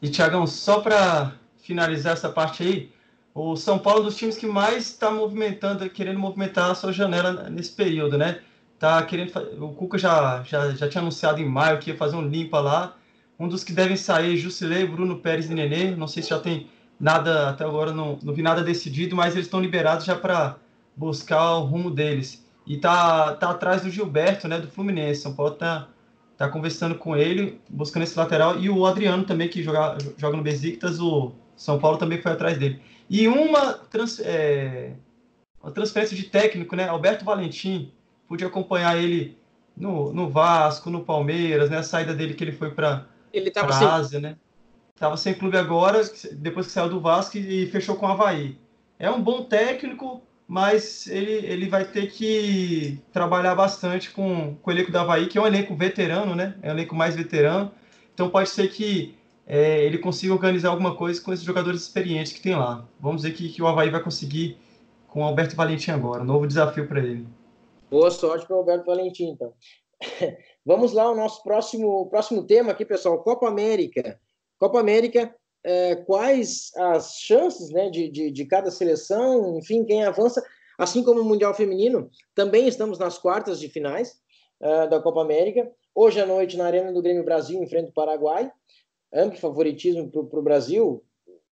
e 0.00 0.08
Tiagão, 0.08 0.46
só 0.46 0.80
para 0.80 1.39
finalizar 1.70 2.14
essa 2.14 2.28
parte 2.28 2.64
aí, 2.64 2.90
o 3.32 3.54
São 3.54 3.78
Paulo 3.78 4.00
é 4.00 4.02
um 4.02 4.04
dos 4.06 4.16
times 4.16 4.36
que 4.36 4.46
mais 4.46 4.88
está 4.88 5.08
movimentando, 5.08 5.88
querendo 5.88 6.18
movimentar 6.18 6.68
a 6.68 6.74
sua 6.74 6.92
janela 6.92 7.48
nesse 7.48 7.70
período, 7.70 8.18
né? 8.18 8.40
Tá 8.76 9.00
querendo, 9.04 9.32
o 9.64 9.72
Cuca 9.72 9.96
já, 9.96 10.42
já, 10.42 10.70
já 10.70 10.88
tinha 10.88 11.00
anunciado 11.00 11.40
em 11.40 11.48
maio 11.48 11.78
que 11.78 11.90
ia 11.90 11.96
fazer 11.96 12.16
um 12.16 12.26
limpa 12.26 12.58
lá. 12.58 12.96
Um 13.38 13.46
dos 13.46 13.62
que 13.62 13.72
devem 13.72 13.96
sair, 13.96 14.36
Jusilei, 14.36 14.84
Bruno 14.84 15.18
Pérez 15.18 15.48
e 15.48 15.54
Nenê. 15.54 15.92
Não 15.92 16.08
sei 16.08 16.24
se 16.24 16.30
já 16.30 16.40
tem 16.40 16.68
nada 16.98 17.50
até 17.50 17.64
agora 17.64 17.92
não, 17.92 18.18
não 18.20 18.34
vi 18.34 18.42
nada 18.42 18.62
decidido, 18.64 19.14
mas 19.14 19.34
eles 19.34 19.46
estão 19.46 19.60
liberados 19.60 20.04
já 20.04 20.16
para 20.16 20.56
buscar 20.96 21.56
o 21.56 21.64
rumo 21.64 21.90
deles. 21.90 22.44
E 22.66 22.78
tá, 22.78 23.34
tá 23.34 23.50
atrás 23.50 23.82
do 23.82 23.90
Gilberto, 23.90 24.48
né, 24.48 24.58
do 24.58 24.68
Fluminense. 24.68 25.22
São 25.22 25.34
Paulo 25.34 25.54
tá, 25.54 25.88
tá 26.36 26.48
conversando 26.48 26.96
com 26.96 27.16
ele, 27.16 27.60
buscando 27.70 28.02
esse 28.02 28.18
lateral. 28.18 28.58
E 28.58 28.68
o 28.68 28.84
Adriano 28.86 29.24
também, 29.24 29.48
que 29.48 29.62
joga, 29.62 29.96
joga 30.16 30.36
no 30.36 30.42
Besiktas, 30.42 30.98
o 31.00 31.32
São 31.60 31.78
Paulo 31.78 31.98
também 31.98 32.22
foi 32.22 32.32
atrás 32.32 32.56
dele. 32.56 32.80
E 33.08 33.28
uma, 33.28 33.74
trans, 33.74 34.18
é, 34.20 34.94
uma 35.62 35.70
transferência 35.70 36.16
de 36.16 36.22
técnico, 36.22 36.74
né, 36.74 36.88
Alberto 36.88 37.22
Valentim, 37.22 37.92
pude 38.26 38.42
acompanhar 38.46 38.96
ele 38.96 39.36
no, 39.76 40.10
no 40.10 40.30
Vasco, 40.30 40.88
no 40.88 41.04
Palmeiras, 41.04 41.68
né, 41.68 41.76
a 41.76 41.82
saída 41.82 42.14
dele 42.14 42.32
que 42.32 42.42
ele 42.42 42.52
foi 42.52 42.70
para 42.70 43.06
a 43.62 43.94
Ásia, 43.94 44.18
né? 44.18 44.36
Estava 44.94 45.18
sem 45.18 45.34
clube 45.34 45.58
agora, 45.58 46.00
depois 46.32 46.66
que 46.66 46.72
saiu 46.72 46.88
do 46.88 46.98
Vasco 46.98 47.36
e 47.36 47.66
fechou 47.66 47.94
com 47.94 48.06
o 48.06 48.08
Havaí. 48.08 48.56
É 48.98 49.10
um 49.10 49.20
bom 49.20 49.44
técnico, 49.44 50.22
mas 50.48 51.06
ele, 51.08 51.46
ele 51.46 51.68
vai 51.68 51.84
ter 51.84 52.10
que 52.10 52.98
trabalhar 53.12 53.54
bastante 53.54 54.10
com, 54.10 54.56
com 54.62 54.70
o 54.70 54.72
elenco 54.72 54.90
do 54.90 54.98
Havaí, 54.98 55.26
que 55.26 55.36
é 55.36 55.40
um 55.42 55.46
elenco 55.46 55.76
veterano, 55.76 56.34
né? 56.34 56.54
É 56.62 56.70
um 56.70 56.72
elenco 56.72 56.94
mais 56.94 57.14
veterano. 57.14 57.70
Então 58.14 58.30
pode 58.30 58.48
ser 58.48 58.68
que 58.68 59.14
é, 59.52 59.84
ele 59.84 59.98
consiga 59.98 60.32
organizar 60.32 60.68
alguma 60.68 60.96
coisa 60.96 61.20
com 61.20 61.32
esses 61.32 61.44
jogadores 61.44 61.82
experientes 61.82 62.32
que 62.32 62.40
tem 62.40 62.54
lá. 62.54 62.86
Vamos 63.00 63.24
ver 63.24 63.32
que, 63.32 63.48
que 63.48 63.60
o 63.60 63.66
Havaí 63.66 63.90
vai 63.90 64.00
conseguir 64.00 64.56
com 65.08 65.22
o 65.22 65.24
Alberto 65.24 65.56
Valentim 65.56 65.90
agora. 65.90 66.22
Um 66.22 66.26
novo 66.26 66.46
desafio 66.46 66.86
para 66.86 67.00
ele. 67.00 67.26
Boa 67.90 68.12
sorte 68.12 68.46
para 68.46 68.54
o 68.54 68.60
Alberto 68.60 68.86
Valentim, 68.86 69.30
então. 69.30 69.52
Vamos 70.64 70.92
lá, 70.92 71.10
o 71.10 71.16
nosso 71.16 71.42
próximo, 71.42 72.08
próximo 72.08 72.46
tema 72.46 72.70
aqui, 72.70 72.84
pessoal. 72.84 73.24
Copa 73.24 73.48
América. 73.48 74.20
Copa 74.56 74.78
América, 74.78 75.34
é, 75.64 75.96
quais 75.96 76.70
as 76.76 77.16
chances 77.18 77.70
né, 77.70 77.90
de, 77.90 78.08
de, 78.08 78.30
de, 78.30 78.44
cada 78.44 78.70
seleção, 78.70 79.58
enfim, 79.58 79.84
quem 79.84 80.04
avança, 80.04 80.40
assim 80.78 81.02
como 81.02 81.22
o 81.22 81.24
Mundial 81.24 81.54
Feminino, 81.54 82.08
também 82.36 82.68
estamos 82.68 83.00
nas 83.00 83.18
quartas 83.18 83.58
de 83.58 83.68
finais 83.68 84.12
uh, 84.60 84.88
da 84.88 85.00
Copa 85.00 85.22
América. 85.22 85.68
Hoje 85.92 86.20
à 86.20 86.26
noite, 86.26 86.56
na 86.56 86.66
Arena 86.66 86.92
do 86.92 87.02
Grêmio 87.02 87.24
Brasil, 87.24 87.60
enfrenta 87.60 87.90
o 87.90 87.92
Paraguai, 87.92 88.52
amplo 89.12 89.38
favoritismo 89.38 90.10
para 90.10 90.40
o 90.40 90.42
Brasil, 90.42 91.04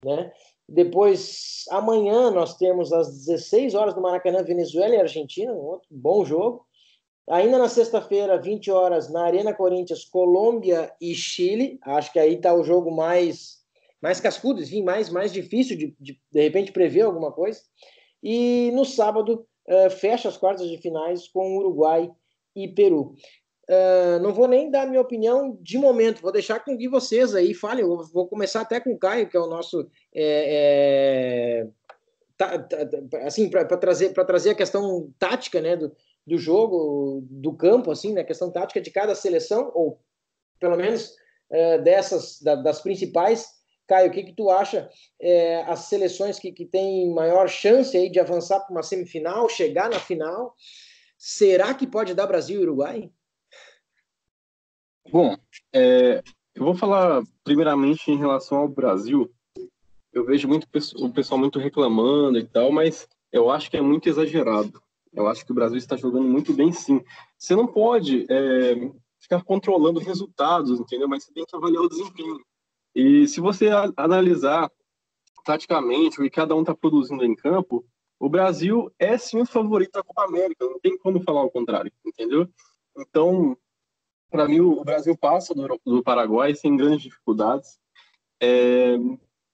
né? 0.04 0.32
Depois, 0.70 1.64
amanhã, 1.72 2.30
nós 2.30 2.58
temos 2.58 2.92
às 2.92 3.26
16 3.26 3.74
horas 3.74 3.96
no 3.96 4.02
Maracanã, 4.02 4.44
Venezuela 4.44 4.96
e 4.96 5.00
Argentina, 5.00 5.54
um 5.54 5.66
outro 5.66 5.88
bom 5.90 6.26
jogo. 6.26 6.66
Ainda 7.30 7.58
na 7.58 7.70
sexta-feira, 7.70 8.40
20 8.40 8.70
horas, 8.72 9.12
na 9.12 9.26
Arena 9.26 9.54
Corinthians, 9.54 10.06
Colômbia 10.06 10.94
e 11.00 11.14
Chile. 11.16 11.80
Acho 11.84 12.12
que 12.12 12.20
aí 12.20 12.36
está 12.36 12.54
o 12.54 12.64
jogo 12.64 12.92
mais 12.92 13.58
mais 14.02 14.20
cascudo, 14.20 14.62
enfim, 14.62 14.84
mais, 14.84 15.10
mais 15.10 15.34
difícil 15.34 15.78
de, 15.78 15.96
de, 16.00 16.22
de 16.32 16.42
repente, 16.42 16.72
prever 16.72 17.02
alguma 17.02 17.32
coisa. 17.32 17.60
E 18.22 18.72
no 18.74 18.86
sábado, 18.86 19.46
uh, 19.68 19.90
fecha 19.90 20.30
as 20.30 20.38
quartas 20.38 20.70
de 20.70 20.78
finais 20.78 21.28
com 21.28 21.58
Uruguai 21.58 22.12
e 22.56 22.68
Peru. 22.68 23.16
Uh, 23.70 24.20
não 24.22 24.34
vou 24.34 24.48
nem 24.48 24.72
dar 24.72 24.88
minha 24.88 25.02
opinião 25.02 25.58
de 25.62 25.78
momento, 25.78 26.22
vou 26.22 26.32
deixar 26.32 26.64
com 26.64 26.78
que 26.78 26.88
vocês 26.88 27.36
aí 27.36 27.54
falem. 27.54 27.84
Eu 27.84 28.02
vou 28.14 28.28
começar 28.28 28.62
até 28.62 28.80
com 28.80 28.92
o 28.92 28.98
Caio, 28.98 29.28
que 29.28 29.36
é 29.36 29.40
o 29.40 29.48
nosso. 29.48 29.90
É, 30.16 31.64
é, 31.64 31.68
tá, 32.38 32.60
tá, 32.60 32.78
assim, 33.26 33.50
para 33.50 33.66
trazer, 33.66 34.14
trazer 34.14 34.52
a 34.52 34.56
questão 34.56 35.12
tática 35.20 35.60
né, 35.60 35.76
do, 35.76 35.94
do 36.26 36.38
jogo, 36.38 37.26
do 37.30 37.54
campo, 37.54 37.92
assim, 37.92 38.14
né? 38.14 38.24
Questão 38.24 38.50
tática 38.50 38.80
de 38.80 38.90
cada 38.90 39.14
seleção, 39.14 39.70
ou 39.74 40.00
pelo 40.60 40.78
menos 40.78 41.14
é, 41.50 41.78
dessas, 41.78 42.42
da, 42.42 42.56
das 42.56 42.82
principais. 42.82 43.58
Caio, 43.86 44.10
o 44.10 44.12
que, 44.14 44.24
que 44.24 44.34
tu 44.34 44.50
acha 44.50 44.90
é, 45.20 45.62
as 45.64 45.80
seleções 45.82 46.40
que, 46.40 46.52
que 46.52 46.66
têm 46.66 47.10
maior 47.14 47.48
chance 47.48 47.96
aí 47.96 48.10
de 48.10 48.20
avançar 48.20 48.60
para 48.62 48.72
uma 48.72 48.84
semifinal, 48.84 49.48
chegar 49.50 49.90
na 49.90 50.00
final? 50.00 50.54
Será 51.18 51.74
que 51.74 51.88
pode 51.88 52.14
dar 52.14 52.28
Brasil 52.28 52.60
e 52.62 52.64
Uruguai? 52.64 53.10
Bom, 55.10 55.38
é, 55.74 56.22
eu 56.54 56.66
vou 56.66 56.76
falar 56.76 57.24
primeiramente 57.44 58.12
em 58.12 58.18
relação 58.18 58.58
ao 58.58 58.68
Brasil. 58.68 59.32
Eu 60.12 60.26
vejo 60.26 60.48
muito 60.48 60.68
o 60.98 61.12
pessoal 61.12 61.40
muito 61.40 61.60
reclamando 61.60 62.38
e 62.38 62.46
tal, 62.46 62.72
mas 62.72 63.08
eu 63.32 63.50
acho 63.50 63.72
que 63.72 63.78
é 63.78 63.82
muito 63.82 64.10
exagerado. 64.10 64.82
Eu 65.14 65.28
acho 65.28 65.46
que 65.46 65.52
o 65.52 65.56
Brasil 65.56 65.78
está 65.78 65.96
jogando 65.96 66.28
muito 66.28 66.54
bem, 66.54 66.72
sim. 66.72 67.02
Você 67.38 67.56
não 67.56 67.68
pode 67.68 68.26
é, 68.30 68.92
ficar 69.20 69.44
controlando 69.44 70.00
resultados, 70.00 70.80
entendeu? 70.80 71.08
Mas 71.08 71.24
você 71.24 71.34
tem 71.34 71.46
que 71.46 71.56
avaliar 71.56 71.84
o 71.84 71.90
desempenho. 71.90 72.40
E 72.94 73.28
se 73.28 73.40
você 73.40 73.70
analisar 73.96 74.70
taticamente 75.46 76.20
o 76.20 76.24
que 76.24 76.30
cada 76.30 76.54
um 76.54 76.62
está 76.62 76.76
produzindo 76.76 77.24
em 77.24 77.36
campo, 77.36 77.86
o 78.20 78.28
Brasil 78.28 78.92
é 79.00 79.18
sim 79.18 79.40
o 79.40 79.46
favorito 79.46 79.92
da 79.94 80.04
Copa 80.04 80.26
América. 80.26 80.66
Não 80.66 80.80
tem 80.80 80.98
como 80.98 81.22
falar 81.22 81.44
o 81.44 81.52
contrário, 81.52 81.92
entendeu? 82.06 82.50
Então, 82.98 83.56
para 84.30 84.48
mim, 84.48 84.60
o 84.60 84.84
Brasil 84.84 85.18
passa 85.18 85.54
do, 85.54 85.80
do, 85.86 86.04
Paraguai 86.04 86.54
sem 86.54 86.76
grandes 86.76 87.04
dificuldades. 87.04 87.80
É, 88.42 88.96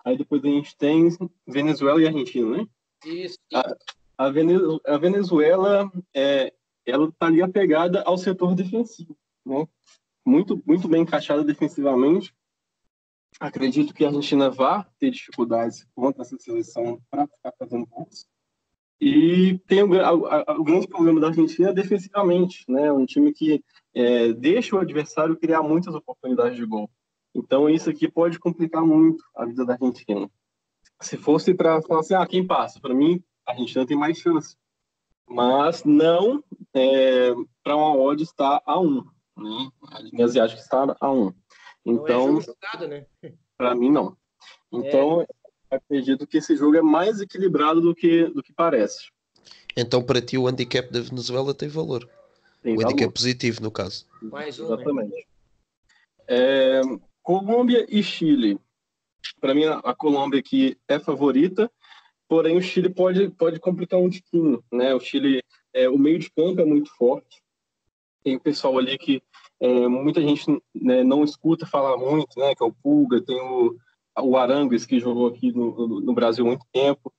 aí 0.03 0.17
depois 0.17 0.43
a 0.43 0.47
gente 0.47 0.75
tem 0.75 1.09
Venezuela 1.47 2.01
e 2.01 2.07
Argentina, 2.07 2.57
né? 2.57 2.67
Isso. 3.05 3.37
A, 3.53 3.75
a, 4.17 4.29
Venezuela, 4.29 4.79
a 4.85 4.97
Venezuela 4.97 5.91
é, 6.13 6.53
ela 6.85 7.07
está 7.07 7.27
ali 7.27 7.41
apegada 7.41 8.01
ao 8.03 8.17
setor 8.17 8.55
defensivo, 8.55 9.17
né? 9.45 9.67
Muito, 10.25 10.61
muito 10.65 10.87
bem 10.87 11.01
encaixada 11.01 11.43
defensivamente. 11.43 12.33
Acredito 13.39 13.93
que 13.93 14.05
a 14.05 14.07
Argentina 14.07 14.49
vá 14.49 14.87
ter 14.99 15.11
dificuldades 15.11 15.85
contra 15.93 16.21
essa 16.21 16.37
seleção 16.37 17.01
para 17.09 17.27
ficar 17.27 17.53
fazendo 17.57 17.85
pontos. 17.87 18.27
E 19.05 19.59
tem 19.67 19.83
o, 19.83 20.01
a, 20.01 20.13
o, 20.53 20.63
grande 20.63 20.87
problema 20.87 21.19
da 21.19 21.27
Argentina 21.27 21.73
defensivamente, 21.73 22.63
né? 22.69 22.89
Um 22.89 23.05
time 23.05 23.33
que 23.33 23.61
é, 23.93 24.31
deixa 24.31 24.77
o 24.77 24.79
adversário 24.79 25.35
criar 25.35 25.61
muitas 25.61 25.93
oportunidades 25.93 26.55
de 26.55 26.65
gol. 26.65 26.89
Então 27.35 27.69
isso 27.69 27.89
aqui 27.89 28.09
pode 28.09 28.39
complicar 28.39 28.81
muito 28.81 29.21
a 29.35 29.45
vida 29.45 29.65
da 29.65 29.73
Argentina. 29.73 30.31
Se 31.01 31.17
fosse 31.17 31.53
para 31.53 31.81
falar 31.81 31.99
assim, 31.99 32.13
ah, 32.13 32.25
quem 32.25 32.47
passa? 32.47 32.79
Para 32.79 32.93
mim, 32.93 33.21
a 33.45 33.51
Argentina 33.51 33.85
tem 33.85 33.97
mais 33.97 34.17
chance. 34.17 34.55
Mas 35.27 35.83
não 35.83 36.41
é, 36.73 37.33
para 37.61 37.75
uma 37.75 37.97
odd 37.97 38.23
estar 38.23 38.61
a 38.65 38.79
1. 38.79 39.03
Né? 39.35 39.69
A 39.91 39.99
linha 39.99 40.23
asiática 40.23 40.61
está 40.61 40.95
a 40.97 41.11
1. 41.11 41.33
Então, 41.85 42.39
é 42.39 42.87
né? 42.87 43.05
para 43.57 43.75
mim, 43.75 43.91
não. 43.91 44.15
Então, 44.71 45.21
é. 45.23 45.27
Acredito 45.75 46.27
que 46.27 46.37
esse 46.37 46.55
jogo 46.55 46.75
é 46.75 46.81
mais 46.81 47.21
equilibrado 47.21 47.81
do 47.81 47.95
que, 47.95 48.25
do 48.27 48.41
que 48.41 48.53
parece. 48.53 49.11
Então, 49.75 50.03
para 50.03 50.21
ti, 50.21 50.37
o 50.37 50.47
handicap 50.47 50.91
da 50.91 51.01
Venezuela 51.01 51.53
tem 51.53 51.67
valor. 51.67 52.07
Tem 52.61 52.73
o 52.73 52.77
valor. 52.77 52.91
handicap 52.91 53.13
positivo, 53.13 53.61
no 53.61 53.71
caso. 53.71 54.05
Mais 54.21 54.59
um, 54.59 54.67
né? 54.67 54.75
Exatamente. 54.75 55.15
Né? 55.15 55.23
É, 56.27 56.81
Colômbia 57.21 57.85
e 57.89 58.03
Chile. 58.03 58.59
Para 59.39 59.53
mim, 59.53 59.65
a 59.65 59.93
Colômbia 59.95 60.39
aqui 60.39 60.77
é 60.87 60.99
favorita 60.99 61.71
porém 62.33 62.57
o 62.57 62.61
Chile 62.61 62.89
pode, 62.89 63.29
pode 63.29 63.59
complicar 63.59 63.99
um 63.99 64.09
tiquinho, 64.09 64.63
né? 64.71 64.95
O 64.95 64.99
Chile, 64.99 65.43
é, 65.71 65.87
o 65.87 65.99
meio 65.99 66.17
de 66.17 66.31
campo 66.31 66.59
é 66.61 66.65
muito 66.65 66.89
forte, 66.95 67.43
tem 68.23 68.35
o 68.35 68.39
pessoal 68.39 68.75
ali 68.79 68.97
que 68.97 69.21
é, 69.59 69.87
muita 69.87 70.19
gente 70.19 70.45
né, 70.73 71.03
não 71.03 71.23
escuta 71.23 71.67
falar 71.67 71.95
muito, 71.95 72.39
né? 72.39 72.55
Que 72.55 72.63
é 72.63 72.65
o 72.65 72.73
Pulga, 72.73 73.21
tem 73.21 73.39
o, 73.39 73.77
o 74.21 74.37
Arangues, 74.37 74.85
que 74.85 74.99
jogou 74.99 75.27
aqui 75.27 75.51
no, 75.51 76.01
no, 76.01 76.13
Brasil 76.13 76.45
há 76.45 76.47
muito 76.47 76.65
tempo. 76.71 77.11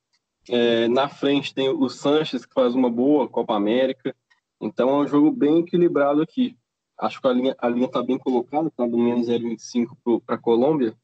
É, 0.47 0.87
na 0.87 1.09
frente 1.09 1.53
tem 1.53 1.69
o 1.69 1.89
Sanches, 1.89 2.45
que 2.45 2.53
faz 2.53 2.75
uma 2.75 2.89
boa 2.89 3.27
Copa 3.27 3.55
América. 3.55 4.15
Então 4.61 4.89
é 4.89 5.03
um 5.03 5.07
jogo 5.07 5.31
bem 5.31 5.59
equilibrado 5.59 6.21
aqui. 6.21 6.57
Acho 6.97 7.19
que 7.19 7.27
a 7.27 7.33
linha 7.33 7.55
a 7.57 7.67
linha 7.67 7.87
está 7.87 8.01
bem 8.01 8.17
colocada, 8.17 8.67
está 8.67 8.85
do 8.87 8.97
menos 8.97 9.27
0,25 9.27 10.21
para 10.25 10.35
a 10.35 10.39
Colômbia. 10.39 10.95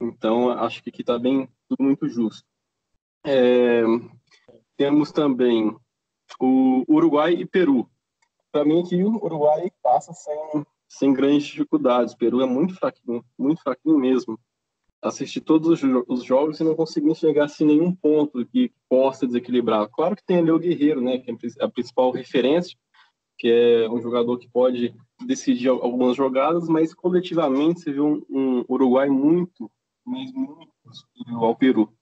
Então 0.00 0.50
acho 0.50 0.82
que 0.82 0.90
aqui 0.90 1.00
está 1.00 1.18
bem 1.18 1.48
tudo 1.68 1.82
muito 1.82 2.08
justo. 2.08 2.46
É, 3.24 3.82
temos 4.76 5.10
também 5.10 5.74
o 6.38 6.84
Uruguai 6.88 7.32
e 7.32 7.46
Peru. 7.46 7.88
Para 8.52 8.64
mim 8.64 8.82
aqui 8.82 9.02
o 9.02 9.16
Uruguai 9.16 9.70
passa 9.82 10.12
sem, 10.12 10.64
sem 10.88 11.12
grandes 11.12 11.46
dificuldades. 11.46 12.14
O 12.14 12.18
Peru 12.18 12.42
é 12.42 12.46
muito 12.46 12.74
fraquinho, 12.74 13.24
muito 13.38 13.62
fraquinho 13.62 13.98
mesmo. 13.98 14.38
Assisti 15.00 15.40
todos 15.40 15.82
os, 15.82 16.04
os 16.08 16.24
jogos 16.24 16.58
e 16.58 16.64
não 16.64 16.74
consegui 16.74 17.10
enxergar 17.10 17.44
assim, 17.44 17.64
nenhum 17.64 17.94
ponto 17.94 18.44
que 18.46 18.72
possa 18.88 19.26
desequilibrar. 19.26 19.88
Claro 19.88 20.16
que 20.16 20.24
tem 20.24 20.38
ali 20.38 20.50
o 20.50 20.58
Guerreiro, 20.58 21.00
né, 21.00 21.18
que 21.18 21.30
é 21.30 21.64
a 21.64 21.68
principal 21.68 22.10
referência, 22.10 22.76
que 23.38 23.48
é 23.48 23.88
um 23.88 24.00
jogador 24.00 24.36
que 24.38 24.48
pode 24.50 24.94
decidir 25.24 25.68
algumas 25.68 26.16
jogadas, 26.16 26.68
mas 26.68 26.92
coletivamente 26.92 27.80
você 27.80 27.92
viu 27.92 28.06
um, 28.06 28.24
um 28.28 28.64
Uruguai 28.68 29.08
muito, 29.08 29.70
mas 30.04 30.32
muito 30.32 30.72
superior 30.90 31.44
ao 31.44 31.56
Peru. 31.56 31.92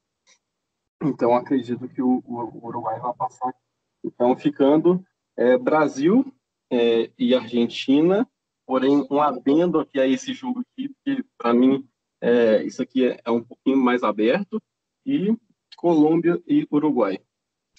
Então 1.02 1.34
acredito 1.34 1.86
que 1.88 2.00
o, 2.00 2.22
o 2.24 2.66
Uruguai 2.66 2.98
vai 2.98 3.12
passar. 3.14 3.54
Então 4.02 4.34
ficando 4.36 5.04
é, 5.36 5.58
Brasil 5.58 6.24
é, 6.70 7.10
e 7.18 7.34
Argentina, 7.34 8.26
porém 8.66 9.06
um 9.10 9.20
adendo 9.20 9.78
aqui 9.78 10.00
a 10.00 10.06
esse 10.06 10.32
jogo 10.32 10.60
aqui, 10.60 10.90
que 11.04 11.22
para 11.36 11.52
mim 11.52 11.86
é, 12.20 12.62
isso 12.62 12.82
aqui 12.82 13.06
é, 13.06 13.20
é 13.24 13.30
um 13.30 13.42
pouquinho 13.42 13.76
mais 13.76 14.02
aberto, 14.02 14.62
e 15.04 15.34
Colômbia 15.76 16.42
e 16.46 16.66
Uruguai. 16.70 17.18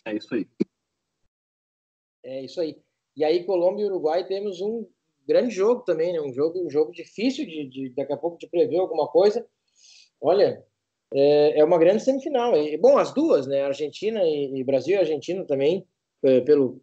É 0.06 0.16
isso 0.16 0.34
aí. 0.34 0.48
É 2.24 2.44
isso 2.44 2.62
aí. 2.62 2.78
E 3.16 3.24
aí, 3.24 3.44
Colômbia 3.44 3.84
e 3.84 3.88
Uruguai, 3.88 4.26
temos 4.26 4.62
um 4.62 4.88
grande 5.28 5.54
jogo 5.54 5.82
também, 5.82 6.14
né? 6.14 6.22
Um 6.22 6.32
jogo, 6.32 6.64
um 6.66 6.70
jogo 6.70 6.92
difícil 6.92 7.46
de, 7.46 7.66
de 7.68 7.90
daqui 7.90 8.14
a 8.14 8.18
pouco 8.18 8.38
de 8.38 8.48
prever 8.48 8.78
alguma 8.78 9.08
coisa. 9.08 9.46
Olha, 10.22 10.64
é, 11.14 11.60
é 11.60 11.64
uma 11.64 11.78
grande 11.78 12.04
semifinal. 12.04 12.56
E, 12.56 12.78
bom, 12.78 12.98
as 12.98 13.14
duas, 13.14 13.48
né? 13.48 13.64
Argentina 13.64 14.24
e, 14.24 14.60
e 14.60 14.64
Brasil 14.64 14.96
e 14.96 15.00
Argentina 15.00 15.44
também, 15.46 15.86
é, 16.24 16.42
pelo, 16.42 16.82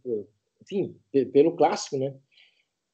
enfim, 0.61 0.98
pelo 1.32 1.57
clássico, 1.57 1.96
né? 1.96 2.09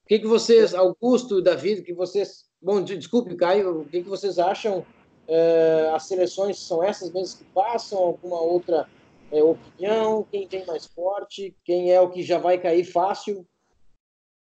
O 0.05 0.07
que, 0.07 0.19
que 0.19 0.27
vocês, 0.27 0.75
Augusto, 0.75 1.41
David, 1.41 1.83
que 1.83 1.95
vocês, 1.95 2.50
bom, 2.61 2.83
desculpe, 2.83 3.35
Caio, 3.37 3.83
o 3.83 3.85
que, 3.85 4.03
que 4.03 4.09
vocês 4.09 4.39
acham? 4.39 4.85
É, 5.27 5.91
as 5.95 6.05
seleções 6.05 6.59
são 6.59 6.83
essas 6.83 7.11
mesmas 7.13 7.35
que 7.35 7.45
passam? 7.45 7.99
Alguma 7.99 8.41
outra 8.41 8.89
é, 9.31 9.43
opinião, 9.43 10.27
quem 10.31 10.49
vem 10.49 10.67
mais 10.67 10.87
forte, 10.87 11.55
quem 11.65 11.93
é 11.93 12.01
o 12.01 12.11
que 12.11 12.23
já 12.23 12.39
vai 12.39 12.59
cair 12.59 12.85
fácil. 12.85 13.47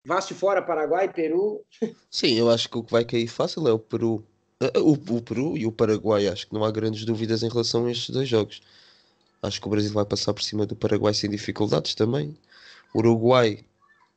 Fácil 0.06 0.36
fora, 0.36 0.62
Paraguai, 0.62 1.12
Peru. 1.12 1.62
Sim, 2.10 2.36
eu 2.36 2.50
acho 2.50 2.70
que 2.70 2.78
o 2.78 2.84
que 2.84 2.92
vai 2.92 3.04
cair 3.04 3.28
fácil 3.28 3.68
é 3.68 3.74
o 3.74 3.80
Peru. 3.80 4.26
Eh, 4.62 4.80
o, 4.80 4.94
o 4.94 5.22
Peru 5.22 5.58
e 5.58 5.66
o 5.66 5.72
Paraguai, 5.72 6.28
acho 6.28 6.48
que 6.48 6.54
não 6.54 6.64
há 6.64 6.72
grandes 6.72 7.04
dúvidas 7.04 7.44
em 7.44 7.50
relação 7.50 7.86
a 7.86 7.92
estes 7.92 8.12
dois 8.12 8.28
jogos. 8.30 8.62
Acho 9.42 9.60
que 9.60 9.68
o 9.68 9.70
Brasil 9.70 9.92
vai 9.92 10.06
passar 10.06 10.34
por 10.34 10.42
cima 10.42 10.66
do 10.66 10.76
Paraguai 10.76 11.14
sem 11.14 11.30
dificuldades 11.30 11.94
também. 11.94 12.38
Uruguai, 12.96 13.66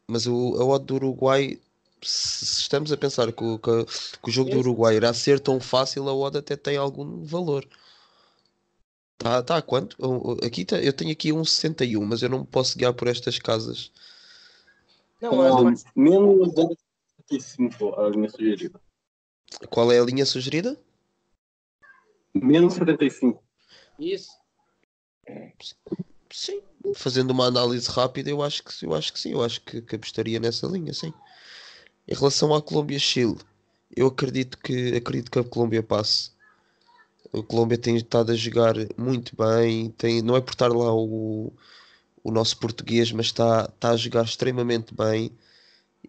mas 0.07 0.27
o, 0.27 0.57
a 0.61 0.65
odd 0.65 0.85
do 0.85 0.95
Uruguai, 0.95 1.59
se 2.03 2.45
estamos 2.63 2.93
a 2.93 2.97
pensar 2.97 3.33
que 3.33 3.45
o, 3.45 3.59
que, 3.59 3.85
que 4.23 4.29
o 4.29 4.33
jogo 4.33 4.51
do 4.51 4.59
Uruguai 4.59 4.97
irá 4.97 5.13
ser 5.13 5.41
tão 5.41 5.61
fácil, 5.61 6.09
a 6.09 6.15
odd 6.15 6.39
até 6.39 6.57
tem 6.57 6.77
algum 6.77 7.25
valor. 7.25 7.67
Tá, 9.19 9.43
tá 9.43 9.61
quanto? 9.61 9.97
Aqui 10.45 10.65
tá, 10.65 10.79
eu 10.79 10.93
tenho 10.93 11.13
aqui 11.13 11.33
um 11.33 11.45
61, 11.45 12.05
mas 12.05 12.23
eu 12.23 12.29
não 12.29 12.45
posso 12.45 12.79
guiar 12.79 12.95
por 12.95 13.07
estas 13.09 13.39
casas. 13.39 13.93
Não, 15.21 15.65
mas... 15.65 15.85
Menos 15.95 16.55
75 17.29 18.01
a 18.01 18.09
linha 18.09 18.31
sugerida. 18.31 18.81
Qual 19.69 19.93
é 19.93 19.99
a 19.99 20.05
linha 20.05 20.25
sugerida? 20.25 20.79
Menos 22.33 22.75
75. 22.75 23.43
Isso. 23.99 24.31
Sim. 26.33 26.63
Fazendo 26.95 27.33
uma 27.33 27.47
análise 27.47 27.91
rápida, 27.91 28.31
eu 28.31 28.43
acho 28.43 28.63
que, 28.65 28.87
eu 28.87 28.95
acho 28.95 29.13
que 29.13 29.21
sim. 29.21 29.33
Eu 29.33 29.43
acho 29.43 29.61
que, 29.61 29.83
que 29.83 29.97
apostaria 29.97 30.41
nessa 30.41 30.67
linha, 30.67 30.95
sim. 30.95 31.13
Em 32.11 32.15
relação 32.15 32.53
à 32.53 32.61
Colômbia-Chile, 32.61 33.37
eu 33.97 34.09
acredito 34.09 34.59
que, 34.59 34.97
acredito 34.97 35.31
que 35.31 35.39
a 35.39 35.45
Colômbia 35.45 35.81
passe. 35.81 36.33
A 37.33 37.41
Colômbia 37.41 37.79
tem 37.79 37.97
estado 37.97 38.33
a 38.33 38.35
jogar 38.35 38.75
muito 38.99 39.37
bem, 39.37 39.91
tem, 39.91 40.21
não 40.21 40.35
é 40.35 40.41
por 40.41 40.51
estar 40.51 40.67
lá 40.73 40.93
o, 40.93 41.53
o 42.25 42.33
nosso 42.33 42.59
português, 42.59 43.13
mas 43.13 43.27
está, 43.27 43.71
está 43.73 43.91
a 43.91 43.97
jogar 43.97 44.25
extremamente 44.25 44.93
bem. 44.93 45.31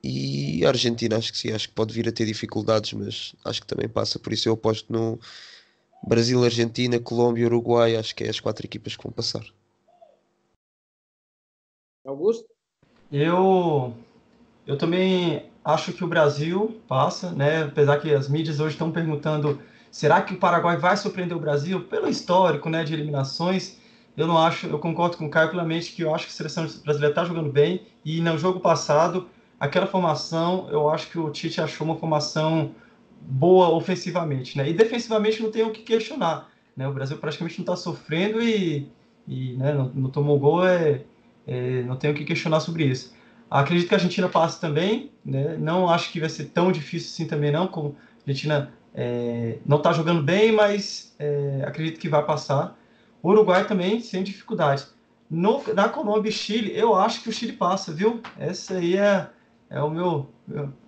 E 0.04 0.66
a 0.66 0.70
Argentina 0.70 1.18
acho 1.18 1.32
que 1.32 1.38
sim, 1.38 1.52
acho 1.52 1.70
que 1.70 1.76
pode 1.76 1.94
vir 1.94 2.10
a 2.10 2.12
ter 2.12 2.26
dificuldades, 2.26 2.94
mas 2.94 3.36
acho 3.46 3.62
que 3.62 3.68
também 3.68 3.88
passa, 3.88 4.18
por 4.18 4.34
isso 4.34 4.50
eu 4.50 4.54
aposto 4.54 4.92
no 4.92 5.20
Brasil, 6.08 6.44
Argentina, 6.44 7.00
Colômbia, 7.00 7.46
Uruguai, 7.46 7.96
acho 7.96 8.16
que 8.16 8.24
é 8.24 8.30
as 8.30 8.40
quatro 8.40 8.66
equipas 8.66 8.96
que 8.96 9.04
vão 9.04 9.12
passar. 9.12 9.46
Augusto? 12.04 12.50
Eu 13.12 13.94
eu 14.66 14.78
também 14.78 15.51
acho 15.64 15.94
que 15.94 16.04
o 16.04 16.08
Brasil 16.08 16.82
passa, 16.88 17.32
né? 17.32 17.64
Apesar 17.64 17.98
que 17.98 18.14
as 18.14 18.28
mídias 18.28 18.60
hoje 18.60 18.76
estão 18.76 18.92
perguntando 18.92 19.60
Será 19.92 20.22
que 20.22 20.34
o 20.34 20.38
Paraguai 20.38 20.78
vai 20.78 20.96
surpreender 20.96 21.36
o 21.36 21.40
Brasil? 21.40 21.82
Pelo 21.82 22.08
histórico 22.08 22.70
né, 22.70 22.82
de 22.86 22.94
eliminações, 22.94 23.78
eu 24.16 24.26
não 24.26 24.38
acho, 24.38 24.66
eu 24.68 24.80
concordo 24.80 25.18
com 25.18 25.26
o 25.26 25.30
Caio 25.30 25.50
plenamente 25.50 25.92
que 25.92 26.02
eu 26.02 26.16
acho 26.16 26.26
que 26.26 26.32
a 26.32 26.36
seleção 26.36 26.64
brasileira 26.64 27.12
está 27.12 27.26
jogando 27.26 27.52
bem 27.52 27.86
e 28.04 28.22
no 28.22 28.38
jogo 28.38 28.62
passado, 28.62 29.28
aquela 29.60 29.86
formação, 29.86 30.70
eu 30.72 30.90
acho 30.90 31.10
que 31.10 31.20
o 31.20 31.30
Tite 31.30 31.60
achou 31.60 31.86
uma 31.86 31.98
formação 31.98 32.72
boa 33.20 33.70
ofensivamente, 33.70 34.58
né? 34.58 34.70
E 34.70 34.74
defensivamente 34.74 35.44
não 35.44 35.52
tem 35.52 35.64
o 35.64 35.72
que 35.72 35.82
questionar, 35.82 36.50
né? 36.76 36.88
O 36.88 36.94
Brasil 36.94 37.18
praticamente 37.18 37.60
não 37.60 37.64
está 37.64 37.76
sofrendo 37.76 38.42
e, 38.42 38.90
e 39.28 39.54
né, 39.58 39.74
não, 39.74 39.92
não 39.94 40.10
tomou 40.10 40.40
gol, 40.40 40.66
é, 40.66 41.04
é, 41.46 41.84
não 41.84 41.98
tem 41.98 42.10
o 42.10 42.14
que 42.14 42.24
questionar 42.24 42.62
sobre 42.62 42.86
isso. 42.86 43.14
Acredito 43.52 43.90
que 43.90 43.94
a 43.94 43.98
Argentina 43.98 44.30
passe 44.30 44.62
também, 44.62 45.12
né? 45.26 45.58
Não 45.58 45.90
acho 45.90 46.10
que 46.10 46.22
vai 46.22 46.30
ser 46.30 46.46
tão 46.46 46.72
difícil 46.72 47.10
assim 47.10 47.28
também 47.28 47.52
não, 47.52 47.68
como 47.68 47.98
a 48.00 48.30
Argentina 48.30 48.72
é, 48.96 49.58
não 49.66 49.76
está 49.76 49.92
jogando 49.92 50.24
bem, 50.24 50.54
mas 50.54 51.14
é, 51.20 51.62
acredito 51.68 52.00
que 52.00 52.08
vai 52.08 52.26
passar. 52.26 52.80
O 53.22 53.30
Uruguai 53.30 53.68
também 53.68 54.00
sem 54.00 54.24
dificuldade. 54.24 54.86
No, 55.30 55.62
na 55.74 55.90
Colômbia 55.90 56.30
e 56.30 56.32
Chile, 56.32 56.72
eu 56.74 56.96
acho 56.96 57.22
que 57.22 57.28
o 57.28 57.32
Chile 57.34 57.52
passa, 57.52 57.92
viu? 57.92 58.22
Essa 58.40 58.76
aí 58.76 58.98
é, 58.98 59.28
é 59.70 59.82
o 59.82 59.90
meu. 59.90 60.30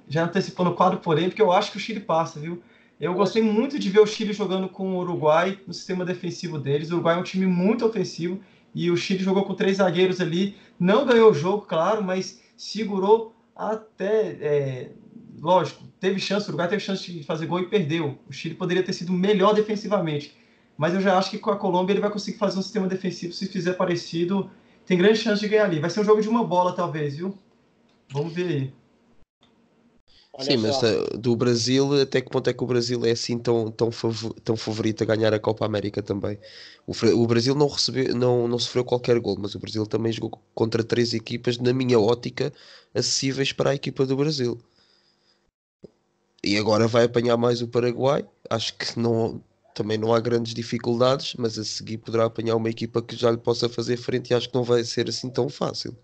Já 0.08 0.24
antecipando 0.24 0.70
o 0.70 0.74
quadro, 0.74 1.00
porém, 1.00 1.28
porque 1.28 1.42
eu 1.42 1.52
acho 1.52 1.70
que 1.70 1.78
o 1.78 1.82
Chile 1.82 2.00
passa, 2.00 2.40
viu? 2.40 2.64
Eu 3.00 3.14
gostei 3.14 3.42
muito 3.42 3.78
de 3.78 3.90
ver 3.90 4.00
o 4.00 4.08
Chile 4.08 4.32
jogando 4.32 4.70
com 4.70 4.96
o 4.96 5.00
Uruguai 5.00 5.60
no 5.68 5.74
sistema 5.74 6.06
defensivo 6.06 6.58
deles. 6.58 6.92
O 6.92 6.94
Uruguai 6.94 7.16
é 7.16 7.20
um 7.20 7.24
time 7.24 7.46
muito 7.46 7.86
ofensivo 7.86 8.40
e 8.74 8.90
o 8.90 8.96
Chile 8.96 9.22
jogou 9.22 9.44
com 9.44 9.54
três 9.54 9.78
zagueiros 9.78 10.22
ali. 10.22 10.56
Não 10.80 11.06
ganhou 11.06 11.32
o 11.32 11.34
jogo, 11.34 11.66
claro, 11.66 12.04
mas 12.04 12.43
segurou 12.56 13.36
até 13.56 14.38
é, 14.42 14.92
lógico, 15.40 15.84
teve 16.00 16.20
chance, 16.20 16.46
o 16.48 16.50
Uruguai 16.50 16.68
teve 16.68 16.82
chance 16.82 17.12
de 17.12 17.24
fazer 17.24 17.46
gol 17.46 17.60
e 17.60 17.68
perdeu. 17.68 18.18
O 18.28 18.34
Chile 18.34 18.56
poderia 18.56 18.84
ter 18.84 18.94
sido 18.94 19.12
melhor 19.12 19.54
defensivamente. 19.54 20.36
Mas 20.78 20.94
eu 20.94 21.02
já 21.02 21.18
acho 21.18 21.30
que 21.30 21.38
com 21.38 21.52
a 21.52 21.58
Colômbia 21.58 21.94
ele 21.94 22.02
vai 22.02 22.10
conseguir 22.10 22.38
fazer 22.38 22.58
um 22.58 22.62
sistema 22.62 22.88
defensivo, 22.88 23.34
se 23.34 23.48
fizer 23.48 23.74
parecido, 23.74 24.50
tem 24.86 24.98
grande 24.98 25.20
chance 25.20 25.40
de 25.40 25.48
ganhar 25.48 25.66
ali. 25.66 25.80
Vai 25.80 25.90
ser 25.90 26.00
um 26.00 26.04
jogo 26.04 26.22
de 26.22 26.30
uma 26.30 26.44
bola, 26.44 26.74
talvez, 26.74 27.18
viu? 27.18 27.38
Vamos 28.12 28.34
ver 28.34 28.48
aí. 28.48 28.74
Olha 30.36 30.46
Sim, 30.46 30.58
mas 30.58 30.82
uh, 30.82 31.16
do 31.16 31.36
Brasil, 31.36 32.02
até 32.02 32.20
que 32.20 32.30
ponto 32.30 32.50
é 32.50 32.54
que 32.54 32.64
o 32.64 32.68
Brasil 32.68 33.06
é 33.06 33.12
assim 33.12 33.38
tão, 33.38 33.70
tão, 33.70 33.92
fav 33.92 34.32
tão 34.44 34.58
favorito 34.58 35.04
a 35.04 35.06
ganhar 35.06 35.32
a 35.32 35.40
Copa 35.40 35.64
América 35.64 36.02
também? 36.02 36.40
O, 36.88 36.92
o, 36.92 37.28
Brasil 37.28 37.54
não, 37.54 37.68
recebeu, 37.68 38.16
não, 38.16 38.48
não 38.48 38.58
sofreu 38.58 38.84
qualquer 38.84 39.20
gol, 39.20 39.38
mas 39.40 39.54
o 39.54 39.60
Brasil 39.60 39.86
também 39.86 40.12
jogou 40.12 40.42
contra 40.56 40.84
três 40.84 41.14
equipas, 41.14 41.60
na 41.60 41.72
minha 41.72 42.00
ótica, 42.00 42.52
acessíveis 42.96 43.54
para 43.54 43.70
a 43.70 43.76
equipa 43.76 44.08
do 44.08 44.16
Brasil. 44.16 44.60
E 46.44 46.58
agora 46.58 46.88
vai 46.88 47.06
apanhar 47.06 47.38
mais 47.38 47.62
o 47.62 47.68
Paraguai. 47.68 48.28
Acho 48.50 48.76
que 48.76 49.00
não, 49.00 49.40
também 49.76 50.00
não 50.00 50.14
há 50.14 50.20
grandes 50.20 50.54
dificuldades, 50.56 51.36
mas 51.38 51.60
a 51.60 51.64
seguir 51.64 52.00
poderá 52.00 52.26
apanhar 52.26 52.56
uma 52.56 52.70
equipa 52.70 53.04
que 53.04 53.16
já 53.16 53.30
lhe 53.30 53.38
possa 53.38 53.70
fazer 53.70 53.98
frente 53.98 54.32
e 54.32 54.34
acho 54.34 54.50
que 54.50 54.56
não 54.56 54.64
vai 54.64 54.84
ser 54.84 55.08
assim 55.08 55.30
tão 55.30 55.48
fácil. 55.48 55.96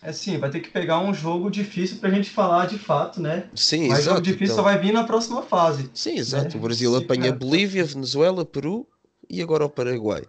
É 0.00 0.12
sim, 0.12 0.38
vai 0.38 0.48
ter 0.48 0.60
que 0.60 0.70
pegar 0.70 1.00
um 1.00 1.12
jogo 1.12 1.50
difícil 1.50 1.98
para 1.98 2.08
a 2.08 2.12
gente 2.12 2.30
falar 2.30 2.66
de 2.66 2.78
fato, 2.78 3.20
né? 3.20 3.48
Sim, 3.54 3.88
Mas 3.88 4.00
exato. 4.00 4.16
jogo 4.16 4.22
difícil 4.22 4.54
então... 4.54 4.56
só 4.56 4.62
vai 4.62 4.78
vir 4.78 4.92
na 4.92 5.04
próxima 5.04 5.42
fase. 5.42 5.90
Sim, 5.92 6.16
exato. 6.18 6.54
Né? 6.54 6.54
O 6.54 6.58
Brasil 6.60 6.90
sim, 6.96 7.04
apanha 7.04 7.22
cara. 7.24 7.36
Bolívia, 7.36 7.84
Venezuela, 7.84 8.44
Peru 8.44 8.86
e 9.28 9.42
agora 9.42 9.64
o 9.64 9.70
Paraguai. 9.70 10.22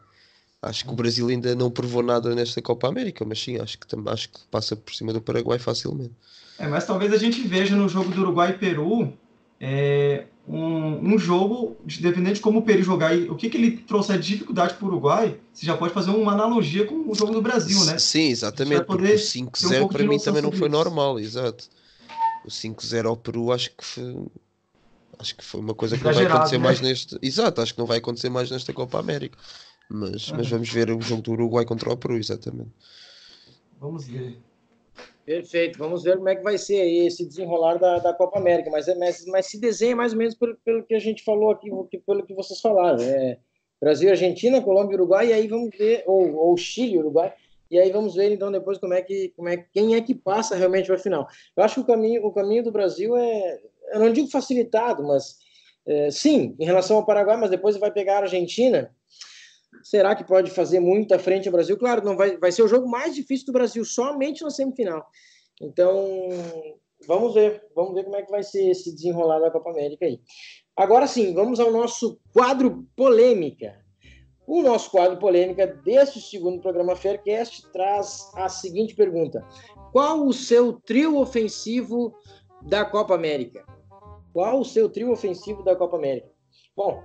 Acho 0.62 0.86
que 0.86 0.92
o 0.92 0.96
Brasil 0.96 1.28
ainda 1.30 1.56
não 1.56 1.70
provou 1.70 2.04
nada 2.04 2.34
nesta 2.36 2.62
Copa 2.62 2.88
América, 2.88 3.24
mas 3.24 3.40
sim, 3.40 3.58
acho 3.60 3.78
que, 3.78 3.88
acho 4.10 4.30
que 4.30 4.40
passa 4.52 4.76
por 4.76 4.94
cima 4.94 5.14
do 5.14 5.22
Paraguai 5.22 5.60
facilmente. 5.60 6.14
É, 6.58 6.68
mas 6.68 6.86
talvez 6.86 7.14
a 7.14 7.18
gente 7.18 7.42
veja 7.48 7.76
no 7.76 7.88
jogo 7.88 8.10
do 8.10 8.22
Uruguai 8.22 8.50
e 8.50 8.58
Peru 8.58 9.14
é, 9.60 10.26
um, 10.50 11.14
um 11.14 11.20
jogo, 11.20 11.78
dependendo 11.86 12.34
de 12.34 12.42
como 12.42 12.60
o 12.60 12.62
Peri 12.64 12.82
jogar 12.82 13.16
e 13.16 13.30
o 13.30 13.36
que, 13.36 13.52
que 13.52 13.58
ele 13.58 13.78
trouxer 13.78 14.18
de 14.18 14.30
dificuldade 14.30 14.74
para 14.74 14.84
o 14.84 14.88
Uruguai, 14.88 15.40
você 15.54 15.64
já 15.64 15.78
pode 15.78 15.94
fazer 15.94 16.10
uma 16.10 16.32
analogia 16.32 16.88
com 16.88 17.08
o 17.08 17.14
jogo 17.14 17.32
do 17.32 17.42
Brasil, 17.42 17.86
né? 17.86 18.00
Sim, 18.00 18.30
exatamente. 18.30 18.84
Porque 18.84 19.14
o 19.14 19.16
5-0 19.16 19.84
um 19.84 19.88
para 19.88 20.04
mim 20.04 20.18
também 20.18 20.42
não 20.42 20.52
foi 20.52 20.68
normal, 20.68 21.20
exato. 21.20 21.70
O 22.44 22.48
5-0 22.48 23.06
ao 23.06 23.16
Peru 23.16 23.52
acho 23.52 23.70
que 23.76 23.86
foi, 23.86 24.26
acho 25.20 25.36
que 25.36 25.46
foi 25.46 25.62
uma 25.62 25.76
coisa 25.76 25.96
que 25.96 26.04
não 26.04 26.14
vai 26.14 26.26
acontecer 26.26 26.58
né? 26.58 26.64
mais 26.64 26.82
neste. 26.82 27.20
Exato, 27.22 27.62
acho 27.62 27.74
que 27.76 27.80
não 27.80 27.86
vai 27.86 28.00
acontecer 28.00 28.30
mais 28.30 28.50
nesta 28.50 28.74
Copa 28.74 28.98
América. 28.98 29.38
Mas, 29.88 30.32
mas 30.32 30.50
vamos 30.50 30.70
ver 30.70 30.90
o 30.90 31.00
jogo 31.00 31.22
do 31.22 31.32
Uruguai 31.32 31.64
contra 31.64 31.92
o 31.92 31.98
Peru, 31.98 32.18
exatamente. 32.18 32.72
Vamos 33.80 34.08
ver. 34.08 34.40
Perfeito, 35.30 35.78
vamos 35.78 36.02
ver 36.02 36.18
como 36.18 36.28
é 36.28 36.36
que 36.36 36.42
vai 36.42 36.58
ser 36.58 36.84
esse 37.06 37.24
desenrolar 37.24 37.78
da, 37.78 38.00
da 38.00 38.12
Copa 38.16 38.40
América, 38.40 38.72
mas, 38.72 38.88
é, 38.88 38.96
mas, 38.96 39.24
mas 39.28 39.46
se 39.46 39.60
desenha 39.60 39.96
mais 39.96 40.12
ou 40.12 40.18
menos 40.18 40.34
pelo, 40.34 40.58
pelo 40.66 40.84
que 40.84 40.96
a 40.96 41.00
gente 41.00 41.24
falou 41.24 41.52
aqui, 41.52 41.70
pelo 42.04 42.26
que 42.26 42.34
vocês 42.34 42.60
falaram. 42.60 43.00
É 43.04 43.38
Brasil, 43.80 44.10
Argentina, 44.10 44.60
Colômbia, 44.60 44.96
Uruguai, 44.98 45.28
e 45.28 45.34
aí 45.34 45.48
vamos 45.48 45.70
ver, 45.78 46.04
ou, 46.08 46.36
ou 46.36 46.58
Chile, 46.58 46.98
Uruguai, 46.98 47.32
e 47.70 47.78
aí 47.78 47.92
vamos 47.92 48.16
ver 48.16 48.32
então 48.32 48.52
depois 48.52 48.80
como 48.80 48.96
é 48.96 49.04
que, 49.04 49.32
como 49.36 49.48
é, 49.50 49.58
quem 49.72 49.94
é 49.94 50.02
que 50.02 50.16
passa 50.16 50.56
realmente 50.56 50.88
para 50.88 50.96
a 50.96 51.00
final. 51.00 51.28
Eu 51.56 51.64
acho 51.64 51.76
que 51.76 51.82
o 51.82 51.86
caminho, 51.86 52.26
o 52.26 52.34
caminho 52.34 52.64
do 52.64 52.72
Brasil 52.72 53.16
é, 53.16 53.60
eu 53.94 54.00
não 54.00 54.12
digo 54.12 54.32
facilitado, 54.32 55.04
mas 55.04 55.38
é, 55.86 56.10
sim, 56.10 56.56
em 56.60 56.66
relação 56.66 56.98
ao 56.98 57.06
Paraguai, 57.06 57.38
mas 57.38 57.52
depois 57.52 57.78
vai 57.78 57.92
pegar 57.92 58.16
a 58.16 58.22
Argentina, 58.22 58.92
será 59.84 60.16
que 60.16 60.24
pode 60.24 60.52
fazer 60.52 60.80
muito 60.80 61.14
à 61.14 61.20
frente 61.20 61.48
ao 61.48 61.52
Brasil? 61.52 61.78
Claro, 61.78 62.04
não 62.04 62.16
vai, 62.16 62.38
vai 62.38 62.52
ser 62.52 62.64
o 62.64 62.68
jogo 62.68 62.90
mais 62.90 63.16
difícil 63.16 63.48
do 63.48 63.54
Brasil, 63.54 63.84
somente 63.86 64.44
na 64.44 64.50
semifinal. 64.50 65.06
Então, 65.62 66.30
vamos 67.08 67.34
ver, 67.34 67.64
vamos 67.76 67.94
ver 67.94 68.04
como 68.04 68.16
é 68.16 68.24
que 68.24 68.32
vai 68.32 68.44
ser 68.44 68.70
esse 68.70 68.94
desenrolar 68.94 69.40
da 69.40 69.52
Copa 69.52 69.70
América 69.72 70.06
aí. 70.06 70.20
Agora 70.76 71.08
sim, 71.08 71.34
vamos 71.34 71.60
ao 71.60 71.72
nosso 71.72 72.20
quadro 72.34 72.88
polêmica. 72.96 73.78
O 74.48 74.64
nosso 74.64 74.90
quadro 74.90 75.20
polêmica 75.20 75.68
deste 75.68 76.20
segundo 76.20 76.62
programa 76.62 76.96
Faircast 76.96 77.72
traz 77.72 78.32
a 78.34 78.50
seguinte 78.50 78.96
pergunta: 78.96 79.46
Qual 79.92 80.26
o 80.26 80.34
seu 80.34 80.74
trio 80.74 81.20
ofensivo 81.20 82.16
da 82.64 82.84
Copa 82.84 83.14
América? 83.14 83.64
Qual 84.34 84.60
o 84.60 84.66
seu 84.66 84.90
trio 84.90 85.12
ofensivo 85.12 85.64
da 85.64 85.76
Copa 85.76 85.98
América? 85.98 86.30
Bom, 86.76 87.04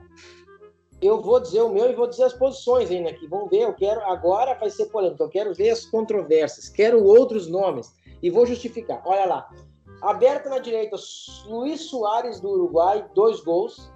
eu 1.06 1.20
vou 1.20 1.40
dizer 1.40 1.62
o 1.62 1.68
meu 1.68 1.90
e 1.90 1.94
vou 1.94 2.06
dizer 2.06 2.24
as 2.24 2.32
posições 2.32 2.90
ainda 2.90 3.10
aqui. 3.10 3.26
Vamos 3.26 3.50
ver, 3.50 3.62
eu 3.62 3.74
quero. 3.74 4.00
Agora 4.02 4.54
vai 4.54 4.70
ser 4.70 4.86
polêmico. 4.86 5.22
Eu 5.22 5.28
quero 5.28 5.54
ver 5.54 5.70
as 5.70 5.84
controvérsias, 5.84 6.68
quero 6.68 7.04
outros 7.04 7.48
nomes. 7.48 7.92
E 8.22 8.30
vou 8.30 8.46
justificar. 8.46 9.02
Olha 9.04 9.26
lá. 9.26 9.50
Aberto 10.02 10.48
na 10.48 10.58
direita, 10.58 10.96
Luiz 11.46 11.82
Soares 11.82 12.40
do 12.40 12.50
Uruguai, 12.50 13.06
dois 13.14 13.40
gols. 13.40 13.90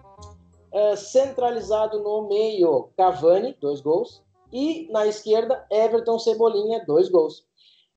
Uh, 0.73 0.97
centralizado 0.97 2.03
no 2.03 2.29
meio, 2.29 2.91
Cavani, 2.97 3.57
dois 3.61 3.81
gols. 3.81 4.23
E 4.53 4.91
na 4.91 5.07
esquerda, 5.07 5.67
Everton 5.71 6.19
Cebolinha, 6.19 6.85
dois 6.87 7.09
gols. 7.09 7.47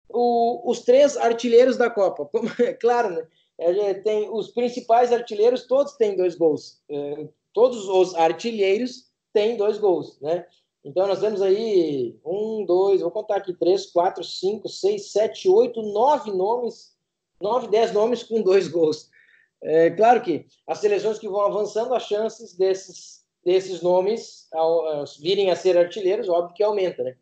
O, 0.10 0.70
os 0.70 0.82
três 0.82 1.16
artilheiros 1.18 1.78
da 1.78 1.90
Copa. 1.90 2.26
Como, 2.32 2.50
é 2.60 2.74
claro, 2.74 3.10
né? 3.10 3.28
É, 3.58 3.94
tem 3.94 4.30
os 4.30 4.50
principais 4.50 5.12
artilheiros, 5.12 5.68
todos 5.68 5.94
têm 5.94 6.16
dois 6.16 6.36
gols. 6.36 6.82
É, 6.90 7.28
todos 7.54 7.88
os 7.88 8.16
artilheiros 8.16 9.12
têm 9.34 9.58
dois 9.58 9.78
gols, 9.78 10.20
né? 10.22 10.46
Então 10.84 11.08
nós 11.08 11.20
temos 11.20 11.42
aí 11.42 12.20
um, 12.26 12.66
dois, 12.66 13.02
vou 13.02 13.12
contar 13.12 13.38
aqui, 13.38 13.54
três, 13.54 13.86
quatro, 13.86 14.24
cinco, 14.24 14.68
seis, 14.68 15.12
sete, 15.12 15.48
oito, 15.48 15.82
nove 15.82 16.32
nomes, 16.32 16.96
nove, 17.40 17.68
dez 17.68 17.94
nomes 17.94 18.24
com 18.24 18.42
dois 18.42 18.68
gols. 18.68 19.10
É 19.64 19.92
claro 19.92 20.22
que 20.22 20.48
as 20.66 20.80
seleções 20.80 21.20
que 21.20 21.30
vão 21.30 21.42
avançando, 21.42 21.94
as 21.94 22.04
chances 22.04 22.56
desses, 22.58 23.24
desses 23.46 23.82
nomes 23.82 24.48
ao, 24.52 24.88
ao, 24.88 25.06
virem 25.20 25.52
a 25.52 25.56
ser 25.56 25.78
artilheiros, 25.78 26.28
óbvio 26.28 26.56
que 26.56 26.64
aumenta, 26.64 27.04
né? 27.04 27.16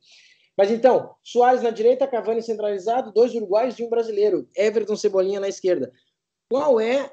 Mas 0.56 0.72
então, 0.72 1.16
Soares 1.24 1.62
na 1.62 1.70
direita, 1.70 2.08
Cavani 2.08 2.42
centralizado, 2.42 3.14
dois 3.14 3.34
uruguaios 3.34 3.78
e 3.80 3.84
um 3.84 3.90
brasileiro, 3.90 4.48
Everton 4.56 4.96
Cebolinha 4.96 5.40
na 5.40 5.48
esquerda. 5.48 5.92
Qual 6.50 6.80
é, 6.80 7.10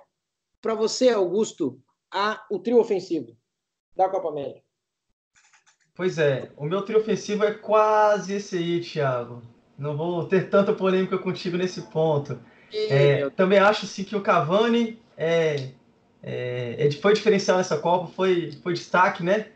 para 0.60 0.74
você, 0.74 1.10
Augusto, 1.10 1.80
a, 2.12 2.44
o 2.50 2.58
trio 2.58 2.78
ofensivo 2.78 3.36
da 3.94 4.08
Copa 4.08 4.28
América? 4.28 4.60
Pois 5.94 6.18
é, 6.18 6.50
o 6.56 6.64
meu 6.64 6.82
trio 6.82 6.98
ofensivo 6.98 7.44
é 7.44 7.54
quase 7.54 8.34
esse 8.34 8.56
aí, 8.56 8.80
Thiago. 8.80 9.42
Não 9.78 9.96
vou 9.96 10.24
ter 10.26 10.50
tanta 10.50 10.72
polêmica 10.72 11.18
contigo 11.18 11.56
nesse 11.56 11.82
ponto. 11.82 12.38
É, 12.72 13.30
também 13.30 13.58
acho 13.58 13.86
sim 13.86 14.04
que 14.04 14.16
o 14.16 14.20
Cavani 14.20 14.98
é, 15.16 15.70
é, 16.22 16.86
é 16.86 16.90
foi 16.92 17.14
diferencial 17.14 17.56
nessa 17.56 17.78
Copa, 17.78 18.08
foi, 18.08 18.52
foi 18.62 18.74
destaque, 18.74 19.22
né? 19.22 19.46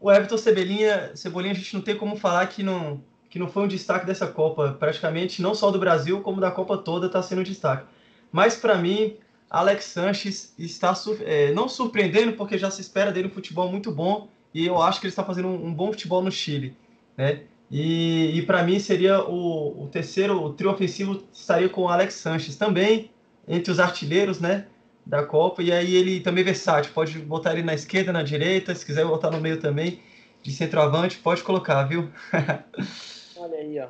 O 0.00 0.10
Everton 0.10 0.36
Cebolinha, 0.38 1.14
Cebolinha, 1.14 1.52
a 1.52 1.56
gente 1.56 1.74
não 1.74 1.82
tem 1.82 1.96
como 1.96 2.16
falar 2.16 2.46
que 2.46 2.62
não, 2.62 3.02
que 3.28 3.38
não 3.38 3.48
foi 3.48 3.64
um 3.64 3.68
destaque 3.68 4.06
dessa 4.06 4.26
Copa. 4.26 4.76
Praticamente, 4.78 5.42
não 5.42 5.54
só 5.54 5.70
do 5.70 5.78
Brasil, 5.78 6.20
como 6.22 6.40
da 6.40 6.50
Copa 6.50 6.78
toda, 6.78 7.06
está 7.06 7.22
sendo 7.22 7.40
um 7.40 7.44
destaque. 7.44 7.86
Mas 8.30 8.56
para 8.56 8.76
mim, 8.76 9.16
Alex 9.50 9.84
Sanches 9.86 10.54
está 10.58 10.92
é, 11.24 11.52
não 11.52 11.68
surpreendendo, 11.68 12.34
porque 12.34 12.58
já 12.58 12.70
se 12.70 12.80
espera 12.80 13.10
dele 13.10 13.28
um 13.28 13.32
futebol 13.32 13.70
muito 13.70 13.90
bom, 13.90 14.28
e 14.52 14.66
eu 14.66 14.80
acho 14.80 15.00
que 15.00 15.06
ele 15.06 15.12
está 15.12 15.24
fazendo 15.24 15.48
um, 15.48 15.66
um 15.66 15.74
bom 15.74 15.90
futebol 15.92 16.22
no 16.22 16.30
Chile. 16.30 16.76
Né? 17.16 17.42
E, 17.70 18.38
e 18.38 18.42
para 18.42 18.62
mim 18.62 18.78
seria 18.78 19.22
o, 19.22 19.84
o, 19.84 19.88
terceiro, 19.88 20.42
o 20.42 20.52
trio 20.52 20.70
ofensivo 20.70 21.22
estaria 21.32 21.68
com 21.68 21.82
o 21.82 21.88
Alex 21.88 22.14
Sanches 22.14 22.56
também, 22.56 23.10
entre 23.46 23.72
os 23.72 23.80
artilheiros 23.80 24.40
né, 24.40 24.66
da 25.04 25.24
Copa, 25.24 25.62
e 25.62 25.72
aí 25.72 25.94
ele 25.94 26.20
também 26.20 26.42
é 26.42 26.46
versátil, 26.46 26.92
pode 26.92 27.18
botar 27.18 27.52
ele 27.52 27.62
na 27.62 27.74
esquerda, 27.74 28.12
na 28.12 28.22
direita, 28.22 28.74
se 28.74 28.84
quiser 28.84 29.06
botar 29.06 29.30
no 29.30 29.40
meio 29.40 29.58
também, 29.60 30.02
de 30.42 30.52
centroavante, 30.52 31.18
pode 31.18 31.42
colocar, 31.42 31.84
viu? 31.84 32.10
Olha 33.36 33.58
aí, 33.58 33.78
ó. 33.80 33.88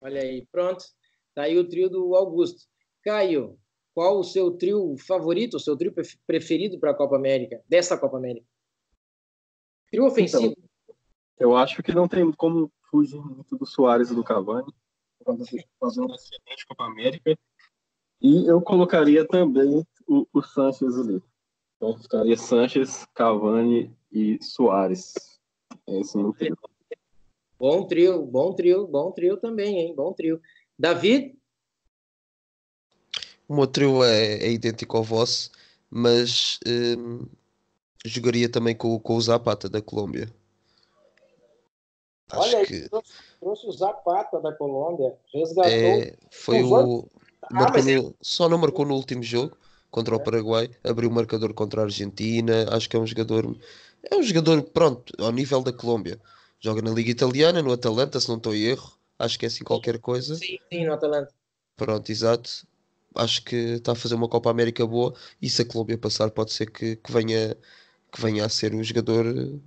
Olha 0.00 0.20
aí, 0.22 0.46
pronto. 0.50 0.84
Tá 1.34 1.42
aí 1.42 1.58
o 1.58 1.68
trio 1.68 1.88
do 1.90 2.14
Augusto. 2.14 2.62
Caio, 3.02 3.58
qual 3.98 4.20
o 4.20 4.22
seu 4.22 4.52
trio 4.52 4.96
favorito, 4.96 5.56
o 5.56 5.60
seu 5.60 5.76
trio 5.76 5.92
preferido 6.24 6.78
para 6.78 6.92
a 6.92 6.94
Copa 6.94 7.16
América, 7.16 7.60
dessa 7.68 7.98
Copa 7.98 8.16
América? 8.16 8.46
Trio 9.90 10.06
ofensivo. 10.06 10.52
Então, 10.52 10.96
eu 11.36 11.56
acho 11.56 11.82
que 11.82 11.92
não 11.92 12.06
tem 12.06 12.30
como 12.30 12.70
fugir 12.88 13.20
muito 13.20 13.56
do 13.56 13.66
Soares 13.66 14.12
e 14.12 14.14
do 14.14 14.22
Cavani. 14.22 14.72
Fazer 15.80 16.00
uma 16.00 16.14
excelente 16.14 16.64
Copa 16.68 16.84
América. 16.84 17.36
E 18.22 18.46
eu 18.46 18.62
colocaria 18.62 19.26
também 19.26 19.84
o, 20.06 20.24
o 20.32 20.42
Sanches 20.42 20.96
ali. 20.96 21.20
Então 21.76 21.98
ficaria 21.98 22.36
Sanches, 22.36 23.04
Cavani 23.12 23.92
e 24.12 24.38
Soares. 24.40 25.40
Esse 25.88 26.16
é 26.16 26.20
o 26.20 26.32
trio. 26.32 26.56
Bom 27.58 27.84
trio, 27.88 28.24
bom 28.24 28.54
trio, 28.54 28.86
bom 28.86 29.10
trio 29.10 29.36
também, 29.38 29.80
hein? 29.80 29.94
Bom 29.96 30.12
trio. 30.12 30.40
David, 30.78 31.36
o 33.48 33.54
meu 33.54 33.66
trio 33.66 34.04
é, 34.04 34.34
é 34.34 34.50
idêntico 34.50 34.96
ao 34.96 35.02
vosso, 35.02 35.50
mas 35.90 36.60
hum, 36.66 37.26
jogaria 38.04 38.48
também 38.48 38.76
com, 38.76 38.98
com 39.00 39.16
o 39.16 39.20
Zapata 39.20 39.68
da 39.68 39.80
Colômbia. 39.80 40.28
Acho 42.30 42.56
Olha, 42.56 42.66
que... 42.66 42.88
trouxe, 42.90 43.12
trouxe 43.40 43.66
o 43.66 43.72
Zapata 43.72 44.38
da 44.38 44.52
Colômbia, 44.52 45.16
resgatou. 45.32 45.72
É, 45.72 46.14
foi 46.30 46.62
o. 46.62 47.08
Ah, 47.42 47.70
mas... 47.72 47.86
no, 47.86 48.14
só 48.20 48.48
não 48.50 48.58
marcou 48.58 48.84
no 48.84 48.94
último 48.94 49.22
jogo 49.22 49.56
contra 49.90 50.14
o 50.14 50.20
Paraguai, 50.20 50.68
abriu 50.84 51.08
o 51.08 51.12
marcador 51.12 51.54
contra 51.54 51.80
a 51.80 51.84
Argentina. 51.84 52.66
Acho 52.70 52.86
que 52.90 52.96
é 52.96 53.00
um 53.00 53.06
jogador. 53.06 53.56
É 54.02 54.14
um 54.14 54.22
jogador, 54.22 54.62
pronto, 54.62 55.14
ao 55.18 55.32
nível 55.32 55.62
da 55.62 55.72
Colômbia. 55.72 56.20
Joga 56.60 56.82
na 56.82 56.90
Liga 56.90 57.10
Italiana, 57.10 57.62
no 57.62 57.72
Atalanta, 57.72 58.20
se 58.20 58.28
não 58.28 58.36
estou 58.36 58.54
em 58.54 58.64
erro. 58.64 58.92
Acho 59.18 59.38
que 59.38 59.46
é 59.46 59.48
assim 59.48 59.64
qualquer 59.64 59.98
coisa. 59.98 60.34
Sim, 60.34 60.58
sim, 60.70 60.84
no 60.84 60.92
Atalanta. 60.92 61.32
Pronto, 61.76 62.10
exato 62.10 62.66
acho 63.14 63.44
que 63.44 63.56
está 63.56 63.92
a 63.92 63.96
fazer 63.96 64.14
uma 64.14 64.28
Copa 64.28 64.50
América 64.50 64.86
boa 64.86 65.14
e 65.40 65.48
se 65.48 65.62
a 65.62 65.64
Colômbia 65.64 65.98
passar 65.98 66.30
pode 66.30 66.52
ser 66.52 66.70
que, 66.70 66.96
que 66.96 67.12
venha 67.12 67.56
que 68.12 68.20
venha 68.20 68.44
a 68.44 68.48
ser 68.48 68.74
um 68.74 68.82
jogador 68.82 69.26
eh, 69.26 69.58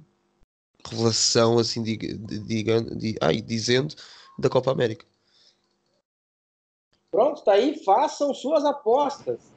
revelação 0.89 1.60
assim 1.60 1.84
diga, 1.84 2.08
diga, 2.18 2.82
diga, 2.82 3.20
ai, 3.22 3.42
dizendo 3.42 3.96
da 4.39 4.50
Copa 4.50 4.72
América. 4.72 5.06
Pronto, 7.12 7.39
está 7.39 7.54
aí, 7.54 7.84
façam 7.84 8.34
suas 8.34 8.64
apostas. 8.64 9.52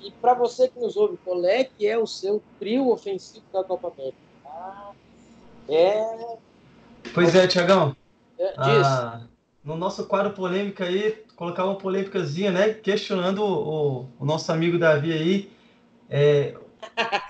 E 0.00 0.10
para 0.12 0.32
você 0.32 0.68
que 0.68 0.78
nos 0.78 0.96
ouve, 0.96 1.18
qual 1.24 1.44
é 1.44 1.64
que 1.64 1.86
é 1.86 1.98
o 1.98 2.06
seu 2.06 2.42
trio 2.58 2.88
ofensivo 2.88 3.44
da 3.52 3.62
Copa 3.64 3.88
América? 3.88 4.16
Ah, 4.46 4.92
é. 5.68 6.38
Pois 7.12 7.34
é, 7.34 7.46
Tiagão. 7.46 7.94
É, 8.38 8.54
ah, 8.56 9.26
no 9.62 9.76
nosso 9.76 10.06
quadro 10.06 10.32
polêmica 10.32 10.84
aí, 10.84 11.22
colocar 11.40 11.64
uma 11.64 11.76
polêmicazinha, 11.76 12.52
né? 12.52 12.74
Questionando 12.74 13.42
o, 13.42 14.06
o 14.18 14.26
nosso 14.26 14.52
amigo 14.52 14.78
Davi 14.78 15.10
aí. 15.10 15.50
É, 16.10 16.54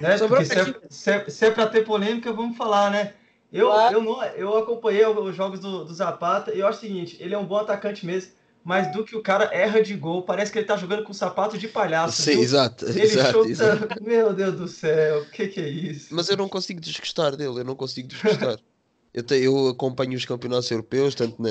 né? 0.00 0.18
Porque 0.26 0.46
se 0.46 0.58
é, 0.58 0.74
se, 0.90 1.10
é, 1.12 1.30
se 1.30 1.46
é 1.46 1.50
para 1.52 1.68
ter 1.68 1.84
polêmica, 1.84 2.32
vamos 2.32 2.56
falar, 2.56 2.90
né? 2.90 3.12
Eu, 3.52 3.68
claro. 3.68 3.94
eu, 3.94 4.02
não, 4.02 4.24
eu 4.24 4.58
acompanhei 4.58 5.06
os 5.06 5.36
jogos 5.36 5.60
do, 5.60 5.84
do 5.84 5.94
Zapata 5.94 6.52
e 6.52 6.58
eu 6.58 6.66
acho 6.66 6.78
o 6.78 6.80
seguinte: 6.80 7.16
ele 7.20 7.34
é 7.34 7.38
um 7.38 7.46
bom 7.46 7.58
atacante 7.58 8.04
mesmo, 8.04 8.32
mas 8.64 8.90
do 8.90 9.04
que 9.04 9.14
o 9.14 9.22
cara 9.22 9.48
erra 9.54 9.80
de 9.80 9.94
gol. 9.94 10.22
Parece 10.22 10.50
que 10.50 10.58
ele 10.58 10.66
tá 10.66 10.76
jogando 10.76 11.04
com 11.04 11.12
sapato 11.12 11.56
de 11.56 11.68
palhaço. 11.68 12.20
Sim, 12.20 12.32
viu? 12.32 12.42
exato. 12.42 12.86
Ele 12.86 13.02
exato, 13.02 13.30
chuta. 13.30 13.48
exato. 13.48 14.02
Meu 14.02 14.34
Deus 14.34 14.56
do 14.56 14.66
céu, 14.66 15.20
o 15.20 15.30
que, 15.30 15.46
que 15.46 15.60
é 15.60 15.68
isso? 15.68 16.12
Mas 16.12 16.28
eu 16.28 16.36
não 16.36 16.48
consigo 16.48 16.80
desgostar 16.80 17.36
dele, 17.36 17.60
eu 17.60 17.64
não 17.64 17.76
consigo 17.76 18.08
desgostar. 18.08 18.58
Eu, 19.12 19.22
te- 19.24 19.34
eu 19.42 19.68
acompanho 19.68 20.16
os 20.16 20.24
campeonatos 20.24 20.70
europeus, 20.70 21.14
tanto 21.16 21.40
na 21.42 21.48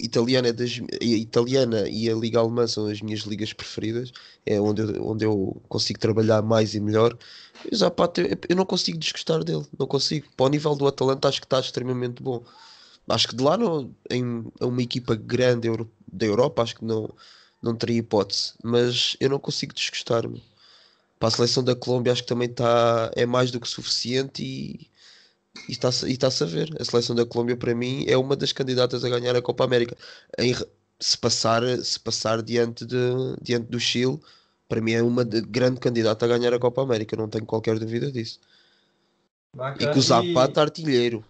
italiana, 0.00 0.48
é 0.48 0.52
das, 0.52 0.80
a 1.00 1.04
italiana 1.04 1.88
e 1.88 2.08
a 2.08 2.14
Liga 2.14 2.38
Alemã 2.38 2.66
são 2.68 2.86
as 2.86 3.00
minhas 3.02 3.20
ligas 3.22 3.52
preferidas, 3.52 4.12
é 4.46 4.60
onde 4.60 4.82
eu, 4.82 5.06
onde 5.08 5.24
eu 5.24 5.60
consigo 5.68 5.98
trabalhar 5.98 6.40
mais 6.42 6.74
e 6.74 6.80
melhor. 6.80 7.16
E 7.70 7.74
Zapata, 7.76 8.20
eu, 8.22 8.38
eu 8.48 8.56
não 8.56 8.64
consigo 8.64 8.96
desgostar 8.98 9.42
dele, 9.42 9.66
não 9.78 9.86
consigo. 9.88 10.26
Para 10.36 10.46
o 10.46 10.48
nível 10.48 10.74
do 10.76 10.86
Atalanta, 10.86 11.28
acho 11.28 11.40
que 11.40 11.46
está 11.46 11.58
extremamente 11.60 12.22
bom. 12.22 12.44
Acho 13.08 13.28
que 13.28 13.36
de 13.36 13.42
lá, 13.44 13.56
não, 13.56 13.94
em 14.10 14.44
uma 14.60 14.82
equipa 14.82 15.14
grande 15.16 15.68
euro- 15.68 15.90
da 16.12 16.26
Europa, 16.26 16.62
acho 16.62 16.76
que 16.76 16.84
não, 16.84 17.08
não 17.62 17.74
teria 17.76 17.98
hipótese, 17.98 18.54
mas 18.62 19.16
eu 19.20 19.30
não 19.30 19.38
consigo 19.40 19.74
desgostar-me. 19.74 20.42
Para 21.18 21.28
a 21.28 21.30
seleção 21.32 21.62
da 21.64 21.76
Colômbia, 21.76 22.12
acho 22.12 22.22
que 22.22 22.28
também 22.28 22.48
está, 22.50 23.10
é 23.16 23.26
mais 23.26 23.50
do 23.50 23.60
que 23.60 23.68
suficiente 23.68 24.42
e 24.42 24.89
e 25.68 25.72
está-se 25.72 26.06
e 26.06 26.12
está-se 26.12 26.42
a 26.42 26.46
ver. 26.46 26.74
A 26.80 26.84
seleção 26.84 27.14
da 27.14 27.26
Colômbia, 27.26 27.56
para 27.56 27.74
mim, 27.74 28.04
é 28.08 28.16
uma 28.16 28.36
das 28.36 28.52
candidatas 28.52 29.04
a 29.04 29.08
ganhar 29.08 29.34
a 29.36 29.42
Copa 29.42 29.64
América. 29.64 29.96
Em 30.38 30.54
se, 30.98 31.16
passar, 31.18 31.62
se 31.78 31.98
passar 31.98 32.42
diante, 32.42 32.84
de, 32.84 32.96
diante 33.40 33.66
do 33.66 33.80
Chile, 33.80 34.20
para 34.68 34.80
mim 34.80 34.92
é 34.92 35.02
uma 35.02 35.24
de- 35.24 35.40
grande 35.40 35.80
candidata 35.80 36.24
a 36.24 36.28
ganhar 36.28 36.52
a 36.54 36.58
Copa 36.58 36.82
América. 36.82 37.16
Não 37.16 37.28
tenho 37.28 37.46
qualquer 37.46 37.78
dúvida 37.78 38.10
disso. 38.12 38.38
E 39.54 39.56
Bacana. 39.56 39.92
com 39.92 39.98
o 39.98 40.02
Zapata 40.02 40.60
artilheiro. 40.60 41.24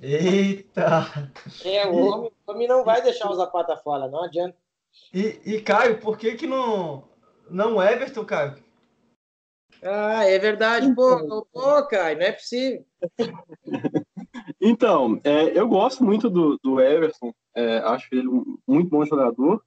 Eita! 0.00 1.32
É, 1.64 1.86
o 1.86 1.94
homem, 1.96 2.30
o 2.46 2.50
homem 2.52 2.68
não 2.68 2.84
vai 2.84 3.02
deixar 3.02 3.28
o 3.30 3.34
Zapata 3.34 3.76
fora, 3.76 4.08
não 4.08 4.24
adianta. 4.24 4.56
E, 5.12 5.40
e 5.44 5.60
Caio, 5.60 5.98
por 6.00 6.16
que 6.16 6.34
que 6.34 6.46
não. 6.46 7.04
Não 7.50 7.82
Everton, 7.82 8.24
Caio? 8.24 8.56
Ah, 9.82 10.24
é 10.24 10.38
verdade. 10.38 10.94
Pô, 10.94 11.46
pô, 11.52 11.82
Caio, 11.86 12.18
não 12.18 12.26
é 12.26 12.32
possível. 12.32 12.84
Então, 14.60 15.20
é, 15.24 15.58
eu 15.58 15.68
gosto 15.68 16.02
muito 16.04 16.28
do, 16.28 16.58
do 16.62 16.80
Everton, 16.80 17.32
é, 17.54 17.78
acho 17.78 18.08
ele 18.12 18.26
um 18.28 18.58
muito 18.66 18.90
bom 18.90 19.04
jogador, 19.04 19.62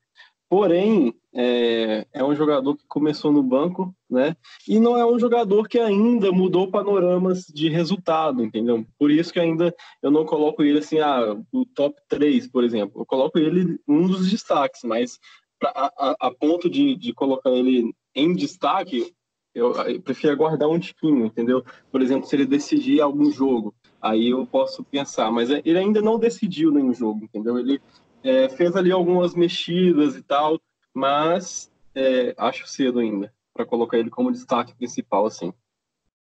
porém, 0.49 1.15
é, 1.33 2.05
é 2.13 2.23
um 2.23 2.35
jogador 2.35 2.75
que 2.75 2.85
começou 2.87 3.31
no 3.31 3.41
banco, 3.41 3.95
né? 4.09 4.35
E 4.67 4.79
não 4.79 4.97
é 4.97 5.05
um 5.05 5.17
jogador 5.17 5.67
que 5.69 5.79
ainda 5.79 6.31
mudou 6.31 6.69
panoramas 6.69 7.45
de 7.45 7.69
resultado, 7.69 8.43
entendeu? 8.43 8.85
Por 8.99 9.09
isso 9.09 9.31
que 9.31 9.39
ainda 9.39 9.73
eu 10.03 10.11
não 10.11 10.25
coloco 10.25 10.61
ele 10.61 10.79
assim, 10.79 10.99
ah, 10.99 11.37
o 11.53 11.65
top 11.65 11.99
3, 12.09 12.47
por 12.47 12.63
exemplo. 12.63 13.01
Eu 13.01 13.05
coloco 13.05 13.39
ele 13.39 13.79
um 13.87 14.05
dos 14.07 14.29
destaques, 14.29 14.81
mas 14.83 15.17
pra, 15.57 15.71
a, 15.73 15.85
a- 16.09 16.15
a 16.19 16.31
ponto 16.31 16.69
de, 16.69 16.95
de 16.97 17.13
colocar 17.13 17.49
ele 17.51 17.93
em 18.13 18.35
destaque, 18.35 19.13
eu, 19.53 19.73
eu 19.73 20.01
prefiro 20.01 20.33
aguardar 20.33 20.69
um 20.69 20.79
tiquinho, 20.79 21.25
entendeu? 21.25 21.63
Por 21.91 22.01
exemplo, 22.01 22.27
se 22.27 22.35
ele 22.35 22.45
decidir 22.45 23.01
algum 23.01 23.31
jogo 23.31 23.73
aí 24.01 24.29
eu 24.29 24.45
posso 24.45 24.83
pensar, 24.83 25.31
mas 25.31 25.49
ele 25.49 25.77
ainda 25.77 26.01
não 26.01 26.17
decidiu 26.17 26.71
nenhum 26.71 26.93
jogo, 26.93 27.23
entendeu? 27.23 27.57
Ele 27.59 27.79
é, 28.23 28.49
fez 28.49 28.75
ali 28.75 28.91
algumas 28.91 29.35
mexidas 29.35 30.15
e 30.15 30.23
tal, 30.23 30.59
mas 30.93 31.71
é, 31.93 32.33
acho 32.37 32.67
cedo 32.67 32.99
ainda 32.99 33.31
para 33.53 33.65
colocar 33.65 33.97
ele 33.97 34.09
como 34.09 34.31
destaque 34.31 34.73
principal, 34.75 35.25
assim. 35.25 35.53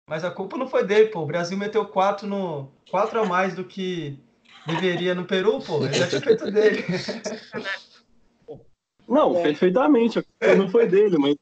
Mas 0.08 0.24
a 0.24 0.30
culpa 0.30 0.56
não 0.58 0.66
foi 0.66 0.84
dele, 0.84 1.08
pô. 1.08 1.20
O 1.20 1.26
Brasil 1.26 1.56
meteu 1.56 1.86
4 1.86 2.26
no. 2.26 2.68
4 2.90 3.20
a 3.20 3.24
mais 3.24 3.54
do 3.54 3.64
que 3.64 4.18
deveria 4.66 5.14
no 5.14 5.24
Peru, 5.24 5.60
pô. 5.60 5.84
Ele 5.84 5.94
já 5.94 6.08
tinha 6.08 6.20
feito 6.20 6.50
dele. 6.50 6.84
Não, 9.08 9.36
É. 9.36 9.42
perfeitamente, 9.42 10.20
a 10.20 10.22
culpa 10.22 10.54
não 10.54 10.68
foi 10.68 10.86
dele, 10.86 11.18
mas 11.18 11.34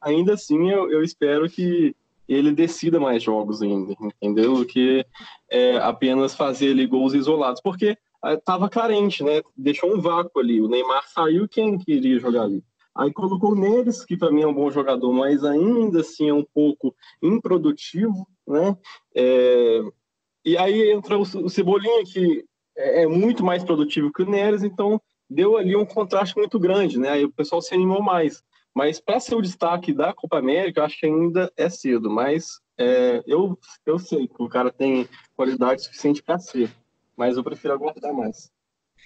ainda 0.00 0.34
assim 0.34 0.70
eu, 0.70 0.90
eu 0.90 1.02
espero 1.02 1.48
que 1.48 1.94
ele 2.28 2.52
decida 2.52 3.00
mais 3.00 3.22
jogos 3.22 3.62
ainda, 3.62 3.94
entendeu? 4.00 4.56
Do 4.56 4.66
que 4.66 5.04
é, 5.50 5.78
apenas 5.78 6.34
fazer 6.34 6.72
ali 6.72 6.86
gols 6.86 7.14
isolados, 7.14 7.60
porque 7.62 7.96
estava 8.22 8.68
carente, 8.68 9.24
né? 9.24 9.40
Deixou 9.56 9.94
um 9.96 10.00
vácuo 10.00 10.40
ali. 10.40 10.60
O 10.60 10.68
Neymar 10.68 11.08
saiu, 11.08 11.48
quem 11.48 11.78
queria 11.78 12.18
jogar 12.18 12.42
ali? 12.42 12.62
Aí 12.94 13.12
colocou 13.12 13.54
Neres, 13.54 14.04
que 14.04 14.16
para 14.16 14.30
mim 14.30 14.42
é 14.42 14.46
um 14.46 14.52
bom 14.52 14.70
jogador, 14.70 15.12
mas 15.12 15.44
ainda 15.44 16.00
assim 16.00 16.28
é 16.28 16.34
um 16.34 16.44
pouco 16.44 16.94
improdutivo, 17.22 18.26
né? 18.46 18.76
É, 19.14 19.80
E 20.44 20.58
aí 20.58 20.90
entra 20.90 21.16
o 21.16 21.22
o 21.22 21.48
Cebolinha, 21.48 22.04
que 22.04 22.44
é 22.76 23.04
é 23.04 23.06
muito 23.06 23.44
mais 23.44 23.64
produtivo 23.64 24.12
que 24.12 24.22
o 24.22 24.30
Neres, 24.30 24.62
então 24.62 25.00
deu 25.30 25.56
ali 25.56 25.76
um 25.76 25.86
contraste 25.86 26.36
muito 26.36 26.58
grande, 26.58 26.98
né? 26.98 27.10
Aí 27.10 27.24
o 27.24 27.32
pessoal 27.32 27.62
se 27.62 27.74
animou 27.74 28.02
mais. 28.02 28.42
Mas 28.74 29.00
para 29.00 29.20
ser 29.20 29.34
o 29.34 29.42
destaque 29.42 29.92
da 29.92 30.12
Copa 30.12 30.38
América, 30.38 30.80
eu 30.80 30.84
acho 30.84 30.98
que 30.98 31.06
ainda 31.06 31.52
é 31.56 31.68
cedo. 31.68 32.10
Mas 32.10 32.60
é, 32.78 33.22
eu, 33.26 33.58
eu 33.84 33.98
sei 33.98 34.28
que 34.28 34.42
o 34.42 34.48
cara 34.48 34.70
tem 34.70 35.08
qualidade 35.34 35.82
suficiente 35.82 36.22
para 36.22 36.38
ser. 36.38 36.70
Mas 37.16 37.36
eu 37.36 37.44
prefiro 37.44 37.74
aguardar 37.74 38.12
mais. 38.14 38.50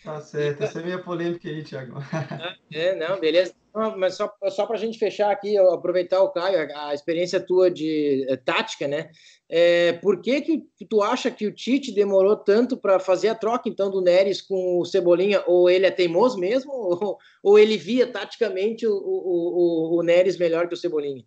Tá 0.05 0.21
certo. 0.21 0.63
Essa 0.63 0.81
é 0.81 0.83
meio 0.83 1.03
polêmica 1.03 1.49
aí, 1.49 1.63
Thiago. 1.63 1.95
É, 2.75 2.95
não, 2.95 3.21
beleza. 3.21 3.55
Não, 3.75 3.97
mas 3.99 4.17
só, 4.17 4.31
só 4.51 4.67
para 4.67 4.77
a 4.77 4.79
gente 4.79 4.99
fechar 4.99 5.31
aqui, 5.31 5.55
eu 5.55 5.71
aproveitar 5.73 6.23
o 6.23 6.31
Caio, 6.31 6.59
a, 6.75 6.89
a 6.89 6.95
experiência 6.95 7.39
tua 7.39 7.71
de 7.71 8.27
eh, 8.29 8.37
tática, 8.37 8.89
né? 8.89 9.11
É, 9.49 9.93
por 9.95 10.21
que, 10.23 10.41
que 10.41 10.87
tu 10.89 11.03
acha 11.03 11.31
que 11.31 11.47
o 11.47 11.55
Tite 11.55 11.93
demorou 11.93 12.37
tanto 12.37 12.77
para 12.77 12.99
fazer 12.99 13.29
a 13.29 13.35
troca, 13.35 13.69
então, 13.69 13.91
do 13.91 14.01
Neres 14.01 14.41
com 14.41 14.79
o 14.79 14.85
Cebolinha? 14.85 15.43
Ou 15.47 15.69
ele 15.69 15.87
é 15.87 15.91
teimoso 15.91 16.39
mesmo? 16.39 16.73
Ou, 16.73 17.19
ou 17.43 17.59
ele 17.59 17.77
via 17.77 18.07
taticamente 18.07 18.87
o, 18.87 18.95
o, 18.95 19.95
o, 19.95 19.99
o 19.99 20.03
Neres 20.03 20.39
melhor 20.39 20.69
que 20.69 20.75
o 20.75 20.77
Cebolinha? 20.77 21.25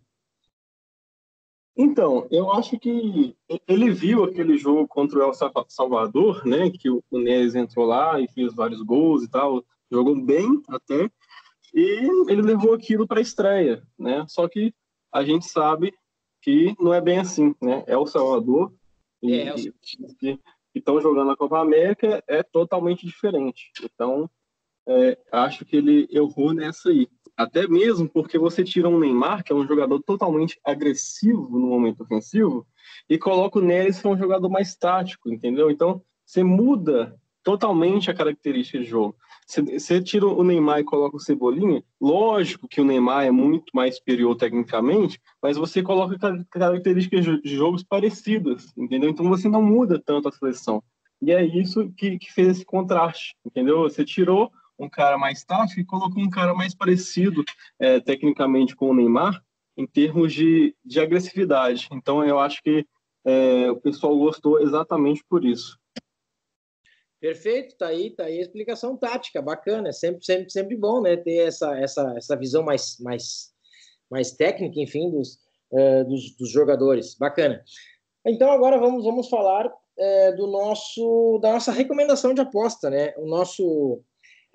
Então, 1.76 2.26
eu 2.30 2.50
acho 2.52 2.78
que 2.78 3.36
ele 3.68 3.90
viu 3.90 4.24
aquele 4.24 4.56
jogo 4.56 4.88
contra 4.88 5.18
o 5.18 5.22
El 5.22 5.34
Salva- 5.34 5.66
Salvador, 5.68 6.46
né? 6.46 6.70
Que 6.70 6.88
o 6.88 7.02
Neres 7.12 7.54
entrou 7.54 7.84
lá 7.84 8.18
e 8.18 8.26
fez 8.28 8.54
vários 8.54 8.80
gols 8.80 9.22
e 9.22 9.28
tal, 9.28 9.62
jogou 9.90 10.18
bem 10.20 10.62
até, 10.68 11.10
e 11.74 12.08
ele 12.28 12.40
levou 12.40 12.72
aquilo 12.72 13.06
para 13.06 13.18
a 13.18 13.22
estreia, 13.22 13.82
né? 13.98 14.24
Só 14.28 14.48
que 14.48 14.72
a 15.12 15.22
gente 15.22 15.46
sabe 15.46 15.92
que 16.40 16.74
não 16.80 16.94
é 16.94 17.00
bem 17.00 17.18
assim, 17.18 17.54
né? 17.60 17.84
É 17.86 17.96
o 17.96 18.06
Salvador 18.06 18.72
e, 19.22 19.34
É, 19.34 19.48
é 19.48 19.54
e 19.56 19.72
times 19.82 20.14
que 20.16 20.38
estão 20.74 21.00
jogando 21.00 21.30
a 21.30 21.36
Copa 21.36 21.60
América 21.60 22.22
é 22.26 22.42
totalmente 22.42 23.04
diferente. 23.04 23.70
Então, 23.82 24.30
é, 24.88 25.18
acho 25.32 25.64
que 25.64 25.76
ele 25.76 26.08
errou 26.10 26.54
nessa 26.54 26.88
aí. 26.88 27.08
Até 27.36 27.66
mesmo 27.68 28.08
porque 28.08 28.38
você 28.38 28.64
tira 28.64 28.88
um 28.88 28.98
Neymar, 28.98 29.44
que 29.44 29.52
é 29.52 29.54
um 29.56 29.66
jogador 29.66 30.02
totalmente 30.02 30.58
agressivo 30.64 31.58
no 31.58 31.66
momento 31.66 32.02
ofensivo, 32.02 32.66
e 33.08 33.18
coloca 33.18 33.58
o 33.58 33.62
Neres, 33.62 34.00
que 34.00 34.06
é 34.06 34.10
um 34.10 34.16
jogador 34.18 34.48
mais 34.48 34.74
tático, 34.74 35.30
entendeu? 35.30 35.70
Então, 35.70 36.02
você 36.24 36.42
muda 36.42 37.14
totalmente 37.42 38.10
a 38.10 38.14
característica 38.14 38.78
de 38.78 38.84
jogo. 38.84 39.14
Você, 39.46 39.62
você 39.62 40.02
tira 40.02 40.26
o 40.26 40.42
Neymar 40.42 40.80
e 40.80 40.84
coloca 40.84 41.16
o 41.16 41.20
Cebolinha, 41.20 41.84
lógico 42.00 42.66
que 42.66 42.80
o 42.80 42.84
Neymar 42.84 43.24
é 43.26 43.30
muito 43.30 43.70
mais 43.72 43.96
superior 43.96 44.34
tecnicamente, 44.34 45.20
mas 45.40 45.56
você 45.56 45.80
coloca 45.80 46.18
car- 46.18 46.44
características 46.50 47.24
de 47.24 47.40
de 47.40 47.54
jogos 47.54 47.84
parecidas, 47.84 48.72
entendeu? 48.76 49.08
Então 49.08 49.28
você 49.28 49.48
não 49.48 49.62
muda 49.62 50.02
tanto 50.04 50.28
a 50.28 50.32
seleção. 50.32 50.82
E 51.22 51.30
é 51.30 51.44
isso 51.44 51.88
que, 51.96 52.18
que 52.18 52.32
fez 52.32 52.48
esse 52.48 52.64
contraste, 52.64 53.36
entendeu? 53.44 53.82
Você 53.82 54.04
tirou 54.04 54.50
um 54.78 54.88
cara 54.88 55.16
mais 55.16 55.44
tático 55.44 55.80
e 55.80 55.84
colocou 55.84 56.22
um 56.22 56.30
cara 56.30 56.54
mais 56.54 56.74
parecido 56.74 57.44
é, 57.78 58.00
tecnicamente 58.00 58.76
com 58.76 58.90
o 58.90 58.94
Neymar 58.94 59.42
em 59.76 59.86
termos 59.86 60.32
de, 60.32 60.74
de 60.84 61.00
agressividade. 61.00 61.88
Então 61.92 62.24
eu 62.24 62.38
acho 62.38 62.62
que 62.62 62.86
é, 63.24 63.70
o 63.70 63.76
pessoal 63.76 64.16
gostou 64.16 64.60
exatamente 64.60 65.24
por 65.28 65.44
isso. 65.44 65.78
Perfeito, 67.18 67.76
tá 67.76 67.88
aí, 67.88 68.10
tá 68.10 68.24
aí 68.24 68.38
a 68.38 68.42
explicação 68.42 68.96
tática, 68.96 69.40
bacana, 69.40 69.88
é 69.88 69.92
sempre, 69.92 70.24
sempre, 70.24 70.50
sempre 70.50 70.76
bom, 70.76 71.00
né, 71.00 71.16
ter 71.16 71.48
essa, 71.48 71.76
essa, 71.78 72.14
essa 72.16 72.36
visão 72.36 72.62
mais, 72.62 72.98
mais, 73.00 73.54
mais 74.10 74.32
técnica, 74.32 74.78
enfim, 74.78 75.10
dos, 75.10 75.38
eh, 75.72 76.04
dos, 76.04 76.36
dos 76.36 76.50
jogadores, 76.50 77.16
bacana. 77.16 77.64
Então 78.24 78.50
agora 78.50 78.78
vamos, 78.78 79.02
vamos 79.02 79.28
falar 79.28 79.72
eh, 79.98 80.32
do 80.32 80.46
nosso, 80.46 81.38
da 81.40 81.54
nossa 81.54 81.72
recomendação 81.72 82.34
de 82.34 82.42
aposta, 82.42 82.90
né, 82.90 83.14
o 83.16 83.26
nosso, 83.26 84.02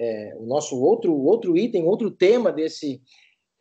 eh, 0.02 0.36
o 0.36 0.48
nosso 0.48 0.82
outro, 0.82 1.16
outro 1.16 1.56
item, 1.56 1.84
outro 1.84 2.10
tema 2.10 2.52
desse, 2.52 3.00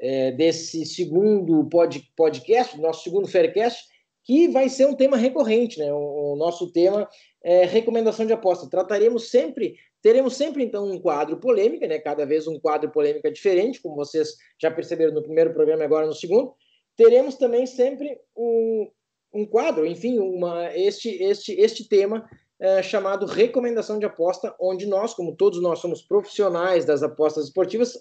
eh, 0.01 0.33
desse 0.33 0.87
segundo 0.87 1.69
pod, 1.69 2.03
podcast, 2.17 2.81
nosso 2.81 3.05
segundo 3.05 3.29
Faircast, 3.29 3.85
que 4.25 4.49
vai 4.49 4.71
ser 4.71 4.87
um 4.87 4.95
tema 4.95 5.19
recorrente, 5.19 5.79
né, 5.79 5.93
o, 5.93 6.33
o 6.33 6.37
nosso 6.37 6.73
tema 6.73 7.07
é, 7.43 7.65
recomendação 7.65 8.27
de 8.27 8.33
aposta. 8.33 8.69
Trataremos 8.69 9.31
sempre, 9.31 9.77
teremos 10.03 10.37
sempre 10.37 10.65
então 10.65 10.91
um 10.91 10.99
quadro 10.99 11.39
polêmica, 11.39 11.87
né? 11.87 11.99
Cada 11.99 12.25
vez 12.27 12.47
um 12.47 12.59
quadro 12.59 12.91
polêmica 12.91 13.31
diferente, 13.31 13.81
como 13.81 13.97
vocês 13.97 14.37
já 14.61 14.71
perceberam 14.71 15.13
no 15.13 15.23
primeiro 15.23 15.53
programa 15.53 15.83
e 15.83 15.87
agora 15.87 16.07
no 16.07 16.15
segundo. 16.15 16.55
Teremos 16.97 17.37
também 17.37 17.67
sempre 17.67 18.19
um, 18.37 18.91
um 19.33 19.47
quadro, 19.47 19.87
enfim, 19.87 20.19
uma, 20.19 20.75
este, 20.77 21.11
este, 21.23 21.53
este 21.53 21.89
tema 21.89 22.29
é, 22.61 22.83
chamado 22.83 23.25
Recomendação 23.25 23.99
de 23.99 24.05
Aposta, 24.05 24.55
onde 24.61 24.87
nós, 24.87 25.15
como 25.15 25.35
todos 25.35 25.63
nós 25.63 25.79
somos 25.79 26.03
profissionais 26.03 26.85
das 26.85 27.03
apostas 27.03 27.47
esportivas, 27.47 27.95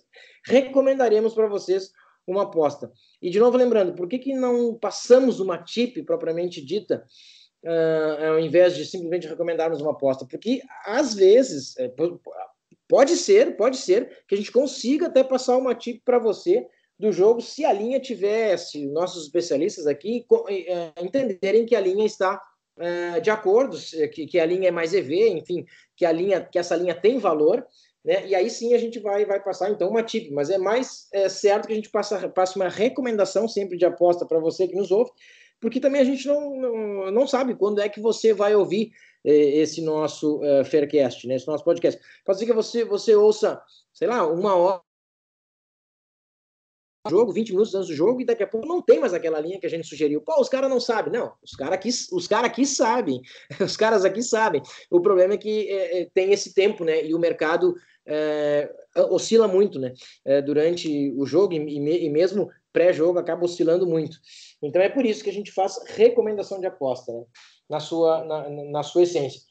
recomendaremos 0.46 1.34
para 1.34 1.48
vocês 1.48 1.92
uma 2.28 2.44
aposta. 2.44 2.92
E 3.22 3.30
de 3.30 3.40
novo 3.40 3.58
lembrando, 3.58 3.94
por 3.94 4.08
que, 4.08 4.20
que 4.20 4.34
não 4.34 4.76
passamos 4.76 5.40
uma 5.40 5.58
tip 5.58 6.04
propriamente 6.04 6.64
dita, 6.64 7.06
uh, 7.64 8.26
ao 8.32 8.40
invés 8.40 8.76
de 8.76 8.86
simplesmente 8.86 9.28
recomendarmos 9.28 9.82
uma 9.82 9.92
aposta? 9.92 10.26
Porque 10.30 10.62
às 10.86 11.14
vezes 11.14 11.78
é, 11.78 11.90
pode 12.88 13.16
ser, 13.16 13.56
pode 13.56 13.78
ser 13.78 14.24
que 14.28 14.36
a 14.36 14.38
gente 14.38 14.52
consiga 14.52 15.08
até 15.08 15.24
passar 15.24 15.58
uma 15.58 15.74
tip 15.74 16.02
para 16.04 16.20
você 16.20 16.68
do 17.00 17.14
jogo 17.14 17.40
se 17.40 17.64
a 17.64 17.72
linha 17.72 18.00
tivesse, 18.00 18.86
nossos 18.88 19.24
especialistas 19.24 19.88
aqui 19.88 20.26
é, 20.50 20.92
entenderem 21.02 21.66
que 21.66 21.76
a 21.76 21.80
linha 21.80 22.06
está 22.06 22.42
de 23.22 23.30
acordo, 23.30 23.78
que, 24.14 24.26
que 24.26 24.40
a 24.40 24.46
linha 24.46 24.70
é 24.70 24.72
mais 24.72 24.94
EV, 24.94 25.30
enfim, 25.30 25.66
que 25.96 26.06
a 26.06 26.12
linha, 26.12 26.42
que 26.42 26.58
essa 26.58 26.76
linha 26.76 26.96
tem 26.96 27.20
valor, 27.20 27.66
né? 28.04 28.26
E 28.28 28.34
aí 28.34 28.50
sim 28.50 28.74
a 28.74 28.78
gente 28.78 29.00
vai, 29.00 29.26
vai 29.26 29.42
passar 29.42 29.70
então 29.70 29.90
uma 29.90 30.04
tip, 30.04 30.32
mas 30.32 30.50
é 30.50 30.58
mais 30.58 31.08
é, 31.12 31.28
certo 31.28 31.68
que 31.68 31.74
a 31.74 31.76
gente 31.76 31.90
passa, 31.90 32.30
passe 32.30 32.56
uma 32.56 32.70
recomendação 32.70 33.48
sempre 33.48 33.78
de 33.78 33.86
aposta 33.86 34.26
para 34.26 34.40
você 34.40 34.68
que 34.68 34.76
nos 34.76 34.92
ouve, 34.92 35.12
porque 35.60 35.80
também 35.80 36.02
a 36.02 36.06
gente 36.06 36.26
não, 36.28 36.56
não, 36.56 37.12
não 37.12 37.28
sabe 37.28 37.56
quando 37.56 37.82
é 37.82 37.90
que 37.90 38.00
você 38.00 38.34
vai 38.34 38.56
ouvir 38.56 38.92
é, 39.26 39.32
esse 39.32 39.82
nosso 39.82 40.44
é, 40.44 40.64
Faircast, 40.64 41.28
né? 41.28 41.36
esse 41.36 41.48
nosso 41.48 41.64
podcast. 41.64 42.00
Pode 42.26 42.40
ser 42.40 42.46
que 42.46 42.54
você, 42.54 42.86
você 42.86 43.16
ouça, 43.16 43.62
sei 43.94 44.08
lá, 44.08 44.26
uma 44.26 44.56
hora 44.56 44.82
jogo, 47.08 47.32
20 47.32 47.52
minutos 47.52 47.74
antes 47.74 47.88
do 47.88 47.96
jogo, 47.96 48.22
e 48.22 48.26
daqui 48.26 48.44
a 48.44 48.48
pouco 48.48 48.68
não 48.68 48.82
tem 48.82 49.00
mais 49.00 49.14
aquela 49.14 49.40
linha 49.40 49.60
que 49.60 49.66
a 49.66 49.70
gente 49.70 49.88
sugeriu. 49.88 50.22
Pô, 50.22 50.40
os 50.42 50.50
caras 50.50 50.70
não 50.70 50.80
sabem. 50.80 51.14
Não, 51.14 51.32
os 51.44 51.52
caras 51.52 51.74
aqui, 51.74 51.90
os 52.12 52.28
cara 52.28 52.48
aqui 52.48 52.66
sabem. 52.66 53.22
Os 53.60 53.78
caras 53.78 54.04
aqui 54.04 54.22
sabem. 54.22 54.62
O 54.90 55.00
problema 55.00 55.36
é 55.36 55.38
que 55.38 55.70
é, 55.70 56.02
é, 56.02 56.10
tem 56.14 56.32
esse 56.32 56.54
tempo, 56.54 56.84
né? 56.84 57.06
E 57.06 57.14
o 57.14 57.20
mercado 57.20 57.76
é, 58.06 58.70
oscila 59.10 59.48
muito, 59.48 59.80
né? 59.80 59.94
É, 60.26 60.42
durante 60.42 61.14
o 61.18 61.26
jogo 61.26 61.54
e, 61.54 62.06
e 62.06 62.10
mesmo 62.10 62.50
pré-jogo 62.74 63.20
acaba 63.20 63.46
oscilando 63.46 63.88
muito. 63.88 64.18
Então 64.62 64.82
é 64.82 64.90
por 64.90 65.06
isso 65.06 65.24
que 65.24 65.30
a 65.30 65.34
gente 65.34 65.52
faz 65.52 65.80
recomendação 65.88 66.60
de 66.60 66.68
aposta, 66.68 67.12
né? 67.12 67.24
Na 67.70 67.80
sua, 67.80 68.26
na, 68.26 68.50
na 68.50 68.84
sua 68.84 69.04
essência. 69.04 69.42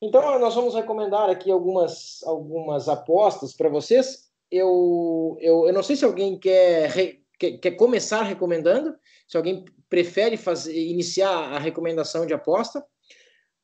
Então 0.00 0.38
nós 0.38 0.54
vamos 0.54 0.74
recomendar 0.74 1.28
aqui 1.30 1.50
algumas, 1.50 2.22
algumas 2.24 2.88
apostas 2.88 3.54
para 3.54 3.68
vocês 3.68 4.27
eu, 4.50 5.36
eu, 5.40 5.66
eu 5.66 5.72
não 5.72 5.82
sei 5.82 5.96
se 5.96 6.04
alguém 6.04 6.38
quer, 6.38 7.16
quer, 7.38 7.52
quer 7.58 7.70
começar 7.72 8.22
recomendando, 8.22 8.94
se 9.26 9.36
alguém 9.36 9.64
prefere 9.88 10.36
fazer, 10.36 10.74
iniciar 10.74 11.30
a 11.30 11.58
recomendação 11.58 12.26
de 12.26 12.34
aposta, 12.34 12.84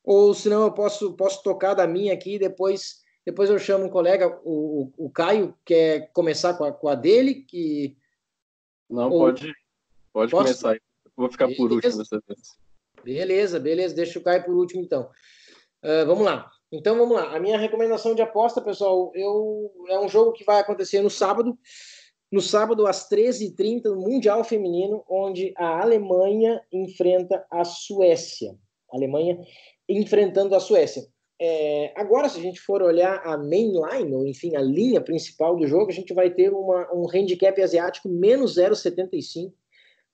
ou 0.03 0.33
se 0.33 0.49
não 0.49 0.63
eu 0.63 0.71
posso, 0.71 1.13
posso 1.15 1.41
tocar 1.43 1.73
da 1.73 1.87
minha 1.87 2.13
aqui 2.13 2.35
e 2.35 2.39
depois, 2.39 3.01
depois 3.25 3.49
eu 3.49 3.57
chamo 3.57 3.85
um 3.85 3.89
colega, 3.89 4.39
o, 4.43 4.91
o, 4.97 5.05
o 5.05 5.09
Caio, 5.09 5.55
quer 5.65 6.11
começar 6.13 6.53
com 6.53 6.63
a, 6.63 6.71
com 6.71 6.87
a 6.87 6.95
dele, 6.95 7.35
que... 7.35 7.97
Não, 8.89 9.09
ou... 9.09 9.19
pode, 9.19 9.51
pode 10.13 10.31
posso? 10.31 10.43
começar, 10.43 10.79
vou 11.15 11.31
ficar 11.31 11.47
por 11.47 11.69
beleza. 11.69 11.75
último 11.75 11.97
dessa 11.97 12.23
vez. 12.27 12.65
Beleza, 13.03 13.59
beleza, 13.59 13.95
deixa 13.95 14.19
o 14.19 14.23
Caio 14.23 14.43
por 14.43 14.55
último 14.55 14.81
então. 14.81 15.09
Uh, 15.83 16.05
vamos 16.05 16.23
lá. 16.23 16.51
Então 16.71 16.97
vamos 16.97 17.15
lá. 17.15 17.35
A 17.35 17.39
minha 17.39 17.57
recomendação 17.57 18.15
de 18.15 18.21
aposta, 18.21 18.61
pessoal, 18.61 19.11
eu 19.15 19.71
é 19.89 19.99
um 19.99 20.09
jogo 20.09 20.33
que 20.33 20.43
vai 20.43 20.59
acontecer 20.59 21.01
no 21.01 21.09
sábado. 21.09 21.57
No 22.31 22.41
sábado, 22.41 22.87
às 22.87 23.07
13h30, 23.07 23.85
no 23.85 24.01
Mundial 24.01 24.43
Feminino, 24.43 25.03
onde 25.09 25.53
a 25.57 25.81
Alemanha 25.81 26.61
enfrenta 26.71 27.45
a 27.51 27.63
Suécia. 27.63 28.55
A 28.91 28.97
Alemanha 28.97 29.39
enfrentando 29.87 30.55
a 30.55 30.59
Suécia. 30.59 31.03
É, 31.39 31.93
agora, 31.95 32.29
se 32.29 32.39
a 32.39 32.41
gente 32.41 32.59
for 32.59 32.81
olhar 32.81 33.21
a 33.25 33.37
mainline, 33.37 34.13
ou 34.13 34.25
enfim, 34.25 34.55
a 34.55 34.61
linha 34.61 35.01
principal 35.01 35.55
do 35.55 35.67
jogo, 35.67 35.91
a 35.91 35.93
gente 35.93 36.13
vai 36.13 36.29
ter 36.29 36.51
uma, 36.51 36.91
um 36.93 37.07
handicap 37.13 37.61
asiático 37.61 38.09
menos 38.09 38.57
0,75 38.57 39.51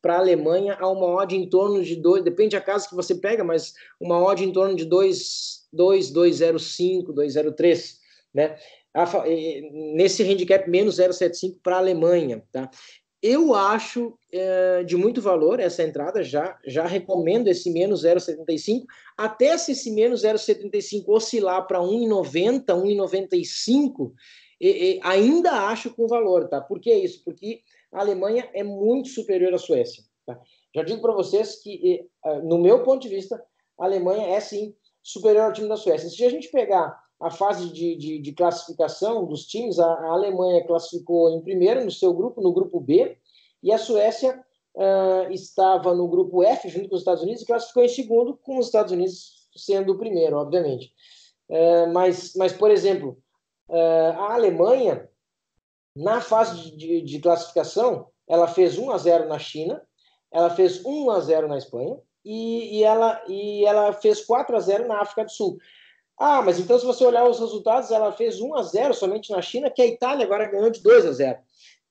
para 0.02 0.16
a 0.16 0.20
Alemanha 0.20 0.78
a 0.80 0.88
uma 0.90 1.06
odd 1.06 1.36
em 1.36 1.48
torno 1.48 1.84
de 1.84 1.96
2, 1.96 2.24
depende 2.24 2.56
da 2.56 2.62
casa 2.62 2.90
que 2.90 2.96
você 2.96 3.16
pega, 3.16 3.44
mas 3.44 3.74
uma 4.00 4.22
odd 4.22 4.44
em 4.44 4.52
torno 4.52 4.76
de 4.76 4.86
2 4.86 5.62
2,205, 5.74 7.14
2,03, 7.14 7.96
né? 8.34 8.58
Nesse 9.96 10.24
handicap 10.24 10.70
menos 10.70 10.98
0,75 10.98 11.60
para 11.64 11.78
a 11.78 11.80
Alemanha, 11.80 12.44
tá? 12.52 12.70
Eu 13.24 13.54
acho 13.54 14.18
é, 14.34 14.84
de 14.84 14.98
muito 14.98 15.22
valor 15.22 15.60
essa 15.60 15.84
entrada, 15.84 16.24
já, 16.24 16.58
já 16.66 16.88
recomendo 16.88 17.48
esse 17.48 17.70
menos 17.70 18.04
0,75, 18.04 18.84
até 19.16 19.56
se 19.58 19.74
esse 19.74 19.92
menos 19.92 20.24
0,75 20.24 21.04
oscilar 21.08 21.68
para 21.68 21.80
1,90, 21.80 22.66
1,95, 22.66 24.12
ainda 25.04 25.68
acho 25.68 25.92
com 25.92 26.08
valor, 26.08 26.50
tá? 26.50 26.60
Por 26.60 26.80
que 26.80 26.92
isso? 26.94 27.24
Porque 27.24 27.62
a 27.92 28.00
Alemanha 28.00 28.50
é 28.54 28.64
muito 28.64 29.10
superior 29.10 29.54
à 29.54 29.58
Suécia, 29.58 30.04
tá? 30.26 30.40
Já 30.74 30.84
digo 30.84 31.02
para 31.02 31.14
vocês 31.14 31.62
que, 31.62 32.08
no 32.44 32.58
meu 32.58 32.84
ponto 32.84 33.02
de 33.02 33.10
vista, 33.10 33.44
a 33.78 33.86
Alemanha 33.86 34.28
é 34.28 34.40
sim 34.40 34.74
superior 35.04 35.46
ao 35.46 35.54
time 35.54 35.68
da 35.68 35.76
Suécia. 35.76 36.10
Se 36.10 36.24
a 36.24 36.30
gente 36.30 36.50
pegar 36.50 36.98
a 37.22 37.30
fase 37.30 37.72
de, 37.72 37.96
de, 37.96 38.20
de 38.20 38.32
classificação 38.34 39.26
dos 39.26 39.46
times, 39.46 39.80
a, 39.80 39.86
a, 39.86 40.12
Alemanha 40.12 40.66
classificou 40.66 41.30
em 41.32 41.42
primeiro 41.42 41.84
no 41.86 41.92
seu 41.92 42.14
grupo, 42.14 42.42
no 42.42 42.52
grupo 42.52 42.80
B, 42.80 43.16
e 43.62 43.72
a 43.72 43.78
Suécia 43.78 44.44
uh, 44.76 45.32
estava 45.32 45.94
no 45.94 46.08
grupo 46.08 46.44
F, 46.44 46.68
junto 46.68 46.90
com 46.90 46.96
os 46.96 47.02
Estados 47.02 47.22
Unidos, 47.22 47.44
e 47.44 47.46
classificou 47.46 47.84
em 47.84 47.90
segundo, 47.90 48.38
com 48.38 48.58
os 48.58 48.66
Estados 48.66 48.92
Unidos 48.92 49.48
sendo 49.56 49.94
o 49.94 49.98
primeiro, 49.98 50.38
obviamente. 50.38 50.92
Uh, 51.48 51.94
mas, 51.94 52.34
mas, 52.36 52.54
por 52.54 52.72
exemplo, 52.72 53.18
uh, 53.70 54.18
a 54.18 54.34
Alemanha, 54.34 55.08
na 55.96 56.22
fase 56.22 56.76
de, 56.76 57.02
de 57.02 57.20
classificação, 57.20 58.08
ela 58.28 58.48
fez 58.48 58.78
1 58.78 58.92
a 58.92 58.98
0 58.98 59.28
na 59.28 59.40
China, 59.40 59.82
ela 60.32 60.50
fez 60.50 60.86
1 60.86 61.10
a 61.12 61.20
0 61.20 61.48
na 61.48 61.58
Espanha, 61.58 61.98
e, 62.24 62.80
e, 62.80 62.84
ela, 62.84 63.22
e 63.28 63.66
ela 63.66 63.92
fez 63.94 64.24
4 64.26 64.56
a 64.56 64.60
0 64.60 64.88
na 64.88 65.02
África 65.02 65.26
do 65.26 65.32
Sul. 65.32 65.58
Ah, 66.18 66.42
mas 66.42 66.60
então 66.60 66.78
se 66.78 66.86
você 66.86 67.04
olhar 67.04 67.28
os 67.28 67.40
resultados, 67.40 67.90
ela 67.92 68.12
fez 68.12 68.40
1 68.40 68.56
a 68.56 68.64
0 68.64 68.94
somente 68.94 69.32
na 69.32 69.42
China, 69.42 69.72
que 69.72 69.82
a 69.82 69.88
Itália 69.88 70.26
agora 70.26 70.50
ganhou 70.50 70.70
de 70.70 70.82
2 70.82 71.06
a 71.06 71.12
0. 71.12 71.40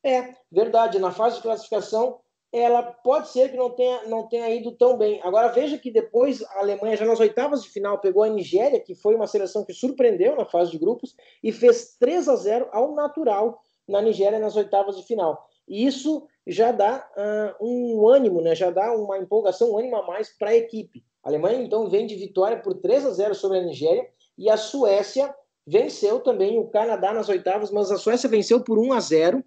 É, 0.02 0.34
verdade, 0.50 0.98
na 0.98 1.10
fase 1.10 1.36
de 1.36 1.42
classificação, 1.42 2.20
ela 2.52 2.82
pode 2.82 3.28
ser 3.28 3.50
que 3.50 3.56
não 3.56 3.70
tenha, 3.70 4.08
não 4.08 4.28
tenha 4.28 4.48
ido 4.50 4.72
tão 4.72 4.96
bem. 4.96 5.20
Agora 5.22 5.48
veja 5.48 5.78
que 5.78 5.90
depois 5.90 6.42
a 6.42 6.60
Alemanha, 6.60 6.96
já 6.96 7.04
nas 7.04 7.20
oitavas 7.20 7.62
de 7.62 7.70
final, 7.70 7.98
pegou 7.98 8.22
a 8.22 8.28
Nigéria, 8.28 8.80
que 8.80 8.94
foi 8.94 9.14
uma 9.14 9.26
seleção 9.26 9.64
que 9.64 9.72
surpreendeu 9.72 10.36
na 10.36 10.44
fase 10.44 10.70
de 10.70 10.78
grupos, 10.78 11.14
e 11.42 11.52
fez 11.52 11.96
3 11.98 12.28
a 12.28 12.36
0 12.36 12.68
ao 12.72 12.94
natural 12.94 13.60
na 13.90 14.00
Nigéria 14.00 14.38
nas 14.38 14.56
oitavas 14.56 14.96
de 14.96 15.02
final. 15.02 15.46
E 15.68 15.86
isso 15.86 16.26
já 16.46 16.72
dá 16.72 17.06
uh, 17.16 17.64
um 17.64 18.08
ânimo, 18.08 18.40
né? 18.40 18.54
já 18.54 18.70
dá 18.70 18.92
uma 18.92 19.18
empolgação, 19.18 19.72
um 19.72 19.78
ânimo 19.78 19.96
a 19.96 20.06
mais 20.06 20.30
para 20.36 20.50
a 20.50 20.56
equipe. 20.56 21.04
A 21.22 21.28
Alemanha, 21.28 21.62
então, 21.62 21.88
vem 21.88 22.06
de 22.06 22.16
vitória 22.16 22.58
por 22.60 22.74
3 22.74 23.06
a 23.06 23.10
0 23.10 23.34
sobre 23.34 23.58
a 23.58 23.62
Nigéria 23.62 24.06
e 24.38 24.48
a 24.48 24.56
Suécia 24.56 25.34
venceu 25.66 26.20
também 26.20 26.58
o 26.58 26.68
Canadá 26.68 27.12
nas 27.12 27.28
oitavas, 27.28 27.70
mas 27.70 27.90
a 27.90 27.98
Suécia 27.98 28.28
venceu 28.28 28.60
por 28.64 28.78
1 28.78 28.92
a 28.92 29.00
0 29.00 29.44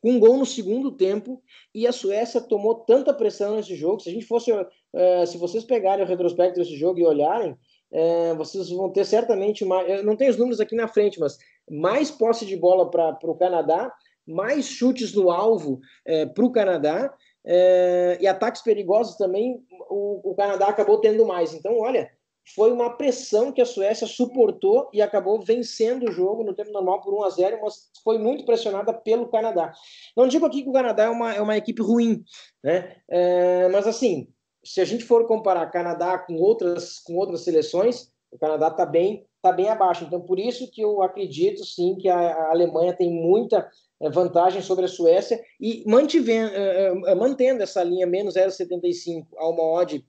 com 0.00 0.10
um 0.10 0.20
gol 0.20 0.36
no 0.36 0.44
segundo 0.44 0.92
tempo 0.92 1.42
e 1.74 1.86
a 1.86 1.92
Suécia 1.92 2.40
tomou 2.40 2.74
tanta 2.74 3.14
pressão 3.14 3.56
nesse 3.56 3.74
jogo. 3.74 4.00
Se 4.00 4.10
a 4.10 4.12
gente 4.12 4.26
fosse, 4.26 4.52
uh, 4.52 5.26
se 5.26 5.38
vocês 5.38 5.64
pegarem 5.64 6.04
o 6.04 6.08
retrospecto 6.08 6.60
desse 6.60 6.76
jogo 6.76 7.00
e 7.00 7.06
olharem, 7.06 7.52
uh, 7.52 8.36
vocês 8.36 8.68
vão 8.68 8.92
ter 8.92 9.06
certamente 9.06 9.64
mais. 9.64 9.88
Eu 9.88 10.04
não 10.04 10.14
tenho 10.14 10.30
os 10.30 10.36
números 10.36 10.60
aqui 10.60 10.76
na 10.76 10.86
frente, 10.86 11.18
mas 11.18 11.38
mais 11.70 12.10
posse 12.10 12.44
de 12.46 12.56
bola 12.56 12.90
para 12.90 13.18
o 13.22 13.36
Canadá 13.36 13.92
mais 14.26 14.66
chutes 14.66 15.14
no 15.14 15.30
alvo 15.30 15.80
é, 16.06 16.26
para 16.26 16.44
o 16.44 16.52
Canadá 16.52 17.14
é, 17.46 18.18
e 18.20 18.26
ataques 18.26 18.62
perigosos 18.62 19.16
também 19.16 19.62
o, 19.90 20.30
o, 20.30 20.34
Canadá 20.34 20.68
acabou 20.68 20.98
tendo 20.98 21.26
mais. 21.26 21.52
Então, 21.52 21.78
olha, 21.78 22.10
foi 22.54 22.72
uma 22.72 22.96
pressão 22.96 23.52
que 23.52 23.60
a 23.60 23.66
Suécia 23.66 24.06
suportou 24.06 24.88
e 24.92 25.02
acabou 25.02 25.40
vencendo 25.40 26.08
o 26.08 26.12
jogo 26.12 26.42
no 26.42 26.54
tempo 26.54 26.72
normal 26.72 27.00
por 27.00 27.14
1 27.14 27.22
a 27.24 27.30
0, 27.30 27.58
mas 27.62 27.90
foi 28.02 28.18
muito 28.18 28.44
pressionada 28.44 28.92
pelo 28.92 29.28
Canadá. 29.28 29.72
Não 30.16 30.26
digo 30.26 30.46
aqui 30.46 30.62
que 30.62 30.68
o 30.68 30.72
Canadá 30.72 31.04
é 31.04 31.08
uma, 31.08 31.34
é 31.34 31.40
uma 31.40 31.56
equipe 31.56 31.82
ruim, 31.82 32.24
né? 32.62 32.96
É, 33.08 33.68
mas 33.68 33.86
assim, 33.86 34.28
se 34.64 34.80
a 34.80 34.84
gente 34.84 35.04
for 35.04 35.26
comparar 35.26 35.70
Canadá 35.70 36.18
com 36.18 36.34
outras, 36.36 36.98
com 37.00 37.14
outras 37.14 37.42
seleções, 37.44 38.10
o 38.30 38.38
Canadá 38.38 38.68
está 38.68 38.84
bem, 38.84 39.26
tá 39.44 39.52
bem 39.52 39.68
abaixo. 39.68 40.04
Então, 40.04 40.22
por 40.22 40.38
isso 40.38 40.70
que 40.70 40.80
eu 40.80 41.02
acredito 41.02 41.62
sim 41.66 41.96
que 41.96 42.08
a, 42.08 42.50
Alemanha 42.50 42.94
tem 42.94 43.10
muita 43.10 43.68
é, 44.00 44.08
vantagem 44.08 44.62
sobre 44.62 44.86
a 44.86 44.88
Suécia 44.88 45.38
e 45.60 45.84
mantivendo, 45.86 46.50
é, 46.54 46.86
é, 46.86 47.14
mantendo 47.14 47.62
essa 47.62 47.84
linha 47.84 48.06
menos 48.06 48.36
0,75 48.36 49.26
a 49.36 49.46
uma 49.50 49.62
odd 49.62 50.02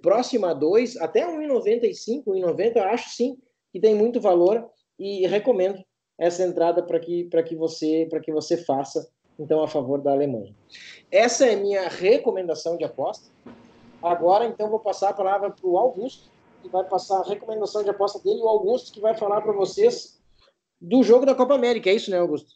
próxima 0.00 0.50
a 0.50 0.54
2, 0.54 0.98
até 0.98 1.26
1,95, 1.26 2.26
1,90, 2.26 2.76
eu 2.76 2.84
acho 2.84 3.10
sim 3.10 3.36
que 3.72 3.80
tem 3.80 3.92
muito 3.92 4.20
valor 4.20 4.64
e 4.96 5.26
recomendo 5.26 5.82
essa 6.16 6.44
entrada 6.44 6.80
para 6.80 7.00
que, 7.00 7.28
que, 7.44 7.56
você, 7.56 8.08
que 8.22 8.32
você 8.32 8.56
faça 8.56 9.10
então 9.36 9.64
a 9.64 9.68
favor 9.68 10.00
da 10.00 10.12
Alemanha. 10.12 10.54
Essa 11.10 11.46
é 11.46 11.56
minha 11.56 11.88
recomendação 11.88 12.76
de 12.76 12.84
aposta. 12.84 13.28
Agora, 14.00 14.46
então, 14.46 14.70
vou 14.70 14.78
passar 14.78 15.10
a 15.10 15.14
palavra 15.14 15.50
para 15.50 15.66
o 15.68 15.76
Augusto, 15.76 16.30
que 16.66 16.72
vai 16.72 16.84
passar 16.84 17.20
a 17.20 17.28
recomendação 17.28 17.82
de 17.82 17.90
aposta 17.90 18.18
dele, 18.18 18.40
e 18.40 18.42
o 18.42 18.48
Augusto 18.48 18.92
que 18.92 19.00
vai 19.00 19.14
falar 19.14 19.40
para 19.40 19.52
vocês 19.52 20.18
do 20.80 21.02
jogo 21.02 21.24
da 21.24 21.34
Copa 21.34 21.54
América. 21.54 21.88
É 21.88 21.94
isso, 21.94 22.10
né, 22.10 22.18
Augusto? 22.18 22.50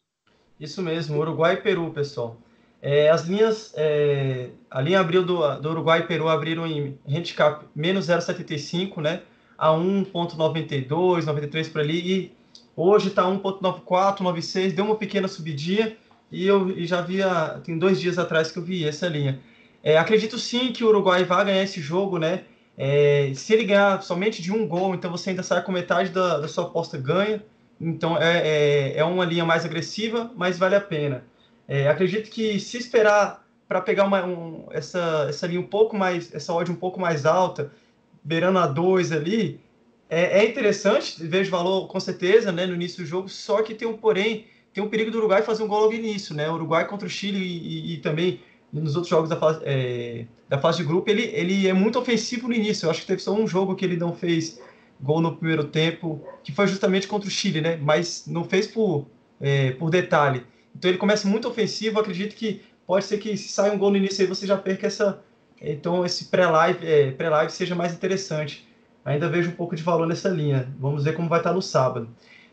Isso 0.58 0.82
mesmo, 0.82 1.18
Uruguai 1.18 1.54
e 1.54 1.62
Peru, 1.62 1.90
pessoal. 1.90 2.36
É, 2.82 3.10
as 3.10 3.24
linhas, 3.24 3.72
é, 3.76 4.50
a 4.70 4.80
linha 4.80 5.00
abril 5.00 5.24
do, 5.24 5.56
do 5.56 5.70
Uruguai 5.70 6.00
e 6.00 6.06
Peru 6.06 6.28
abriram 6.28 6.66
em 6.66 6.98
handicap 7.08 7.64
menos 7.74 8.06
0,75, 8.06 9.00
né? 9.02 9.22
A 9.56 9.68
1,92, 9.70 11.24
93 11.24 11.68
por 11.68 11.80
ali. 11.80 11.98
E 11.98 12.32
hoje 12.74 13.08
está 13.08 13.24
1,94, 13.24 14.20
96, 14.20 14.72
deu 14.72 14.84
uma 14.86 14.96
pequena 14.96 15.28
subidinha. 15.28 15.96
E 16.32 16.46
eu 16.46 16.70
e 16.70 16.86
já 16.86 17.02
via, 17.02 17.60
tem 17.64 17.78
dois 17.78 18.00
dias 18.00 18.18
atrás 18.18 18.50
que 18.50 18.58
eu 18.58 18.62
vi 18.62 18.86
essa 18.86 19.08
linha. 19.08 19.40
É, 19.82 19.98
acredito 19.98 20.38
sim 20.38 20.72
que 20.72 20.84
o 20.84 20.88
Uruguai 20.88 21.24
vai 21.24 21.44
ganhar 21.44 21.62
esse 21.62 21.80
jogo, 21.80 22.18
né? 22.18 22.44
É, 22.82 23.30
se 23.34 23.52
ele 23.52 23.64
ganhar 23.64 24.02
somente 24.02 24.40
de 24.40 24.50
um 24.50 24.66
gol, 24.66 24.94
então 24.94 25.10
você 25.10 25.28
ainda 25.28 25.42
sai 25.42 25.62
com 25.62 25.70
metade 25.70 26.08
da, 26.08 26.38
da 26.38 26.48
sua 26.48 26.64
aposta 26.64 26.96
ganha. 26.96 27.44
Então 27.78 28.16
é, 28.16 28.38
é, 28.38 28.96
é, 28.96 29.04
uma 29.04 29.22
linha 29.26 29.44
mais 29.44 29.66
agressiva, 29.66 30.30
mas 30.34 30.58
vale 30.58 30.74
a 30.74 30.80
pena. 30.80 31.22
É, 31.68 31.88
acredito 31.88 32.30
que 32.30 32.58
se 32.58 32.78
esperar 32.78 33.46
para 33.68 33.82
pegar 33.82 34.04
uma, 34.04 34.24
um, 34.24 34.66
essa, 34.70 35.26
essa 35.28 35.46
linha 35.46 35.60
um 35.60 35.66
pouco 35.66 35.94
mais, 35.94 36.34
essa 36.34 36.54
odd 36.54 36.72
um 36.72 36.74
pouco 36.74 36.98
mais 36.98 37.26
alta, 37.26 37.70
beirando 38.24 38.58
a 38.58 38.66
2 38.66 39.12
ali, 39.12 39.60
é, 40.08 40.40
é, 40.40 40.48
interessante, 40.48 41.22
vejo 41.22 41.50
valor 41.50 41.86
com 41.86 42.00
certeza 42.00 42.50
né, 42.50 42.64
no 42.64 42.74
início 42.74 43.04
do 43.04 43.06
jogo, 43.06 43.28
só 43.28 43.60
que 43.62 43.74
tem 43.74 43.86
um 43.86 43.96
porém, 43.98 44.46
tem 44.72 44.82
um 44.82 44.88
perigo 44.88 45.10
do 45.10 45.18
Uruguai 45.18 45.42
fazer 45.42 45.62
um 45.62 45.68
gol 45.68 45.80
logo 45.80 45.92
no 45.92 45.98
início, 45.98 46.34
né? 46.34 46.50
Uruguai 46.50 46.86
contra 46.86 47.06
o 47.06 47.10
Chile 47.10 47.38
e, 47.38 47.92
e, 47.92 47.94
e 47.94 47.98
também 47.98 48.40
nos 48.72 48.94
outros 48.94 49.10
jogos 49.10 49.28
da 49.28 49.36
fase, 49.36 49.60
é, 49.64 50.26
da 50.48 50.58
fase 50.58 50.78
de 50.78 50.84
grupo, 50.84 51.10
ele, 51.10 51.22
ele 51.34 51.66
é 51.66 51.72
muito 51.72 51.98
ofensivo 51.98 52.48
no 52.48 52.54
início. 52.54 52.86
Eu 52.86 52.90
acho 52.90 53.00
que 53.00 53.06
teve 53.06 53.20
só 53.20 53.32
um 53.32 53.46
jogo 53.46 53.74
que 53.74 53.84
ele 53.84 53.96
não 53.96 54.14
fez 54.14 54.60
gol 55.00 55.20
no 55.20 55.36
primeiro 55.36 55.64
tempo, 55.64 56.22
que 56.44 56.52
foi 56.52 56.66
justamente 56.66 57.08
contra 57.08 57.28
o 57.28 57.30
Chile, 57.30 57.60
né? 57.60 57.76
Mas 57.76 58.24
não 58.26 58.44
fez 58.44 58.66
por, 58.66 59.06
é, 59.40 59.72
por 59.72 59.90
detalhe. 59.90 60.44
Então 60.76 60.90
ele 60.90 60.98
começa 60.98 61.26
muito 61.26 61.48
ofensivo. 61.48 61.98
Acredito 61.98 62.36
que 62.36 62.62
pode 62.86 63.04
ser 63.04 63.18
que 63.18 63.36
se 63.36 63.48
saia 63.48 63.72
um 63.72 63.78
gol 63.78 63.90
no 63.90 63.96
início 63.96 64.22
aí 64.22 64.28
você 64.28 64.46
já 64.46 64.56
perca 64.56 64.86
essa. 64.86 65.22
Então 65.60 66.04
esse 66.04 66.26
pré-live 66.26 66.86
é, 66.86 67.10
pré 67.10 67.48
seja 67.48 67.74
mais 67.74 67.92
interessante. 67.92 68.68
Ainda 69.04 69.28
vejo 69.28 69.50
um 69.50 69.54
pouco 69.54 69.74
de 69.74 69.82
valor 69.82 70.06
nessa 70.06 70.28
linha. 70.28 70.72
Vamos 70.78 71.04
ver 71.04 71.14
como 71.14 71.28
vai 71.28 71.40
estar 71.40 71.52
no 71.52 71.62
sábado. 71.62 72.08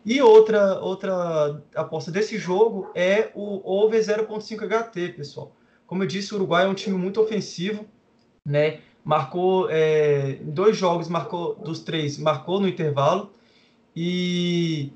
E 0.05 0.21
outra, 0.21 0.79
outra 0.79 1.61
aposta 1.75 2.09
desse 2.09 2.37
jogo 2.37 2.89
é 2.95 3.29
o 3.35 3.61
over 3.65 4.01
0.5 4.01 4.65
HT, 4.65 5.09
pessoal. 5.09 5.51
Como 5.87 6.03
eu 6.03 6.07
disse, 6.07 6.33
o 6.33 6.35
Uruguai 6.35 6.65
é 6.65 6.67
um 6.67 6.73
time 6.73 6.97
muito 6.97 7.21
ofensivo, 7.21 7.85
né? 8.45 8.81
Marcou 9.03 9.69
é, 9.69 10.37
dois 10.43 10.75
jogos, 10.75 11.07
marcou 11.07 11.55
dos 11.55 11.79
três, 11.79 12.17
marcou 12.17 12.59
no 12.59 12.67
intervalo. 12.67 13.31
E, 13.95 14.91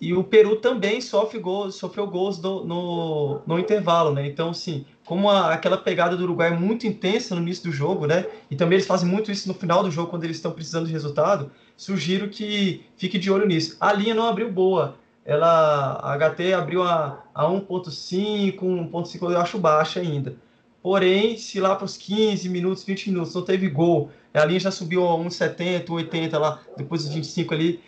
e 0.00 0.14
o 0.14 0.24
Peru 0.24 0.56
também 0.56 1.02
sofre 1.02 1.38
gols, 1.38 1.74
sofreu 1.74 2.06
gols 2.06 2.38
do, 2.38 2.64
no, 2.64 3.42
no 3.46 3.58
intervalo, 3.58 4.12
né? 4.14 4.26
Então, 4.26 4.50
assim, 4.50 4.86
como 5.04 5.30
a, 5.30 5.52
aquela 5.52 5.76
pegada 5.76 6.16
do 6.16 6.24
Uruguai 6.24 6.48
é 6.48 6.56
muito 6.56 6.86
intensa 6.86 7.34
no 7.34 7.42
início 7.42 7.64
do 7.64 7.72
jogo, 7.72 8.06
né? 8.06 8.26
E 8.50 8.56
também 8.56 8.76
eles 8.76 8.86
fazem 8.86 9.06
muito 9.06 9.30
isso 9.30 9.46
no 9.46 9.52
final 9.52 9.82
do 9.82 9.90
jogo, 9.90 10.08
quando 10.08 10.24
eles 10.24 10.38
estão 10.38 10.52
precisando 10.52 10.86
de 10.86 10.92
resultado. 10.92 11.50
Sugiro 11.76 12.30
que 12.30 12.82
fique 12.96 13.18
de 13.18 13.30
olho 13.30 13.46
nisso. 13.46 13.76
A 13.78 13.92
linha 13.92 14.14
não 14.14 14.24
abriu 14.24 14.50
boa 14.50 14.96
ela, 15.28 16.00
a 16.02 16.16
HT 16.16 16.54
abriu 16.54 16.82
a, 16.82 17.22
a 17.34 17.44
1.5, 17.44 18.58
1.5 18.58 19.30
eu 19.30 19.38
acho 19.38 19.58
baixa 19.58 20.00
ainda. 20.00 20.34
Porém, 20.82 21.36
se 21.36 21.60
lá 21.60 21.76
para 21.76 21.84
os 21.84 21.98
15 21.98 22.48
minutos, 22.48 22.82
20 22.82 23.10
minutos 23.10 23.34
não 23.34 23.42
teve 23.42 23.68
gol, 23.68 24.10
a 24.32 24.42
linha 24.46 24.58
já 24.58 24.70
subiu 24.70 25.06
a 25.06 25.12
1,70, 25.18 25.84
1,80 25.84 26.38
lá, 26.38 26.62
depois 26.78 27.04
dos 27.04 27.12
25 27.12 27.52
ali, 27.52 27.78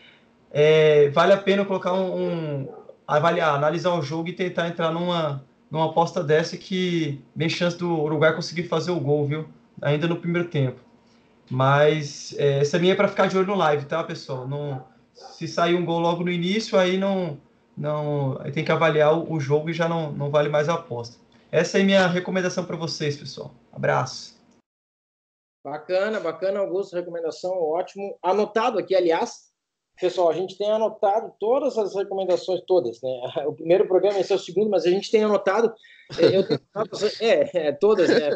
é, 0.51 1.09
vale 1.09 1.32
a 1.32 1.38
pena 1.38 1.64
colocar 1.64 1.95
um, 1.95 2.14
um, 2.14 2.68
avaliar, 3.09 3.55
analisar 3.55 3.95
o 3.95 4.03
jogo 4.03 4.28
e 4.28 4.34
tentar 4.34 4.68
entrar 4.68 4.93
numa, 4.93 5.43
numa 5.70 5.86
aposta 5.86 6.22
dessa 6.22 6.59
que 6.59 7.24
tem 7.38 7.49
chance 7.49 7.78
do 7.78 8.03
Uruguai 8.03 8.34
conseguir 8.34 8.64
fazer 8.64 8.91
o 8.91 9.01
gol, 9.01 9.26
viu? 9.26 9.49
Ainda 9.80 10.07
no 10.07 10.16
primeiro 10.16 10.49
tempo. 10.49 10.78
Mas 11.51 12.34
é, 12.36 12.59
essa 12.59 12.76
linha 12.76 12.93
é 12.93 12.97
para 12.97 13.09
ficar 13.09 13.28
de 13.28 13.38
olho 13.38 13.47
no 13.47 13.55
live, 13.55 13.86
tá, 13.86 14.05
pessoal? 14.05 14.47
Não, 14.47 14.84
se 15.32 15.46
sair 15.46 15.74
um 15.74 15.84
gol 15.84 16.00
logo 16.00 16.24
no 16.24 16.30
início, 16.30 16.78
aí 16.78 16.96
não, 16.96 17.38
não 17.76 18.36
tem 18.52 18.64
que 18.64 18.72
avaliar 18.72 19.16
o, 19.16 19.40
jogo 19.40 19.70
e 19.70 19.74
já 19.74 19.88
não, 19.88 20.12
não 20.12 20.30
vale 20.30 20.48
mais 20.48 20.68
a 20.68 20.74
aposta. 20.74 21.16
Essa 21.50 21.78
é 21.78 21.82
minha 21.82 22.06
recomendação 22.06 22.64
para 22.64 22.76
vocês, 22.76 23.16
pessoal. 23.16 23.52
Abraço. 23.72 24.38
Bacana, 25.64 26.20
bacana, 26.20 26.60
Augusto, 26.60 26.96
recomendação 26.96 27.52
ótimo. 27.52 28.16
Anotado 28.22 28.78
aqui, 28.78 28.94
aliás, 28.94 29.50
pessoal, 30.00 30.30
a 30.30 30.34
gente 30.34 30.56
tem 30.56 30.70
anotado 30.70 31.34
todas 31.38 31.76
as 31.76 31.94
recomendações, 31.94 32.62
todas, 32.66 33.00
né? 33.02 33.20
O 33.46 33.52
primeiro 33.52 33.86
programa, 33.86 34.18
esse 34.18 34.32
é 34.32 34.36
o 34.36 34.38
segundo, 34.38 34.70
mas 34.70 34.86
a 34.86 34.90
gente 34.90 35.10
tem 35.10 35.24
anotado, 35.24 35.72
é, 36.18 36.36
eu 36.36 36.46
tenho 36.46 36.60
é, 37.20 37.68
é, 37.68 37.72
todas, 37.72 38.08
né? 38.08 38.30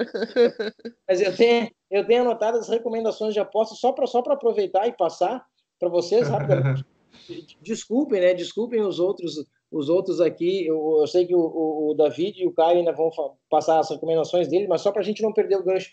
Mas 1.09 1.20
eu 1.20 1.35
tenho, 1.35 1.70
eu 1.91 2.07
tenho 2.07 2.22
anotado 2.22 2.59
as 2.59 2.68
recomendações 2.68 3.32
de 3.32 3.41
aposta 3.41 3.74
só 3.74 3.93
para 3.93 4.07
só 4.07 4.18
aproveitar 4.18 4.87
e 4.87 4.93
passar 4.93 5.45
para 5.85 5.91
vocês 5.91 6.28
rapidamente. 6.28 6.85
Desculpem, 7.61 8.20
né? 8.20 8.35
Desculpem 8.35 8.80
os 8.80 8.99
outros, 8.99 9.35
os 9.70 9.89
outros 9.89 10.20
aqui. 10.20 10.66
Eu, 10.66 10.99
eu 11.01 11.07
sei 11.07 11.26
que 11.26 11.35
o, 11.35 11.41
o, 11.41 11.91
o, 11.91 11.95
David 11.95 12.43
e 12.43 12.47
o 12.47 12.53
Caio 12.53 12.78
ainda 12.78 12.93
vão 12.93 13.11
passar 13.51 13.78
as 13.78 13.91
recomendações 13.91 14.49
dele, 14.49 14.66
mas 14.66 14.80
só 14.80 14.91
para 14.91 15.03
a 15.03 15.05
gente 15.05 15.22
não 15.22 15.32
perder 15.32 15.57
o 15.57 15.64
gancho. 15.64 15.91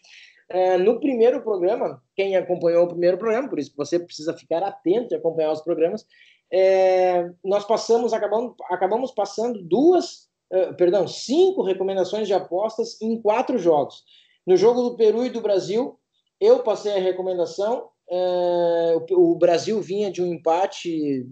É, 0.49 0.77
no 0.77 0.99
primeiro 0.99 1.41
programa, 1.41 2.01
quem 2.15 2.35
acompanhou 2.35 2.83
o 2.83 2.89
primeiro 2.89 3.17
programa, 3.17 3.49
por 3.49 3.59
isso 3.59 3.73
você 3.75 3.99
precisa 3.99 4.33
ficar 4.33 4.61
atento 4.63 5.13
e 5.13 5.17
acompanhar 5.17 5.51
os 5.51 5.61
programas, 5.61 6.05
é, 6.51 7.29
nós 7.43 7.63
passamos, 7.65 8.11
acabamos, 8.11 8.53
acabamos 8.69 9.11
passando 9.11 9.61
duas, 9.63 10.27
uh, 10.51 10.75
perdão, 10.75 11.07
cinco 11.07 11.63
recomendações 11.63 12.27
de 12.27 12.33
apostas 12.33 13.01
em 13.01 13.21
quatro 13.21 13.57
jogos. 13.57 14.03
No 14.45 14.57
jogo 14.57 14.81
do 14.81 14.97
Peru 14.97 15.25
e 15.25 15.29
do 15.29 15.39
Brasil, 15.39 15.97
eu 16.41 16.59
passei 16.59 16.91
a 16.91 16.99
recomendação 16.99 17.87
o, 18.13 19.31
o, 19.31 19.35
Brasil 19.35 19.79
vinha 19.81 20.11
de 20.11 20.21
um 20.21 20.25
empate 20.25 21.25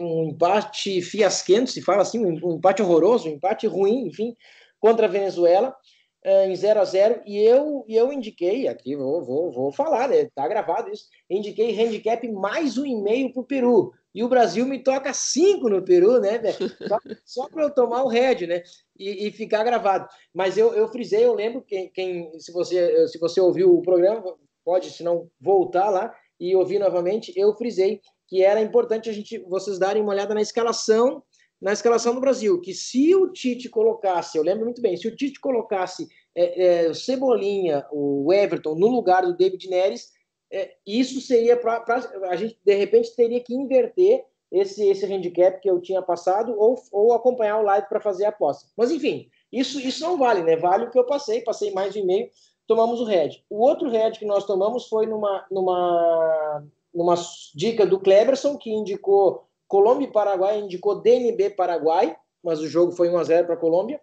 um 0.00 0.30
empate 0.30 1.02
fiasquento, 1.02 1.70
se 1.70 1.82
fala 1.82 2.02
assim, 2.02 2.24
um 2.24 2.56
empate 2.56 2.80
horroroso, 2.80 3.28
um 3.28 3.32
empate 3.32 3.66
ruim, 3.66 4.06
enfim, 4.06 4.34
contra 4.80 5.06
a 5.06 5.10
Venezuela, 5.10 5.76
é, 6.22 6.48
em 6.48 6.56
0 6.56 6.80
a 6.80 6.84
0 6.84 7.22
e 7.26 7.36
eu, 7.38 7.84
eu 7.86 8.10
indiquei, 8.10 8.66
aqui 8.66 8.96
vou, 8.96 9.22
vou, 9.22 9.52
vou 9.52 9.72
falar, 9.72 10.08
né, 10.08 10.30
tá 10.34 10.48
gravado 10.48 10.90
isso, 10.90 11.06
indiquei 11.28 11.78
handicap 11.78 12.26
mais 12.32 12.78
um 12.78 12.86
e 12.86 12.96
meio 12.96 13.30
para 13.30 13.42
o 13.42 13.46
Peru, 13.46 13.92
e 14.14 14.24
o 14.24 14.28
Brasil 14.28 14.64
me 14.64 14.82
toca 14.82 15.12
cinco 15.12 15.68
no 15.68 15.84
Peru, 15.84 16.18
né, 16.18 16.40
só, 16.88 16.98
só 17.24 17.48
para 17.48 17.64
eu 17.64 17.70
tomar 17.70 18.04
o 18.04 18.08
head, 18.08 18.46
né, 18.46 18.62
e, 18.98 19.28
e, 19.28 19.32
ficar 19.32 19.64
gravado. 19.64 20.08
Mas 20.32 20.56
eu, 20.56 20.72
eu 20.72 20.88
frisei, 20.88 21.24
eu 21.24 21.34
lembro, 21.34 21.62
quem, 21.62 21.90
quem 21.90 22.38
se, 22.38 22.52
você, 22.52 23.06
se 23.08 23.18
você 23.18 23.40
ouviu 23.40 23.74
o 23.74 23.82
programa, 23.82 24.34
pode, 24.64 24.90
se 24.90 25.02
não, 25.02 25.28
voltar 25.40 25.90
lá 25.90 26.14
e 26.40 26.54
ouvir 26.56 26.78
novamente, 26.78 27.32
eu 27.36 27.54
frisei 27.54 28.00
que 28.26 28.42
era 28.42 28.60
importante 28.60 29.10
a 29.10 29.12
gente, 29.12 29.38
vocês 29.48 29.78
darem 29.78 30.02
uma 30.02 30.12
olhada 30.12 30.34
na 30.34 30.40
escalação, 30.40 31.22
na 31.60 31.72
escalação 31.72 32.14
do 32.14 32.20
Brasil, 32.20 32.60
que 32.60 32.74
se 32.74 33.14
o 33.14 33.30
Tite 33.30 33.68
colocasse, 33.68 34.36
eu 34.36 34.42
lembro 34.42 34.64
muito 34.64 34.82
bem, 34.82 34.96
se 34.96 35.06
o 35.06 35.14
Tite 35.14 35.40
colocasse 35.40 36.08
é, 36.34 36.86
é, 36.86 36.94
Cebolinha, 36.94 37.86
o 37.92 38.32
Everton, 38.32 38.74
no 38.74 38.88
lugar 38.88 39.24
do 39.24 39.36
David 39.36 39.68
Neres, 39.68 40.12
é, 40.52 40.74
isso 40.86 41.20
seria 41.20 41.56
para 41.56 41.84
a 42.28 42.36
gente, 42.36 42.58
de 42.64 42.74
repente, 42.74 43.14
teria 43.14 43.40
que 43.40 43.54
inverter 43.54 44.24
esse, 44.52 44.86
esse 44.88 45.04
handicap 45.06 45.60
que 45.60 45.68
eu 45.68 45.80
tinha 45.80 46.00
passado 46.02 46.54
ou, 46.56 46.76
ou 46.92 47.12
acompanhar 47.12 47.58
o 47.58 47.64
live 47.64 47.88
para 47.88 48.00
fazer 48.00 48.24
a 48.24 48.28
aposta. 48.28 48.68
Mas, 48.76 48.90
enfim, 48.90 49.28
isso, 49.50 49.80
isso 49.80 50.02
não 50.02 50.16
vale, 50.16 50.42
né? 50.42 50.56
Vale 50.56 50.84
o 50.84 50.90
que 50.90 50.98
eu 50.98 51.06
passei, 51.06 51.40
passei 51.40 51.72
mais 51.72 51.92
de 51.92 52.00
e-mail 52.00 52.28
tomamos 52.66 53.00
o 53.00 53.04
red. 53.04 53.42
O 53.48 53.60
outro 53.60 53.88
red 53.88 54.12
que 54.12 54.24
nós 54.24 54.44
tomamos 54.44 54.88
foi 54.88 55.06
numa, 55.06 55.46
numa, 55.50 56.64
numa 56.94 57.14
dica 57.54 57.86
do 57.86 58.00
Kleberson, 58.00 58.56
que 58.56 58.70
indicou 58.70 59.46
Colômbia 59.68 60.06
e 60.06 60.12
Paraguai, 60.12 60.60
indicou 60.60 61.00
DNB 61.00 61.50
Paraguai, 61.50 62.16
mas 62.42 62.60
o 62.60 62.68
jogo 62.68 62.92
foi 62.92 63.08
1 63.08 63.18
a 63.18 63.24
0 63.24 63.46
para 63.46 63.54
a 63.54 63.58
Colômbia. 63.58 64.00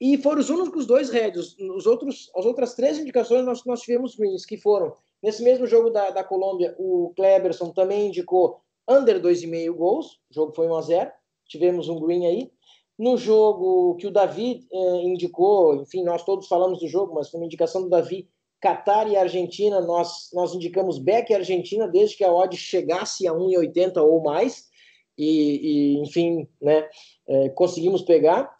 E 0.00 0.18
foram 0.18 0.40
os 0.40 0.50
únicos 0.50 0.86
dois 0.86 1.10
reds. 1.10 1.56
Os 1.58 1.86
outros, 1.86 2.30
as 2.36 2.44
outras 2.44 2.74
três 2.74 2.98
indicações 2.98 3.44
nós, 3.44 3.64
nós 3.64 3.80
tivemos 3.80 4.14
greens, 4.14 4.44
que 4.44 4.56
foram, 4.56 4.94
nesse 5.22 5.42
mesmo 5.42 5.66
jogo 5.66 5.90
da, 5.90 6.10
da 6.10 6.24
Colômbia, 6.24 6.74
o 6.78 7.12
Kleberson 7.16 7.70
também 7.70 8.08
indicou 8.08 8.60
under 8.88 9.20
2,5 9.20 9.72
gols, 9.72 10.20
o 10.30 10.34
jogo 10.34 10.52
foi 10.54 10.66
1 10.68 10.74
a 10.74 10.80
0 10.82 11.12
tivemos 11.48 11.88
um 11.88 12.00
green 12.00 12.26
aí. 12.26 12.52
No 12.98 13.16
jogo 13.16 13.96
que 13.96 14.06
o 14.06 14.10
Davi 14.10 14.66
eh, 14.72 15.02
indicou, 15.02 15.74
enfim, 15.76 16.02
nós 16.02 16.24
todos 16.24 16.48
falamos 16.48 16.78
do 16.78 16.88
jogo, 16.88 17.14
mas 17.14 17.28
foi 17.28 17.40
uma 17.40 17.46
indicação 17.46 17.82
do 17.82 17.90
Davi, 17.90 18.28
Catar 18.58 19.06
e 19.06 19.16
Argentina, 19.16 19.80
nós, 19.82 20.30
nós 20.32 20.54
indicamos 20.54 20.98
Beck 20.98 21.30
e 21.30 21.34
Argentina 21.34 21.86
desde 21.86 22.16
que 22.16 22.24
a 22.24 22.32
odd 22.32 22.56
chegasse 22.56 23.28
a 23.28 23.32
1,80 23.32 23.98
ou 24.02 24.22
mais, 24.22 24.68
e, 25.16 25.96
e 25.96 25.98
enfim, 25.98 26.48
né, 26.60 26.88
eh, 27.28 27.48
conseguimos 27.50 28.02
pegar. 28.02 28.54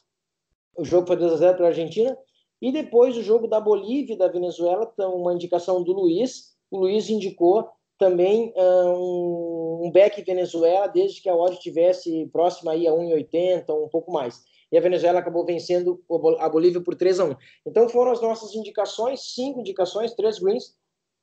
O 0.77 0.85
jogo 0.85 1.07
foi 1.07 1.17
2 1.17 1.33
a 1.33 1.37
0 1.37 1.57
para 1.57 1.67
a 1.67 1.69
Argentina. 1.69 2.17
E 2.61 2.73
depois 2.73 3.17
o 3.17 3.23
jogo 3.23 3.47
da 3.47 3.61
Bolívia 3.61 4.15
e 4.15 4.19
da 4.19 4.29
Venezuela, 4.29 4.91
então 4.93 5.15
uma 5.15 5.35
indicação 5.35 5.83
do 5.83 5.93
Luiz, 5.93 6.57
o 6.71 6.79
Luiz 6.79 7.09
indicou 7.09 7.69
também 7.99 8.53
um, 8.57 9.83
um 9.85 9.91
back 9.91 10.23
Venezuela, 10.23 10.87
desde 10.87 11.21
que 11.21 11.29
a 11.29 11.35
odd 11.35 11.55
estivesse 11.55 12.29
próxima 12.33 12.73
aí 12.73 12.87
a 12.87 12.93
1,80, 12.93 13.65
um 13.71 13.89
pouco 13.89 14.13
mais. 14.13 14.43
E 14.71 14.77
a 14.77 14.81
Venezuela 14.81 15.21
acabou 15.21 15.45
vencendo 15.45 16.03
a 16.39 16.49
Bolívia 16.49 16.81
por 16.81 16.95
3 16.95 17.21
a 17.21 17.25
1. 17.25 17.37
Então 17.67 17.89
foram 17.89 18.13
as 18.13 18.21
nossas 18.21 18.55
indicações, 18.55 19.35
cinco 19.35 19.61
indicações, 19.61 20.15
três 20.15 20.39
greens. 20.39 20.75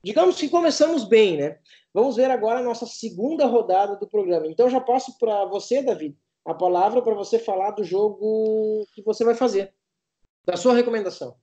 Digamos 0.03 0.38
que 0.38 0.49
começamos 0.49 1.03
bem, 1.05 1.38
né? 1.38 1.57
Vamos 1.93 2.15
ver 2.15 2.30
agora 2.32 2.59
a 2.59 2.63
nossa 2.63 2.86
segunda 2.86 3.45
rodada 3.45 3.95
do 3.97 4.07
programa. 4.07 4.47
Então 4.47 4.69
já 4.69 4.80
passo 4.80 5.17
para 5.17 5.45
você, 5.45 5.82
David, 5.82 6.17
a 6.45 6.53
palavra 6.53 7.01
para 7.01 7.13
você 7.13 7.38
falar 7.38 7.71
do 7.71 7.84
jogo 7.84 8.86
que 8.93 9.01
você 9.01 9.24
vai 9.24 9.36
fazer, 9.36 9.74
da 10.45 10.57
sua 10.57 10.74
recomendação. 10.74 11.36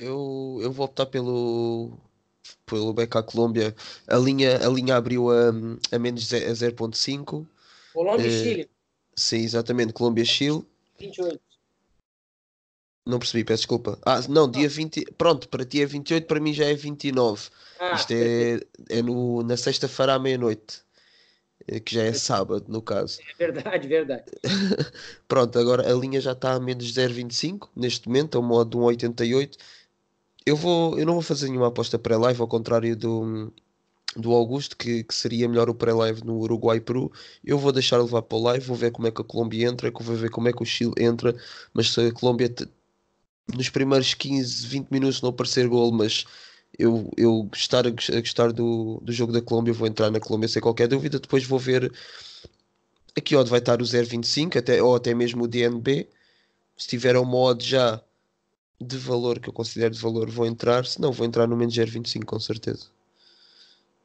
Eu, 0.00 0.58
eu 0.62 0.70
vou 0.70 0.86
optar 0.86 1.06
pelo, 1.06 1.92
pelo 2.64 2.92
BK 2.92 3.22
Colômbia. 3.24 3.74
A 4.06 4.16
linha, 4.16 4.56
a 4.64 4.68
linha 4.68 4.96
abriu 4.96 5.30
a, 5.30 5.50
a 5.92 5.98
menos 5.98 6.24
0.5. 6.24 7.46
Colômbia 7.92 8.26
e 8.26 8.28
é, 8.28 8.44
Chile. 8.44 8.70
Sim, 9.14 9.38
exatamente. 9.38 9.92
Colômbia-Chile. 9.92 10.64
28. 10.98 11.40
Não 13.06 13.20
percebi, 13.20 13.44
peço 13.44 13.62
desculpa. 13.62 13.98
Ah, 14.04 14.20
não, 14.28 14.50
dia 14.50 14.68
20. 14.68 15.04
Pronto, 15.16 15.48
para 15.48 15.64
ti 15.64 15.80
é 15.80 15.86
28, 15.86 16.26
para 16.26 16.40
mim 16.40 16.52
já 16.52 16.64
é 16.64 16.74
29. 16.74 17.48
Ah, 17.78 17.94
Isto 17.94 18.12
é, 18.12 18.60
é 18.90 19.02
no, 19.02 19.42
na 19.44 19.56
sexta-feira 19.56 20.14
à 20.14 20.18
meia-noite. 20.18 20.84
Eh, 21.68 21.80
que 21.80 21.94
já 21.94 22.02
é 22.02 22.12
sábado, 22.12 22.64
no 22.68 22.80
caso. 22.80 23.20
É 23.20 23.46
verdade, 23.46 23.88
verdade. 23.88 24.24
Pronto, 25.26 25.58
agora 25.58 25.90
a 25.90 25.94
linha 25.94 26.20
já 26.20 26.32
está 26.32 26.54
a 26.54 26.60
menos 26.60 26.92
0,25 26.92 27.68
neste 27.74 28.08
momento, 28.08 28.36
é 28.36 28.40
o 28.40 28.42
modo 28.42 28.78
1,88. 28.78 29.56
Eu, 30.46 30.56
vou, 30.56 30.98
eu 30.98 31.04
não 31.04 31.14
vou 31.14 31.22
fazer 31.22 31.48
nenhuma 31.48 31.68
aposta 31.68 31.98
pré-live, 31.98 32.40
ao 32.40 32.48
contrário 32.48 32.96
do, 32.96 33.52
do 34.16 34.32
Augusto, 34.32 34.76
que, 34.76 35.04
que 35.04 35.14
seria 35.14 35.48
melhor 35.48 35.68
o 35.68 35.74
pré-live 35.74 36.24
no 36.24 36.38
Uruguai-Peru. 36.38 37.12
Eu 37.44 37.58
vou 37.58 37.72
deixar 37.72 37.98
levar 37.98 38.22
para 38.22 38.38
o 38.38 38.42
live, 38.42 38.64
vou 38.64 38.76
ver 38.76 38.92
como 38.92 39.08
é 39.08 39.10
que 39.10 39.20
a 39.20 39.24
Colômbia 39.24 39.66
entra, 39.68 39.90
vou 39.90 40.16
ver 40.16 40.30
como 40.30 40.48
é 40.48 40.52
que 40.52 40.62
o 40.62 40.66
Chile 40.66 40.94
entra, 40.98 41.36
mas 41.74 41.92
se 41.92 42.00
a 42.00 42.12
Colômbia 42.12 42.54
nos 43.54 43.68
primeiros 43.68 44.14
15, 44.14 44.66
20 44.66 44.90
minutos 44.90 45.22
não 45.22 45.30
aparecer 45.30 45.68
gol, 45.68 45.92
mas 45.92 46.24
eu, 46.78 47.10
eu 47.16 47.44
gostar, 47.44 47.84
gostar 47.90 48.52
do, 48.52 49.00
do 49.02 49.12
jogo 49.12 49.32
da 49.32 49.42
Colômbia, 49.42 49.72
vou 49.72 49.86
entrar 49.86 50.10
na 50.10 50.20
Colômbia 50.20 50.48
sem 50.48 50.62
qualquer 50.62 50.88
dúvida. 50.88 51.18
Depois 51.18 51.44
vou 51.44 51.58
ver 51.58 51.92
aqui 53.16 53.34
onde 53.36 53.50
vai 53.50 53.60
estar 53.60 53.80
o 53.80 53.84
0.25 53.84 54.58
até, 54.58 54.82
ou 54.82 54.94
até 54.94 55.14
mesmo 55.14 55.44
o 55.44 55.48
DNB. 55.48 56.08
Se 56.76 56.88
tiver 56.88 57.16
um 57.16 57.24
mod 57.24 57.64
já 57.64 58.02
de 58.80 58.98
valor 58.98 59.38
que 59.38 59.48
eu 59.48 59.52
considero 59.52 59.94
de 59.94 60.00
valor, 60.00 60.30
vou 60.30 60.46
entrar. 60.46 60.84
Se 60.84 61.00
não, 61.00 61.12
vou 61.12 61.26
entrar 61.26 61.46
no 61.46 61.56
menos 61.56 61.74
0.25 61.74 62.24
com 62.24 62.40
certeza. 62.40 62.86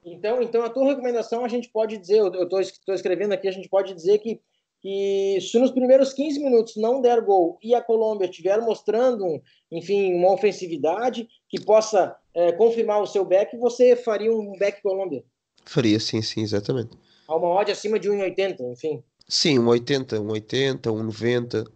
Então, 0.03 0.41
então, 0.41 0.63
a 0.63 0.69
tua 0.69 0.87
recomendação 0.87 1.45
a 1.45 1.47
gente 1.47 1.69
pode 1.69 1.97
dizer, 1.97 2.19
eu 2.19 2.43
estou 2.43 2.95
escrevendo 2.95 3.33
aqui, 3.33 3.47
a 3.47 3.51
gente 3.51 3.69
pode 3.69 3.93
dizer 3.93 4.17
que 4.19 4.41
que 4.81 5.37
se 5.39 5.59
nos 5.59 5.71
primeiros 5.71 6.11
15 6.11 6.39
minutos 6.39 6.75
não 6.75 7.01
der 7.01 7.21
gol 7.21 7.59
e 7.61 7.75
a 7.75 7.81
Colômbia 7.81 8.25
estiver 8.25 8.59
mostrando, 8.61 9.41
enfim, 9.71 10.15
uma 10.15 10.33
ofensividade 10.33 11.29
que 11.47 11.61
possa 11.61 12.15
é, 12.33 12.51
confirmar 12.53 13.01
o 13.01 13.05
seu 13.05 13.23
back, 13.23 13.55
você 13.57 13.95
faria 13.95 14.33
um 14.33 14.57
back 14.57 14.81
Colômbia? 14.81 15.23
Faria, 15.65 15.99
sim, 15.99 16.21
sim, 16.21 16.41
exatamente. 16.41 16.97
A 17.27 17.35
uma 17.35 17.49
odd 17.49 17.71
acima 17.71 17.99
de 17.99 18.09
1,80, 18.09 18.59
enfim. 18.71 19.03
Sim, 19.27 19.59
1,80, 19.59 20.19
1,80, 20.19 20.81
1,90. 20.81 21.71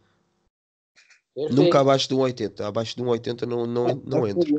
Nunca 1.36 1.82
abaixo 1.82 2.08
de 2.08 2.16
1,80. 2.16 2.62
Abaixo 2.62 2.96
de 2.96 3.04
1,80 3.04 3.42
não, 3.46 3.66
não, 3.66 3.96
não 4.06 4.28
entra. 4.28 4.50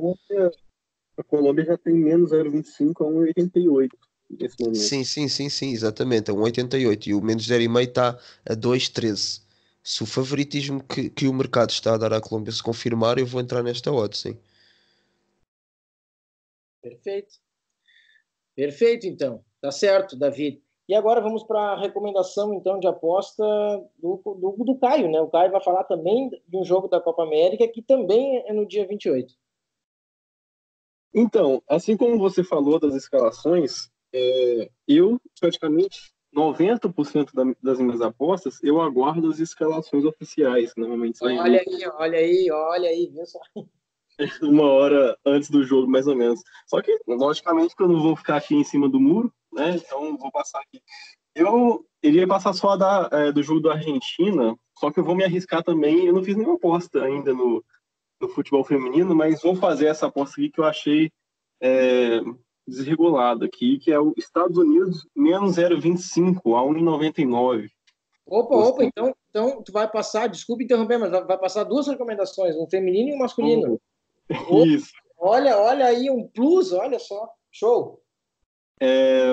A 1.17 1.23
Colômbia 1.23 1.65
já 1.65 1.79
tem 1.79 1.95
menos 1.95 2.31
0,25 2.31 3.01
a 3.01 3.11
1,88 3.11 3.89
nesse 4.31 4.57
momento. 4.61 4.77
Sim, 4.77 5.03
sim, 5.03 5.29
sim, 5.29 5.49
sim, 5.49 5.73
exatamente. 5.73 6.31
É 6.31 6.35
1,88 6.35 7.07
e 7.07 7.15
o 7.15 7.23
menos 7.23 7.49
0,5 7.49 7.89
está 7.89 8.19
a 8.45 8.55
2,13. 8.55 9.43
Se 9.83 10.03
o 10.03 10.07
favoritismo 10.07 10.83
que, 10.83 11.09
que 11.09 11.27
o 11.27 11.33
mercado 11.33 11.71
está 11.71 11.95
a 11.95 11.97
dar 11.97 12.13
à 12.13 12.21
Colômbia 12.21 12.53
se 12.53 12.63
confirmar, 12.63 13.19
eu 13.19 13.27
vou 13.27 13.41
entrar 13.41 13.63
nesta 13.63 13.91
odd, 13.93 14.17
sim. 14.17 14.37
Perfeito. 16.83 17.35
Perfeito, 18.55 19.07
então. 19.07 19.45
Tá 19.61 19.71
certo, 19.71 20.17
David. 20.17 20.61
E 20.89 20.95
agora 20.95 21.21
vamos 21.21 21.43
para 21.43 21.73
a 21.73 21.81
recomendação, 21.81 22.55
então, 22.55 22.79
de 22.79 22.87
aposta 22.87 23.45
do, 23.99 24.21
do, 24.25 24.65
do, 24.65 24.79
Caio, 24.79 25.11
né? 25.11 25.21
O 25.21 25.29
Caio 25.29 25.51
vai 25.51 25.63
falar 25.63 25.83
também 25.85 26.31
de 26.47 26.57
um 26.57 26.65
jogo 26.65 26.87
da 26.87 27.01
Copa 27.01 27.25
América, 27.25 27.67
que 27.67 27.83
também 27.83 28.39
é 28.47 28.53
no 28.53 28.67
dia 28.67 28.87
28. 28.87 29.35
Então, 31.13 31.61
assim 31.69 31.97
como 31.97 32.19
você 32.19 32.45
falou 32.45 32.79
das 32.79 32.95
escalações, 32.95 33.91
é, 34.13 34.71
eu, 34.87 35.21
praticamente, 35.41 36.15
90% 36.33 37.31
da, 37.33 37.45
das 37.63 37.81
minhas 37.81 38.01
apostas, 38.01 38.63
eu 38.63 38.81
aguardo 38.81 39.29
as 39.29 39.41
escalações 39.41 40.05
oficiais, 40.05 40.73
normalmente. 40.77 41.19
Olha 41.23 41.61
aí, 41.61 41.91
olha 41.99 42.19
aí, 42.19 42.51
olha 42.51 42.89
aí, 42.91 43.07
viu 43.07 43.27
só? 43.27 43.41
Uma 44.43 44.71
hora 44.71 45.17
antes 45.25 45.51
do 45.51 45.65
jogo, 45.65 45.91
mais 45.91 46.07
ou 46.07 46.15
menos. 46.15 46.41
Só 46.67 46.81
que, 46.81 46.99
logicamente, 47.07 47.75
que 47.75 47.83
eu 47.83 47.89
não 47.89 48.01
vou 48.01 48.15
ficar 48.15 48.37
aqui 48.37 48.55
em 48.55 48.65
cima 48.65 48.89
do 48.89 49.01
muro, 49.01 49.33
né? 49.57 49.77
Então, 49.77 50.17
vou 50.17 50.31
passar 50.31 50.61
aqui. 50.61 50.81
Eu 51.35 51.85
iria 52.03 52.27
passar 52.27 52.53
só 52.53 52.71
a 52.71 52.77
da, 52.77 53.09
é, 53.13 53.33
do 53.33 53.43
jogo 53.43 53.61
da 53.61 53.73
Argentina, 53.73 54.57
só 54.79 54.91
que 54.91 55.01
eu 55.01 55.05
vou 55.05 55.15
me 55.15 55.25
arriscar 55.25 55.63
também. 55.63 56.07
Eu 56.07 56.15
não 56.15 56.23
fiz 56.23 56.37
nenhuma 56.37 56.57
aposta 56.57 57.03
ainda 57.03 57.33
no, 57.33 57.65
no 58.21 58.29
futebol 58.29 58.65
feminino, 58.65 59.15
mas 59.15 59.43
vou 59.43 59.57
fazer 59.57 59.87
essa 59.87 60.07
aposta 60.07 60.41
aqui 60.41 60.51
que 60.51 60.61
eu 60.61 60.65
achei 60.65 61.11
é, 61.61 62.21
desregulado 62.67 63.45
aqui, 63.45 63.79
que 63.79 63.91
é 63.93 63.99
o 63.99 64.15
Estados 64.17 64.57
Unidos 64.57 65.07
menos 65.15 65.57
0,25 65.57 66.37
a 66.57 66.63
1,99. 66.63 67.69
Opa, 68.29 68.57
opa, 68.57 68.85
então, 68.85 69.15
então 69.31 69.63
tu 69.63 69.71
vai 69.73 69.89
passar, 69.89 70.27
desculpe 70.27 70.65
interromper, 70.65 70.99
mas 70.99 71.11
vai 71.11 71.39
passar 71.39 71.65
duas 71.65 71.87
recomendações, 71.87 72.57
um 72.57 72.69
feminino 72.69 73.11
e 73.11 73.15
um 73.15 73.19
masculino. 73.19 73.81
Opa, 74.31 74.67
Isso. 74.67 74.93
Olha, 75.19 75.57
olha 75.59 75.87
aí 75.87 76.11
um 76.11 76.27
plus, 76.27 76.73
olha 76.73 76.99
só, 76.99 77.29
show. 77.53 78.03
É, 78.81 79.33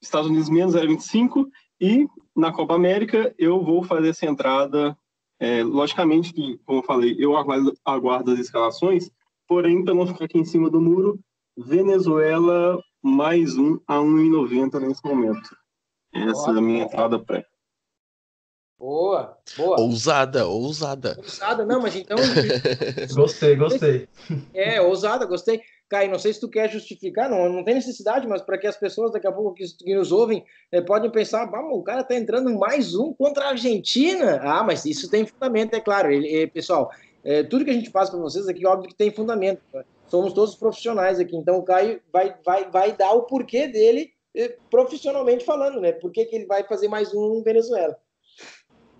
Estados 0.00 0.28
Unidos 0.28 0.48
menos 0.48 0.74
0,25 0.74 1.46
e 1.80 2.06
na 2.34 2.52
Copa 2.52 2.74
América 2.74 3.34
eu 3.38 3.62
vou 3.62 3.82
fazer 3.82 4.10
essa 4.10 4.26
entrada, 4.26 4.96
é, 5.40 5.62
logicamente 5.62 6.32
como 6.64 6.80
eu 6.80 6.82
falei, 6.82 7.16
eu 7.18 7.36
aguardo, 7.36 7.74
aguardo 7.84 8.30
as 8.32 8.38
escalações, 8.38 9.10
porém, 9.46 9.84
para 9.84 9.94
não 9.94 10.06
ficar 10.06 10.26
aqui 10.26 10.38
em 10.38 10.44
cima 10.44 10.70
do 10.70 10.80
muro, 10.80 11.18
Venezuela 11.56 12.82
mais 13.02 13.56
um 13.56 13.78
a 13.86 13.96
1,90 13.96 14.80
nesse 14.80 15.04
momento. 15.04 15.56
Essa 16.12 16.50
é 16.50 16.58
a 16.58 16.60
minha 16.60 16.84
entrada 16.84 17.18
pré. 17.18 17.46
Boa, 18.78 19.36
boa. 19.56 19.80
Ousada, 19.80 20.46
ousada. 20.46 21.16
Ousada, 21.18 21.64
não, 21.64 21.80
mas 21.80 21.96
então. 21.96 22.16
gostei, 23.14 23.56
gostei. 23.56 24.08
É, 24.52 24.80
ousada, 24.80 25.24
gostei. 25.24 25.62
Caio, 25.88 26.10
não 26.10 26.18
sei 26.18 26.32
se 26.32 26.40
tu 26.40 26.48
quer 26.48 26.68
justificar, 26.68 27.30
não, 27.30 27.48
não 27.48 27.64
tem 27.64 27.74
necessidade, 27.74 28.26
mas 28.26 28.42
para 28.42 28.58
que 28.58 28.66
as 28.66 28.76
pessoas 28.76 29.12
daqui 29.12 29.26
a 29.26 29.32
pouco 29.32 29.54
que, 29.54 29.64
que 29.76 29.94
nos 29.94 30.10
ouvem 30.10 30.44
é, 30.72 30.80
podem 30.80 31.10
pensar, 31.10 31.48
o 31.48 31.82
cara 31.82 32.02
tá 32.02 32.14
entrando 32.16 32.52
mais 32.58 32.94
um 32.94 33.12
contra 33.14 33.44
a 33.44 33.48
Argentina. 33.50 34.40
Ah, 34.42 34.64
mas 34.64 34.84
isso 34.84 35.08
tem 35.08 35.24
fundamento, 35.24 35.74
é 35.74 35.80
claro. 35.80 36.10
Ele, 36.10 36.46
pessoal, 36.48 36.90
é, 37.24 37.44
tudo 37.44 37.64
que 37.64 37.70
a 37.70 37.74
gente 37.74 37.90
faz 37.90 38.10
para 38.10 38.18
vocês 38.18 38.48
aqui, 38.48 38.66
óbvio 38.66 38.88
que 38.88 38.96
tem 38.96 39.10
fundamento. 39.10 39.62
Tá? 39.72 39.84
somos 40.08 40.32
todos 40.32 40.54
profissionais 40.54 41.18
aqui. 41.18 41.36
Então 41.36 41.58
o 41.58 41.62
Caio 41.62 42.00
vai, 42.12 42.34
vai, 42.44 42.70
vai 42.70 42.96
dar 42.96 43.12
o 43.12 43.22
porquê 43.22 43.68
dele 43.68 44.12
eh, 44.34 44.56
profissionalmente 44.70 45.44
falando, 45.44 45.80
né? 45.80 45.92
Por 45.92 46.10
que, 46.10 46.24
que 46.24 46.36
ele 46.36 46.46
vai 46.46 46.64
fazer 46.64 46.88
mais 46.88 47.14
um 47.14 47.42
Venezuela? 47.42 47.96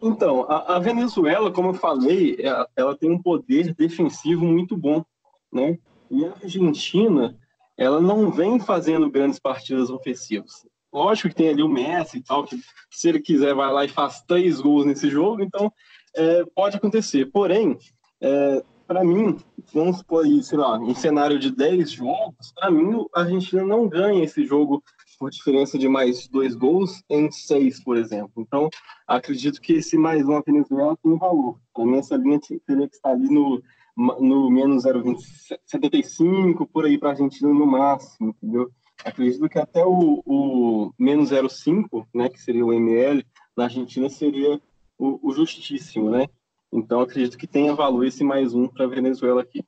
Então, 0.02 0.44
a, 0.48 0.76
a, 0.76 0.78
Venezuela, 0.78 1.50
como 1.50 1.70
eu 1.70 1.74
falei, 1.74 2.36
ela, 2.38 2.68
é, 2.76 2.80
ela, 2.80 2.96
tem 2.96 3.10
um 3.10 3.20
poder 3.20 3.74
defensivo 3.74 4.44
muito 4.44 4.76
bom, 4.76 5.04
né? 5.52 5.78
E 6.10 6.24
a 6.24 6.32
Argentina, 6.42 7.36
ela 7.76 8.00
não 8.00 8.30
vem 8.30 8.60
fazendo 8.60 9.10
grandes 9.10 9.38
partidas 9.38 9.90
ofensivas. 9.90 10.66
Lógico 10.92 11.28
que 11.28 11.34
tem 11.34 11.48
ali 11.48 11.62
o 11.62 11.68
Messi 11.68 12.18
e 12.18 12.22
tal, 12.22 12.44
que 12.44 12.58
se 12.90 13.08
ele 13.08 13.20
quiser 13.20 13.54
vai 13.54 13.72
lá 13.72 13.84
e 13.84 13.88
faz 13.88 14.22
três 14.22 14.60
gols 14.60 14.86
nesse 14.86 15.10
jogo, 15.10 15.42
então 15.42 15.72
é, 16.14 16.44
pode 16.54 16.76
acontecer. 16.76 17.26
Porém, 17.26 17.76
é, 18.20 18.62
para 18.86 19.02
mim, 19.02 19.36
vamos 19.74 19.98
supor 19.98 20.24
aí, 20.24 20.42
sei 20.42 20.58
lá, 20.58 20.78
um 20.78 20.94
cenário 20.94 21.38
de 21.38 21.50
10 21.50 21.90
jogos, 21.90 22.52
para 22.54 22.70
mim 22.70 23.04
a 23.14 23.20
Argentina 23.22 23.64
não 23.64 23.88
ganha 23.88 24.24
esse 24.24 24.46
jogo 24.46 24.82
por 25.18 25.30
diferença 25.30 25.78
de 25.78 25.88
mais 25.88 26.28
dois 26.28 26.54
gols 26.54 27.02
em 27.08 27.30
seis, 27.30 27.82
por 27.82 27.96
exemplo. 27.96 28.32
Então, 28.36 28.68
acredito 29.06 29.60
que 29.60 29.74
esse 29.74 29.96
mais 29.96 30.24
uma 30.24 30.42
Venezuela 30.42 30.96
tem 31.02 31.16
valor. 31.16 31.58
Para 31.74 31.86
mim, 31.86 31.98
essa 31.98 32.16
linha 32.16 32.40
teria 32.66 32.88
que 32.88 32.96
estar 32.96 33.10
ali 33.10 33.28
no, 33.28 33.62
no 33.96 34.50
menos 34.50 34.84
0,75, 34.84 36.68
por 36.70 36.84
aí 36.84 36.98
para 36.98 37.10
a 37.10 37.12
Argentina 37.12 37.48
no 37.48 37.66
máximo, 37.66 38.30
entendeu? 38.30 38.70
Acredito 39.04 39.48
que 39.48 39.58
até 39.58 39.84
o, 39.84 40.22
o 40.24 40.92
menos 40.98 41.30
0,5, 41.30 42.06
né, 42.14 42.28
que 42.28 42.40
seria 42.40 42.64
o 42.64 42.72
ML, 42.72 43.24
na 43.56 43.64
Argentina 43.64 44.08
seria 44.08 44.60
o, 44.98 45.28
o 45.28 45.32
justíssimo, 45.32 46.10
né? 46.10 46.28
Então, 46.72 47.00
acredito 47.00 47.38
que 47.38 47.46
tenha 47.46 47.74
valor 47.74 48.04
esse 48.04 48.24
mais 48.24 48.54
um 48.54 48.68
para 48.68 48.84
a 48.84 48.88
Venezuela 48.88 49.42
aqui. 49.42 49.64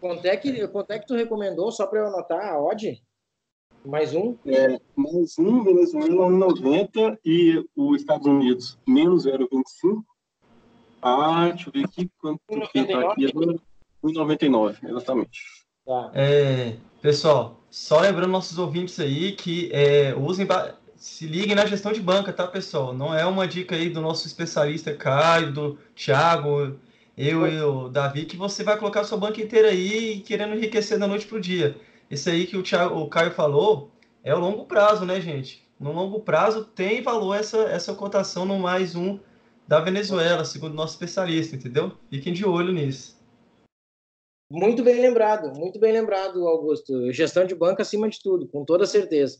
Quanto 0.00 0.24
é, 0.26 0.36
que, 0.36 0.68
quanto 0.68 0.90
é 0.92 0.98
que 0.98 1.06
tu 1.06 1.14
recomendou, 1.14 1.72
só 1.72 1.86
para 1.86 2.00
eu 2.00 2.06
anotar 2.06 2.40
a 2.40 2.60
odd? 2.60 3.02
Mais 3.84 4.14
um? 4.14 4.36
É, 4.46 4.78
mais 4.96 5.38
um, 5.38 5.62
Venezuela 5.62 6.26
1,90 6.26 7.18
e 7.24 7.64
os 7.76 8.00
Estados 8.00 8.26
Unidos 8.26 8.78
menos 8.86 9.26
0,25. 9.26 10.02
Ah, 11.00 11.48
deixa 11.48 11.68
eu 11.68 11.72
ver 11.72 11.84
aqui 11.84 12.10
quanto 12.18 12.40
que 12.72 12.84
tá 12.84 13.10
aqui 13.12 13.26
agora. 13.26 13.54
1,99, 14.02 14.76
exatamente. 14.88 15.40
Tá. 15.84 16.10
É, 16.14 16.76
pessoal, 17.00 17.60
só 17.70 18.00
lembrando 18.00 18.30
nossos 18.30 18.58
ouvintes 18.58 18.98
aí 19.00 19.32
que 19.32 19.70
é, 19.72 20.14
usem, 20.14 20.46
se 20.96 21.26
liguem 21.26 21.54
na 21.54 21.66
gestão 21.66 21.92
de 21.92 22.00
banca, 22.00 22.32
tá, 22.32 22.46
pessoal? 22.46 22.92
Não 22.92 23.14
é 23.14 23.24
uma 23.24 23.46
dica 23.46 23.74
aí 23.74 23.88
do 23.88 24.00
nosso 24.00 24.26
especialista 24.26 24.94
Caio, 24.94 25.52
do 25.52 25.78
Thiago, 25.94 26.76
eu 27.16 27.46
e 27.46 27.60
o 27.60 27.88
Davi, 27.88 28.24
que 28.24 28.36
você 28.36 28.62
vai 28.62 28.78
colocar 28.78 29.02
sua 29.02 29.18
banca 29.18 29.40
inteira 29.40 29.68
aí 29.68 30.20
querendo 30.20 30.54
enriquecer 30.54 30.98
da 30.98 31.06
noite 31.06 31.26
pro 31.26 31.40
dia. 31.40 31.76
Esse 32.10 32.30
aí 32.30 32.46
que 32.46 32.56
o, 32.56 32.62
Thiago, 32.62 32.98
o 32.98 33.08
Caio 33.08 33.32
falou 33.32 33.90
é 34.24 34.34
o 34.34 34.38
longo 34.38 34.64
prazo, 34.64 35.04
né, 35.04 35.20
gente? 35.20 35.62
No 35.78 35.92
longo 35.92 36.20
prazo 36.20 36.64
tem 36.64 37.02
valor 37.02 37.34
essa, 37.34 37.58
essa 37.64 37.94
cotação 37.94 38.44
no 38.44 38.58
mais 38.58 38.96
um 38.96 39.18
da 39.66 39.78
Venezuela, 39.80 40.44
segundo 40.44 40.74
nosso 40.74 40.94
especialista, 40.94 41.54
entendeu? 41.54 41.92
Fiquem 42.08 42.32
de 42.32 42.46
olho 42.46 42.72
nisso. 42.72 43.18
Muito 44.50 44.82
bem 44.82 44.98
lembrado, 44.98 45.52
muito 45.58 45.78
bem 45.78 45.92
lembrado, 45.92 46.48
Augusto. 46.48 47.12
Gestão 47.12 47.44
de 47.44 47.54
banco 47.54 47.82
acima 47.82 48.08
de 48.08 48.18
tudo, 48.22 48.48
com 48.48 48.64
toda 48.64 48.86
certeza. 48.86 49.38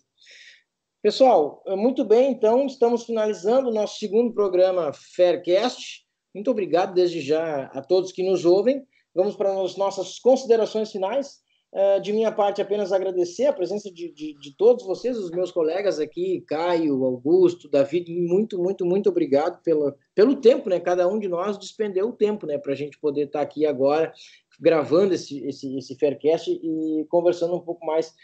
Pessoal, 1.03 1.63
muito 1.69 2.05
bem, 2.05 2.31
então 2.31 2.67
estamos 2.67 3.05
finalizando 3.05 3.71
o 3.71 3.73
nosso 3.73 3.99
segundo 3.99 4.35
programa 4.35 4.93
Faircast. 4.93 6.05
Muito 6.35 6.51
obrigado 6.51 6.93
desde 6.93 7.23
já 7.23 7.65
a 7.73 7.81
todos 7.81 8.13
que 8.13 8.23
nos 8.23 8.45
ouvem. 8.45 8.87
Vamos 9.15 9.35
para 9.35 9.59
as 9.63 9.77
nossas 9.77 10.19
considerações 10.19 10.93
finais. 10.93 11.39
Uh, 11.71 12.01
de 12.01 12.15
minha 12.15 12.33
parte, 12.33 12.63
apenas 12.63 12.93
agradecer 12.93 13.45
a 13.45 13.53
presença 13.53 13.91
de, 13.93 14.11
de, 14.11 14.33
de, 14.39 14.57
todos 14.57 14.87
vocês, 14.87 15.19
os 15.19 15.31
meus 15.31 15.53
colegas 15.53 16.01
aqui, 16.01 16.43
Caio, 16.47 17.05
Augusto, 17.05 17.69
David, 17.69 18.11
muito, 18.11 18.59
muito, 18.59 18.87
muito 18.87 19.11
obrigado 19.11 19.63
pela, 19.63 19.95
pelo 20.15 20.37
tempo, 20.37 20.71
né? 20.71 20.81
Cada 20.81 21.07
um 21.07 21.19
de 21.19 21.29
nós 21.29 21.59
despendeu 21.59 22.09
o 22.09 22.13
tempo, 22.13 22.47
né? 22.47 22.57
Para 22.57 22.73
a 22.73 22.77
gente 22.77 22.99
poder 22.99 23.27
estar 23.27 23.43
aqui 23.43 23.67
agora 23.67 24.11
gravando 24.59 25.13
esse, 25.13 25.45
esse, 25.47 25.77
esse 25.77 25.95
Faircast 25.97 26.51
e 26.51 27.05
conversando 27.11 27.55
um 27.55 27.61
pouco 27.61 27.85
mais 27.85 28.15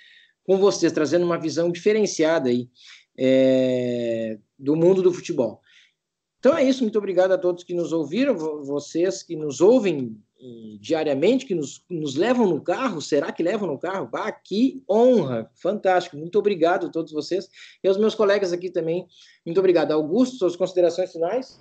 com 0.46 0.56
vocês, 0.56 0.90
trazendo 0.90 1.26
uma 1.26 1.38
visão 1.38 1.70
diferenciada 1.70 2.48
aí 2.48 2.68
é, 3.18 4.38
do 4.58 4.74
mundo 4.74 5.02
do 5.02 5.12
futebol. 5.12 5.60
Então 6.38 6.56
é 6.56 6.64
isso, 6.64 6.82
muito 6.82 6.98
obrigado 6.98 7.32
a 7.32 7.38
todos 7.38 7.64
que 7.64 7.74
nos 7.74 7.92
ouviram, 7.92 8.36
vocês 8.36 9.22
que 9.22 9.36
nos 9.36 9.60
ouvem 9.60 10.16
diariamente, 10.80 11.46
que 11.46 11.54
nos, 11.54 11.82
nos 11.88 12.16
levam 12.16 12.46
no 12.46 12.60
carro, 12.60 13.00
será 13.00 13.32
que 13.32 13.42
levam 13.42 13.68
no 13.68 13.78
carro? 13.78 14.08
Bah, 14.10 14.30
que 14.30 14.82
honra, 14.88 15.50
fantástico, 15.54 16.16
muito 16.16 16.38
obrigado 16.38 16.86
a 16.86 16.90
todos 16.90 17.12
vocês 17.12 17.48
e 17.82 17.88
aos 17.88 17.96
meus 17.96 18.14
colegas 18.14 18.52
aqui 18.52 18.70
também, 18.70 19.06
muito 19.44 19.58
obrigado. 19.58 19.92
Augusto, 19.92 20.36
suas 20.36 20.56
considerações 20.56 21.12
finais? 21.12 21.60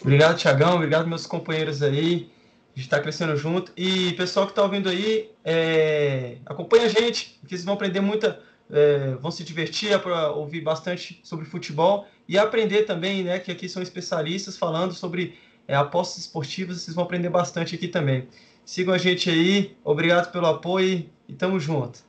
Obrigado, 0.00 0.38
Tiagão, 0.38 0.76
obrigado 0.76 1.06
meus 1.06 1.26
companheiros 1.26 1.82
aí, 1.82 2.30
a 2.74 2.78
gente 2.78 2.86
está 2.86 3.00
crescendo 3.00 3.36
junto, 3.36 3.72
e 3.76 4.12
pessoal 4.14 4.46
que 4.46 4.52
está 4.52 4.62
ouvindo 4.62 4.88
aí, 4.88 5.30
é... 5.44 6.38
acompanha 6.46 6.86
a 6.86 6.88
gente, 6.88 7.38
porque 7.40 7.54
vocês 7.54 7.64
vão 7.64 7.74
aprender 7.74 8.00
muita, 8.00 8.40
é... 8.70 9.14
vão 9.16 9.30
se 9.30 9.44
divertir 9.44 9.98
para 10.00 10.32
ouvir 10.32 10.62
bastante 10.62 11.20
sobre 11.22 11.44
futebol 11.44 12.06
e 12.28 12.38
aprender 12.38 12.84
também, 12.84 13.24
né, 13.24 13.38
que 13.38 13.50
aqui 13.50 13.68
são 13.68 13.82
especialistas 13.82 14.56
falando 14.56 14.94
sobre 14.94 15.34
é, 15.70 15.74
apostas 15.76 16.24
esportivas, 16.24 16.80
vocês 16.80 16.96
vão 16.96 17.04
aprender 17.04 17.28
bastante 17.28 17.76
aqui 17.76 17.86
também. 17.86 18.26
Sigam 18.64 18.92
a 18.92 18.98
gente 18.98 19.30
aí, 19.30 19.76
obrigado 19.84 20.32
pelo 20.32 20.46
apoio 20.46 21.08
e 21.28 21.32
tamo 21.32 21.60
junto. 21.60 22.00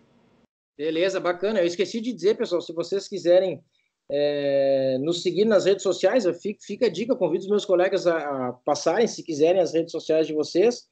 Beleza, 0.75 1.19
bacana. 1.19 1.59
Eu 1.59 1.67
esqueci 1.67 2.01
de 2.01 2.11
dizer, 2.11 2.35
pessoal, 2.35 2.59
se 2.59 2.73
vocês 2.73 3.07
quiserem 3.07 3.63
é, 4.09 4.97
nos 4.99 5.21
seguir 5.21 5.45
nas 5.45 5.65
redes 5.65 5.83
sociais, 5.83 6.25
fica, 6.41 6.59
fica 6.65 6.85
a 6.87 6.89
dica, 6.89 7.15
convido 7.15 7.43
os 7.43 7.49
meus 7.51 7.63
colegas 7.63 8.07
a, 8.07 8.47
a, 8.47 8.53
passarem, 8.65 9.05
se 9.05 9.21
quiserem, 9.21 9.61
as 9.61 9.73
redes 9.75 9.91
sociais 9.91 10.25
de 10.25 10.33
vocês. 10.33 10.87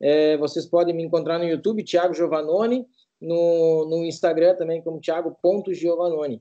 É, 0.00 0.36
vocês 0.36 0.64
podem 0.64 0.94
me 0.94 1.02
encontrar 1.02 1.40
no 1.40 1.44
YouTube, 1.44 1.82
Thiago 1.82 2.14
Giovannone, 2.14 2.86
no, 3.20 3.88
no 3.90 4.04
Instagram 4.04 4.54
também 4.54 4.80
como 4.80 5.00
Thiago.giovannone. 5.00 6.40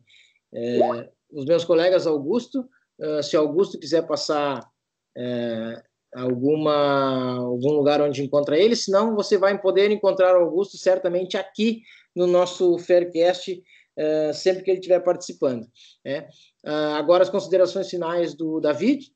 É, 0.53 1.09
os 1.31 1.45
meus 1.45 1.65
colegas 1.65 2.05
Augusto, 2.05 2.69
uh, 2.99 3.23
se 3.23 3.35
Augusto 3.35 3.79
quiser 3.79 4.05
passar 4.05 4.70
é, 5.17 5.81
alguma 6.13 7.37
algum 7.37 7.71
lugar 7.71 8.01
onde 8.01 8.23
encontra 8.23 8.57
ele, 8.57 8.75
senão 8.75 9.15
você 9.15 9.37
vai 9.37 9.59
poder 9.59 9.91
encontrar 9.91 10.37
o 10.37 10.43
Augusto 10.43 10.77
certamente 10.77 11.37
aqui 11.37 11.83
no 12.15 12.27
nosso 12.27 12.77
Faircast 12.77 13.61
é, 13.95 14.33
sempre 14.33 14.63
que 14.63 14.71
ele 14.71 14.79
estiver 14.79 14.99
participando. 15.01 15.67
Né? 16.03 16.27
Ah, 16.65 16.97
agora 16.97 17.23
as 17.23 17.29
considerações 17.29 17.89
finais 17.89 18.33
do 18.33 18.59
David. 18.59 19.13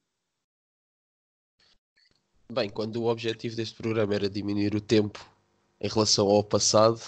Bem, 2.51 2.69
quando 2.69 2.97
o 2.97 3.07
objetivo 3.07 3.55
deste 3.55 3.75
programa 3.75 4.13
era 4.13 4.29
diminuir 4.29 4.75
o 4.75 4.81
tempo 4.81 5.27
em 5.81 5.87
relação 5.87 6.27
ao 6.27 6.43
passado, 6.43 7.01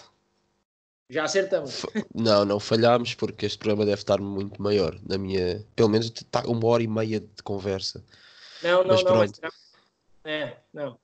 já 1.09 1.23
acertamos. 1.23 1.85
Não, 2.13 2.43
não 2.43 2.59
falhámos 2.59 3.13
porque 3.13 3.45
este 3.45 3.57
programa 3.57 3.85
deve 3.85 4.01
estar 4.01 4.19
muito 4.19 4.61
maior. 4.61 4.99
Na 5.07 5.17
minha, 5.17 5.63
pelo 5.75 5.87
menos 5.89 6.07
está 6.07 6.41
uma 6.45 6.67
hora 6.67 6.83
e 6.83 6.87
meia 6.87 7.19
de 7.19 7.43
conversa. 7.43 8.03
Não, 8.63 8.83
não, 8.83 8.95
mas 8.95 9.03
não. 9.03 9.15
Mas, 9.15 9.31
é, 10.23 10.57
não. 10.73 10.99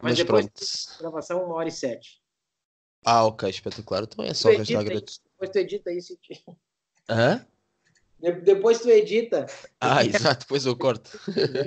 Mas, 0.00 0.10
mas 0.10 0.18
depois 0.18 0.46
pronto. 0.46 0.98
gravação, 1.00 1.44
uma 1.44 1.54
hora 1.54 1.68
e 1.68 1.72
sete. 1.72 2.20
Ah, 3.04 3.24
ok, 3.24 3.48
espetacular. 3.48 4.04
Então 4.04 4.24
é 4.24 4.34
só 4.34 4.50
restar 4.50 4.80
agradecer. 4.80 5.20
Depois 5.32 5.50
tu 5.50 5.58
edita 5.58 5.92
isso. 5.92 6.18
Hã? 7.08 7.46
depois 8.42 8.80
tu 8.80 8.90
edita. 8.90 9.46
Ah, 9.80 10.04
exato, 10.06 10.40
depois 10.40 10.66
eu 10.66 10.76
corto. 10.76 11.18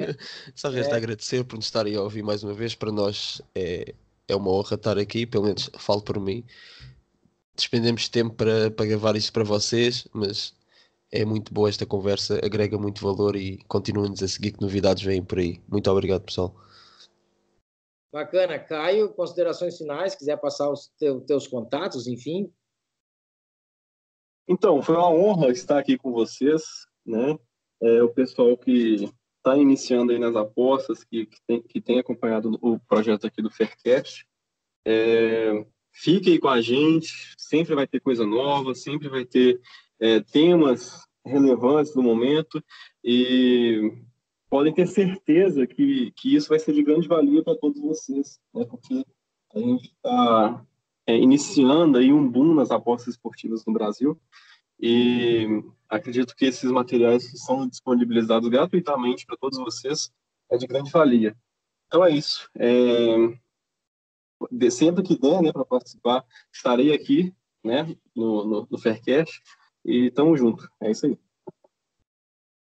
Só 0.53 0.69
resta 0.69 0.95
é. 0.95 0.97
agradecer 0.97 1.43
por 1.45 1.55
nos 1.55 1.65
estarem 1.65 1.95
a 1.95 2.01
ouvir 2.01 2.23
mais 2.23 2.43
uma 2.43 2.53
vez. 2.53 2.75
Para 2.75 2.91
nós 2.91 3.41
é, 3.55 3.93
é 4.27 4.35
uma 4.35 4.51
honra 4.51 4.75
estar 4.75 4.97
aqui, 4.97 5.25
pelo 5.25 5.45
menos 5.45 5.69
falo 5.77 6.01
por 6.01 6.19
mim. 6.19 6.43
Despendemos 7.55 8.09
tempo 8.09 8.35
para, 8.35 8.69
para 8.71 8.85
gravar 8.85 9.15
isso 9.15 9.31
para 9.31 9.43
vocês, 9.43 10.07
mas 10.13 10.53
é 11.12 11.26
muito 11.26 11.53
boa 11.53 11.68
esta 11.68 11.86
conversa, 11.86 12.39
agrega 12.43 12.78
muito 12.78 13.01
valor 13.01 13.35
e 13.35 13.57
continuem-nos 13.68 14.23
a 14.23 14.27
seguir 14.27 14.53
que 14.53 14.61
novidades 14.61 15.03
vêm 15.03 15.23
por 15.23 15.40
aí. 15.40 15.61
Muito 15.68 15.91
obrigado, 15.91 16.23
pessoal. 16.23 16.56
Bacana. 18.11 18.60
Caio, 18.60 19.14
considerações 19.14 19.77
finais, 19.77 20.15
quiser 20.15 20.38
passar 20.38 20.69
os 20.69 20.88
teus, 20.98 21.23
teus 21.23 21.48
contatos, 21.48 22.07
enfim. 22.07 22.52
Então, 24.48 24.81
foi 24.81 24.95
uma 24.95 25.10
honra 25.10 25.49
estar 25.49 25.80
aqui 25.80 25.98
com 25.98 26.11
vocês, 26.11 26.64
né? 27.06 27.38
É, 27.81 28.03
o 28.03 28.10
pessoal 28.10 28.57
que 28.57 29.10
está 29.38 29.57
iniciando 29.57 30.11
aí 30.11 30.19
nas 30.19 30.35
apostas, 30.35 31.03
que, 31.03 31.26
que, 31.26 31.38
tem, 31.48 31.61
que 31.61 31.81
tem 31.81 31.99
acompanhado 31.99 32.57
o 32.61 32.80
projeto 32.80 33.26
aqui 33.26 33.41
do 33.41 33.49
Faircast. 33.49 34.27
É, 34.85 35.65
fique 35.91 36.31
aí 36.31 36.40
com 36.40 36.49
a 36.49 36.61
gente, 36.61 37.34
sempre 37.38 37.73
vai 37.76 37.88
ter 37.88 37.99
coisa 37.99 38.26
nova, 38.26 38.76
sempre 38.76 39.10
vai 39.10 39.26
ter 39.26 39.60
é, 39.99 40.19
temas 40.19 41.07
relevantes 41.26 41.93
do 41.93 42.02
momento 42.02 42.64
e 43.03 43.93
podem 44.49 44.73
ter 44.73 44.88
certeza 44.88 45.65
que, 45.65 46.11
que 46.11 46.35
isso 46.35 46.49
vai 46.49 46.60
ser 46.60 46.73
de 46.73 46.84
grande 46.84 47.07
valia 47.07 47.43
para 47.43 47.56
todos 47.56 47.81
vocês, 47.81 48.39
né? 48.53 48.65
porque 48.65 49.06
a 49.53 49.60
gente 49.60 49.85
está 49.85 50.65
é, 51.06 51.15
iniciando 51.15 51.98
aí 51.98 52.11
um 52.11 52.30
boom 52.30 52.53
nas 52.56 52.72
apostas 52.72 53.15
esportivas 53.15 53.65
no 53.65 53.73
Brasil 53.73 54.19
e 54.80 55.64
acredito 55.88 56.35
que 56.35 56.45
esses 56.45 56.69
materiais 56.72 57.30
que 57.30 57.38
são 57.38 57.68
disponibilizados 57.68 58.49
gratuitamente 58.49 59.26
para 59.26 59.38
todos 59.38 59.60
vocês 59.60 60.11
é 60.49 60.57
de 60.57 60.68
grande 60.68 60.91
valia. 60.91 61.35
Então 61.88 62.03
é 62.03 62.11
isso. 62.11 62.49
É, 62.56 63.15
sempre 64.72 65.03
que 65.03 65.18
der, 65.18 65.41
né, 65.41 65.52
para 65.52 65.65
participar, 65.65 66.26
estarei 66.52 66.93
aqui, 66.93 67.34
né, 67.64 67.95
no, 68.15 68.45
no, 68.45 68.68
no 68.72 68.77
Faircast 68.77 69.41
e 69.86 70.12
tamo 70.12 70.36
junto. 70.36 70.70
É 70.82 70.91
isso 70.91 71.06
aí. 71.06 71.18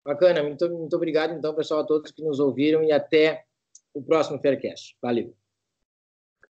Bacana, 0.05 0.41
muito, 0.43 0.69
muito 0.69 0.95
obrigado 0.95 1.33
então, 1.33 1.53
pessoal, 1.53 1.81
a 1.81 1.85
todos 1.85 2.11
que 2.11 2.23
nos 2.23 2.39
ouviram 2.39 2.83
e 2.83 2.91
até 2.91 3.45
o 3.93 4.01
próximo 4.01 4.39
Faircast. 4.39 4.97
Valeu. 5.01 5.35